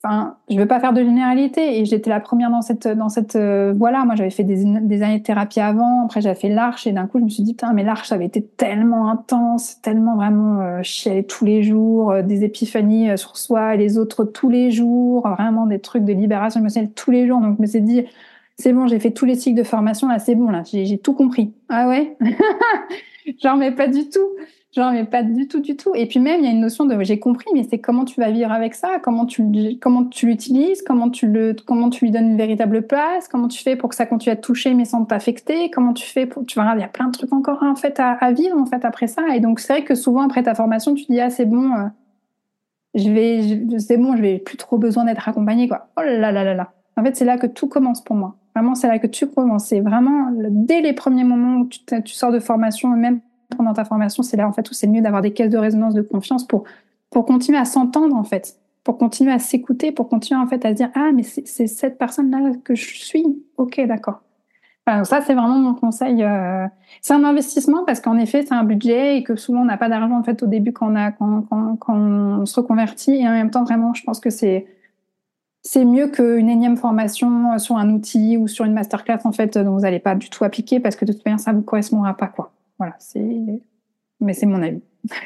[0.03, 3.35] enfin, je veux pas faire de généralité et j'étais la première dans cette dans cette
[3.35, 4.05] euh, voilà.
[4.05, 6.05] Moi, j'avais fait des, des, années de thérapie avant.
[6.05, 8.25] Après, j'avais fait l'arche et d'un coup, je me suis dit putain, mais l'arche, avait
[8.25, 13.75] été tellement intense, tellement vraiment euh, tous les jours, euh, des épiphanies euh, sur soi
[13.75, 17.41] et les autres tous les jours, vraiment des trucs de libération émotionnelle tous les jours.
[17.41, 18.05] Donc, je me suis dit
[18.55, 21.13] c'est bon, j'ai fait tous les cycles de formation là, c'est bon là, j'ai tout
[21.13, 21.53] compris.
[21.69, 22.17] Ah ouais,
[23.43, 24.27] genre mais pas du tout.
[24.75, 25.95] Genre, mais pas du tout, du tout.
[25.95, 28.19] Et puis même, il y a une notion de j'ai compris, mais c'est comment tu
[28.19, 29.43] vas vivre avec ça, comment tu,
[29.81, 33.63] comment tu l'utilises, comment tu le, comment tu lui donnes une véritable place, comment tu
[33.63, 36.45] fais pour que ça continue à te toucher mais sans t'affecter, comment tu fais pour,
[36.45, 38.83] tu vois, il y a plein de trucs encore en fait à, vivre en fait
[38.83, 39.23] après ça.
[39.33, 41.87] Et donc c'est vrai que souvent après ta formation, tu dis ah c'est bon, euh,
[42.93, 45.87] je vais, c'est bon, je vais plus trop besoin d'être accompagnée quoi.
[45.97, 46.73] Oh là là là là.
[46.97, 48.35] En fait, c'est là que tout commence pour moi.
[48.55, 49.67] Vraiment, c'est là que tu commences.
[49.67, 53.21] C'est vraiment dès les premiers moments où tu sors de formation, même
[53.55, 55.93] pendant ta formation, c'est là en fait où c'est mieux d'avoir des caisses de résonance
[55.93, 56.63] de confiance pour
[57.09, 60.69] pour continuer à s'entendre en fait, pour continuer à s'écouter, pour continuer en fait à
[60.69, 63.25] se dire ah mais c'est cette personne là que je suis,
[63.57, 64.21] ok d'accord.
[64.85, 66.23] Enfin, ça c'est vraiment mon conseil.
[66.23, 66.65] Euh...
[67.01, 69.89] C'est un investissement parce qu'en effet c'est un budget et que souvent on n'a pas
[69.89, 73.27] d'argent en fait au début quand on a quand, quand, quand on se reconvertit et
[73.27, 74.67] en même temps vraiment je pense que c'est
[75.63, 79.73] c'est mieux qu'une énième formation sur un outil ou sur une masterclass en fait dont
[79.73, 82.27] vous n'allez pas du tout appliquer parce que de toute manière ça vous correspondra pas
[82.27, 82.53] quoi.
[82.77, 83.61] Voilà, c'est.
[84.19, 84.81] Mais c'est mon avis.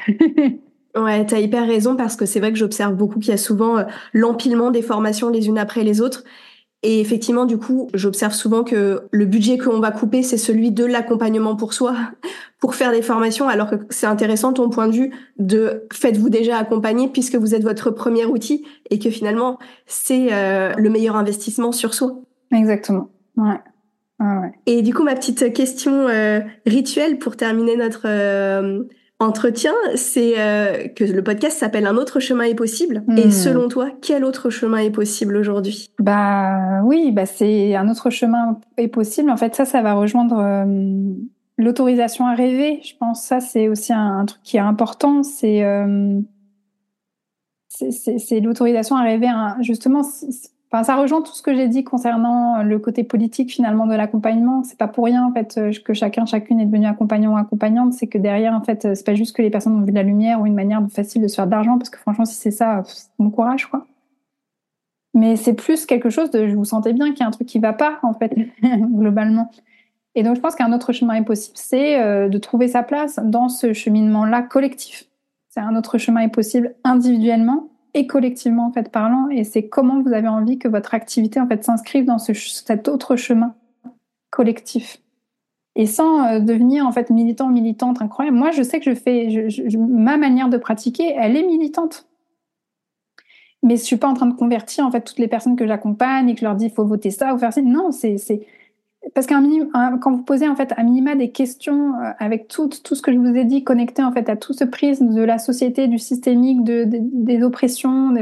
[0.96, 3.38] ouais, tu as hyper raison parce que c'est vrai que j'observe beaucoup qu'il y a
[3.38, 6.24] souvent euh, l'empilement des formations les unes après les autres.
[6.84, 10.84] Et effectivement, du coup, j'observe souvent que le budget qu'on va couper, c'est celui de
[10.84, 11.96] l'accompagnement pour soi,
[12.60, 16.58] pour faire des formations, alors que c'est intéressant ton point de vue de faites-vous déjà
[16.58, 21.70] accompagner puisque vous êtes votre premier outil et que finalement, c'est euh, le meilleur investissement
[21.70, 22.16] sur soi.
[22.50, 23.08] Exactement.
[23.36, 23.60] Ouais.
[24.22, 24.52] Ouais.
[24.66, 28.84] Et du coup, ma petite question euh, rituelle pour terminer notre euh,
[29.18, 33.04] entretien, c'est euh, que le podcast s'appelle Un autre chemin est possible.
[33.16, 33.30] Et hmm.
[33.30, 35.90] selon toi, quel autre chemin est possible aujourd'hui?
[35.98, 39.30] Bah oui, bah c'est un autre chemin est possible.
[39.30, 40.66] En fait, ça, ça va rejoindre
[41.58, 42.80] l'autorisation à rêver.
[42.82, 45.22] Je pense ça, c'est aussi un, truc qui est important.
[45.22, 45.64] C'est
[47.68, 49.28] c'est l'autorisation à rêver.
[49.60, 50.02] justement,
[50.82, 54.64] ça rejoint tout ce que j'ai dit concernant le côté politique finalement de l'accompagnement.
[54.64, 57.92] C'est pas pour rien en fait que chacun, chacune est devenu accompagnant ou accompagnante.
[57.92, 60.02] C'est que derrière en fait, c'est pas juste que les personnes ont vu de la
[60.02, 62.50] lumière ou une manière facile de se faire de l'argent, parce que franchement, si c'est
[62.50, 62.84] ça,
[63.18, 63.86] bon courage quoi.
[65.14, 67.46] Mais c'est plus quelque chose de, je vous sentais bien qu'il y a un truc
[67.46, 69.50] qui va pas en fait globalement.
[70.14, 73.18] Et donc je pense qu'un autre chemin est possible, c'est euh, de trouver sa place
[73.22, 75.04] dans ce cheminement-là collectif.
[75.48, 80.00] C'est un autre chemin est possible individuellement et collectivement en fait parlant et c'est comment
[80.02, 83.54] vous avez envie que votre activité en fait s'inscrive dans ce, cet autre chemin
[84.30, 84.98] collectif.
[85.74, 89.48] Et sans euh, devenir en fait militant militante incroyable moi je sais que je fais
[89.76, 92.06] ma manière de pratiquer elle est militante.
[93.64, 96.28] Mais je suis pas en train de convertir en fait toutes les personnes que j'accompagne
[96.28, 98.46] et que je leur dis il faut voter ça ou faire ça non c'est
[99.14, 99.42] parce qu'un
[100.00, 103.12] quand vous posez en fait à minima des questions euh, avec tout, tout ce que
[103.12, 105.98] je vous ai dit connecté en fait à tout ce prisme de la société, du
[105.98, 108.14] systémique, de, des oppressions,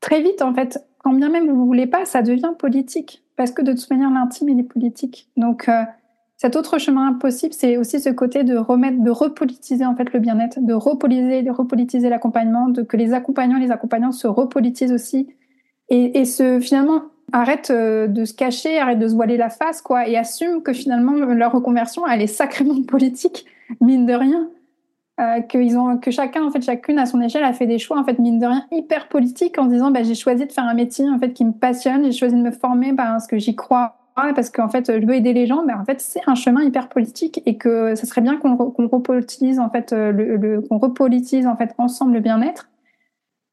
[0.00, 3.50] très vite en fait, quand bien même vous ne voulez pas, ça devient politique parce
[3.50, 5.28] que de toute manière l'intime il est politique.
[5.36, 5.82] Donc euh,
[6.36, 10.20] cet autre chemin possible, c'est aussi ce côté de remettre, de repolitiser en fait le
[10.20, 15.28] bien-être, de repolitiser, de repolitiser l'accompagnement, de que les accompagnants, les accompagnants se repolitisent aussi
[15.88, 19.82] et, et ce finalement arrête euh, de se cacher, arrête de se voiler la face,
[19.82, 23.46] quoi, et assume que finalement leur reconversion, elle est sacrément politique,
[23.80, 24.48] mine de rien.
[25.20, 27.98] Euh, qu'ils ont, que chacun, en fait, chacune à son échelle a fait des choix,
[27.98, 30.72] en fait, mine de rien, hyper politiques en disant, bah, j'ai choisi de faire un
[30.72, 33.96] métier, en fait, qui me passionne, j'ai choisi de me former parce que j'y crois,
[34.14, 36.88] parce qu'en fait, je veux aider les gens, mais en fait, c'est un chemin hyper
[36.88, 41.56] politique et que ce serait bien qu'on, repolitise, en fait, euh, le qu'on repolitise, en
[41.56, 42.69] fait, ensemble le bien-être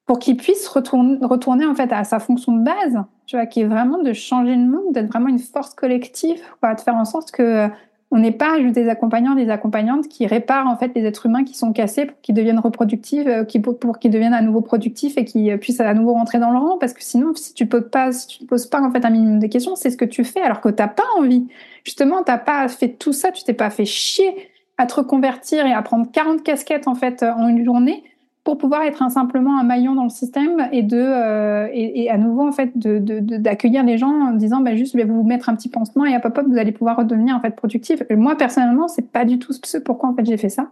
[0.08, 3.60] pour qu'il puisse retourner, retourner en fait à sa fonction de base, tu vois, qui
[3.60, 7.06] est vraiment de changer le monde, d'être vraiment une force collective, quoi, de faire en
[7.06, 7.68] sorte que euh,
[8.10, 11.44] on n'est pas juste des accompagnants, des accompagnantes qui réparent en fait les êtres humains
[11.44, 15.26] qui sont cassés pour qu'ils deviennent reproductifs, euh, pour, qu'ils deviennent à nouveau productifs et
[15.26, 16.78] qu'ils euh, puissent à nouveau rentrer dans le rang.
[16.78, 19.10] Parce que sinon, si tu poses pas, si tu ne poses pas en fait un
[19.10, 21.48] minimum de questions, c'est ce que tu fais alors que t'as pas envie.
[21.84, 24.34] Justement, t'as pas fait tout ça, tu t'es pas fait chier
[24.78, 28.06] à te reconvertir et à prendre 40 casquettes en fait en une journée
[28.48, 32.48] pour pouvoir être simplement un maillon dans le système et de euh, et, à nouveau
[32.48, 35.68] en fait d'accueillir les gens en disant bah, juste je vais vous mettre un petit
[35.68, 38.02] pansement et à pop vous allez pouvoir redevenir en fait productif.
[38.10, 40.72] moi personnellement c'est pas du tout ce pourquoi en fait j'ai fait ça.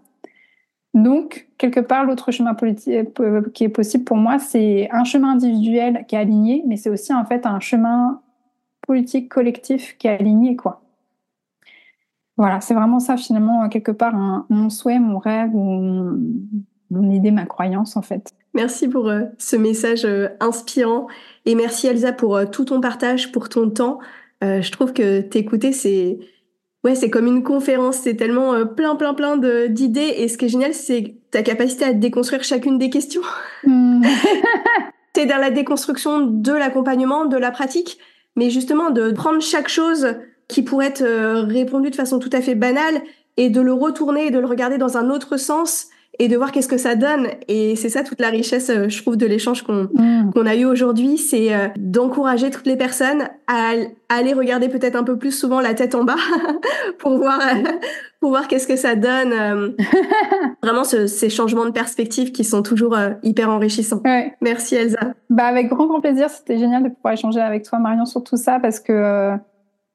[0.93, 5.31] Donc quelque part l'autre chemin politique euh, qui est possible pour moi c'est un chemin
[5.31, 8.21] individuel qui est aligné mais c'est aussi en fait un chemin
[8.87, 10.81] politique collectif qui est aligné quoi.
[12.37, 14.15] Voilà, c'est vraiment ça finalement quelque part
[14.47, 16.17] mon souhait, mon rêve ou
[16.95, 18.31] mon idée, ma croyance en fait.
[18.55, 21.07] Merci pour euh, ce message euh, inspirant
[21.45, 23.99] et merci Elsa pour euh, tout ton partage, pour ton temps.
[24.41, 26.19] je trouve que t'écouter, c'est
[26.83, 30.49] ouais, c'est comme une conférence, c'est tellement plein, plein, plein d'idées et ce qui est
[30.49, 33.23] génial, c'est ta capacité à déconstruire chacune des questions.
[33.67, 34.03] Mm.
[35.13, 37.97] T'es dans la déconstruction de l'accompagnement, de la pratique,
[38.35, 40.17] mais justement de prendre chaque chose
[40.49, 41.05] qui pourrait être
[41.47, 43.01] répondue de façon tout à fait banale
[43.37, 45.87] et de le retourner et de le regarder dans un autre sens
[46.19, 47.27] et de voir qu'est-ce que ça donne.
[47.47, 50.31] Et c'est ça toute la richesse, euh, je trouve, de l'échange qu'on mm.
[50.33, 53.71] qu'on a eu aujourd'hui, c'est euh, d'encourager toutes les personnes à,
[54.09, 56.15] aller regarder peut-être un peu plus souvent la tête en bas
[56.99, 57.39] pour voir
[58.19, 59.33] pour voir qu'est-ce que ça donne.
[59.33, 59.69] Euh,
[60.63, 64.01] vraiment ces changements de perspective qui sont toujours hyper enrichissants.
[64.41, 65.13] Merci Elsa.
[65.29, 68.37] Bah avec grand grand plaisir, c'était génial de pouvoir échanger avec toi Marion sur tout
[68.37, 69.37] ça parce que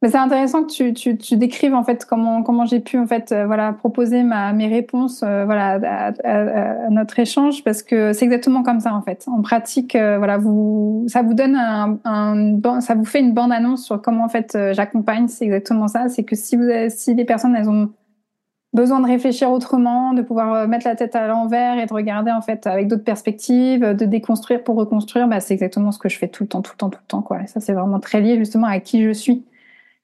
[0.09, 3.32] c'est intéressant que tu, tu, tu, décrives en fait comment comment j'ai pu en fait
[3.32, 5.78] euh, voilà proposer ma mes réponses euh, voilà
[6.24, 9.27] à, notre échange parce que c'est exactement comme ça en fait.
[9.28, 13.52] En pratique euh, voilà vous ça vous donne un, un, ça vous fait une bande
[13.52, 16.09] annonce sur comment en fait j'accompagne c'est exactement ça.
[16.09, 17.90] C'est que si vous si les personnes elles ont
[18.72, 22.40] besoin de réfléchir autrement de pouvoir mettre la tête à l'envers et de regarder en
[22.40, 26.28] fait avec d'autres perspectives de déconstruire pour reconstruire bah c'est exactement ce que je fais
[26.28, 27.47] tout le temps tout le temps tout le temps quoi.
[27.47, 29.44] Ça c'est vraiment très lié justement à qui je suis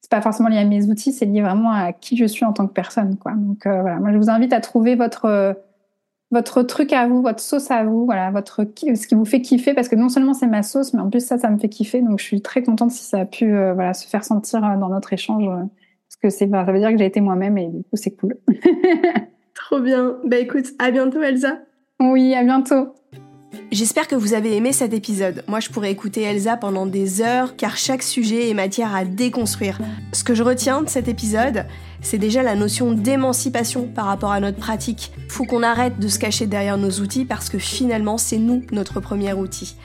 [0.07, 2.53] c'est pas forcément lié à mes outils, c'est lié vraiment à qui je suis en
[2.53, 3.17] tant que personne.
[3.17, 3.33] Quoi.
[3.33, 5.53] Donc euh, voilà, moi je vous invite à trouver votre, euh,
[6.31, 9.75] votre truc à vous, votre sauce à vous, voilà, votre ce qui vous fait kiffer
[9.75, 12.03] parce que non seulement c'est ma sauce, mais en plus ça, ça me fait kiffer.
[12.03, 14.91] Donc je suis très contente si ça a pu euh, voilà se faire sentir dans
[14.91, 17.97] notre échange parce que c'est ça veut dire que j'ai été moi-même et du coup
[17.97, 18.37] c'est cool.
[19.57, 20.19] Trop bien.
[20.25, 21.59] Bah écoute, à bientôt Elsa.
[21.99, 22.95] Oui, à bientôt.
[23.73, 25.45] J'espère que vous avez aimé cet épisode.
[25.49, 29.79] Moi, je pourrais écouter Elsa pendant des heures car chaque sujet est matière à déconstruire.
[30.13, 31.67] Ce que je retiens de cet épisode,
[32.01, 35.13] c'est déjà la notion d'émancipation par rapport à notre pratique.
[35.29, 39.01] Faut qu'on arrête de se cacher derrière nos outils parce que finalement, c'est nous notre
[39.01, 39.77] premier outil.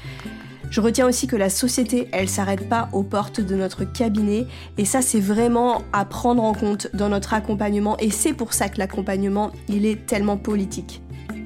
[0.69, 4.47] Je retiens aussi que la société, elle s'arrête pas aux portes de notre cabinet
[4.77, 8.69] et ça c'est vraiment à prendre en compte dans notre accompagnement et c'est pour ça
[8.69, 11.01] que l'accompagnement, il est tellement politique.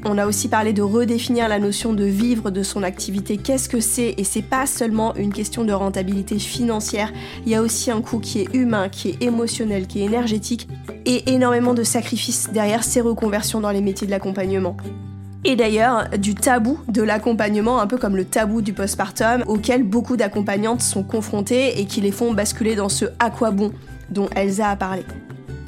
[0.08, 3.38] On a aussi parlé de redéfinir la notion de vivre de son activité.
[3.38, 4.14] Qu'est-ce que c'est?
[4.20, 7.12] Et c'est pas seulement une question de rentabilité financière.
[7.48, 10.68] Il y a aussi un coût qui est humain, qui est émotionnel, qui est énergétique
[11.08, 14.78] et énormément de sacrifices derrière ces reconversions dans les métiers de l'accompagnement.
[15.44, 20.18] Et d'ailleurs, du tabou de l'accompagnement, un peu comme le tabou du postpartum, auquel beaucoup
[20.18, 23.72] d'accompagnantes sont confrontées et qui les font basculer dans ce à quoi bon
[24.12, 25.04] dont Elsa a parlé.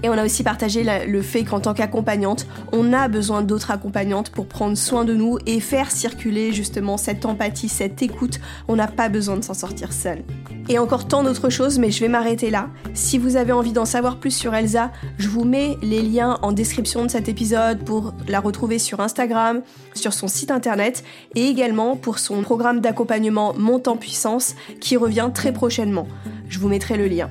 [0.03, 4.29] Et on a aussi partagé le fait qu'en tant qu'accompagnante, on a besoin d'autres accompagnantes
[4.29, 8.39] pour prendre soin de nous et faire circuler justement cette empathie, cette écoute.
[8.67, 10.23] On n'a pas besoin de s'en sortir seul.
[10.69, 12.69] Et encore tant d'autres choses, mais je vais m'arrêter là.
[12.93, 16.51] Si vous avez envie d'en savoir plus sur Elsa, je vous mets les liens en
[16.51, 19.61] description de cet épisode pour la retrouver sur Instagram,
[19.93, 21.03] sur son site internet
[21.35, 26.07] et également pour son programme d'accompagnement Monte en puissance qui revient très prochainement.
[26.49, 27.29] Je vous mettrai le lien.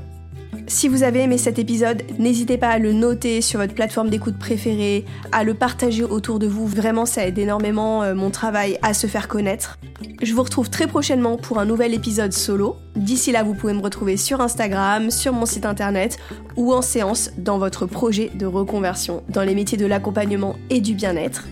[0.68, 4.36] Si vous avez aimé cet épisode, n'hésitez pas à le noter sur votre plateforme d'écoute
[4.36, 6.66] préférée, à le partager autour de vous.
[6.66, 9.78] Vraiment, ça aide énormément euh, mon travail à se faire connaître.
[10.20, 12.76] Je vous retrouve très prochainement pour un nouvel épisode solo.
[12.96, 16.18] D'ici là, vous pouvez me retrouver sur Instagram, sur mon site internet
[16.56, 20.94] ou en séance dans votre projet de reconversion dans les métiers de l'accompagnement et du
[20.94, 21.44] bien-être.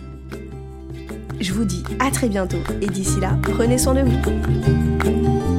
[1.41, 5.54] Je vous dis à très bientôt et d'ici là, prenez soin de vous.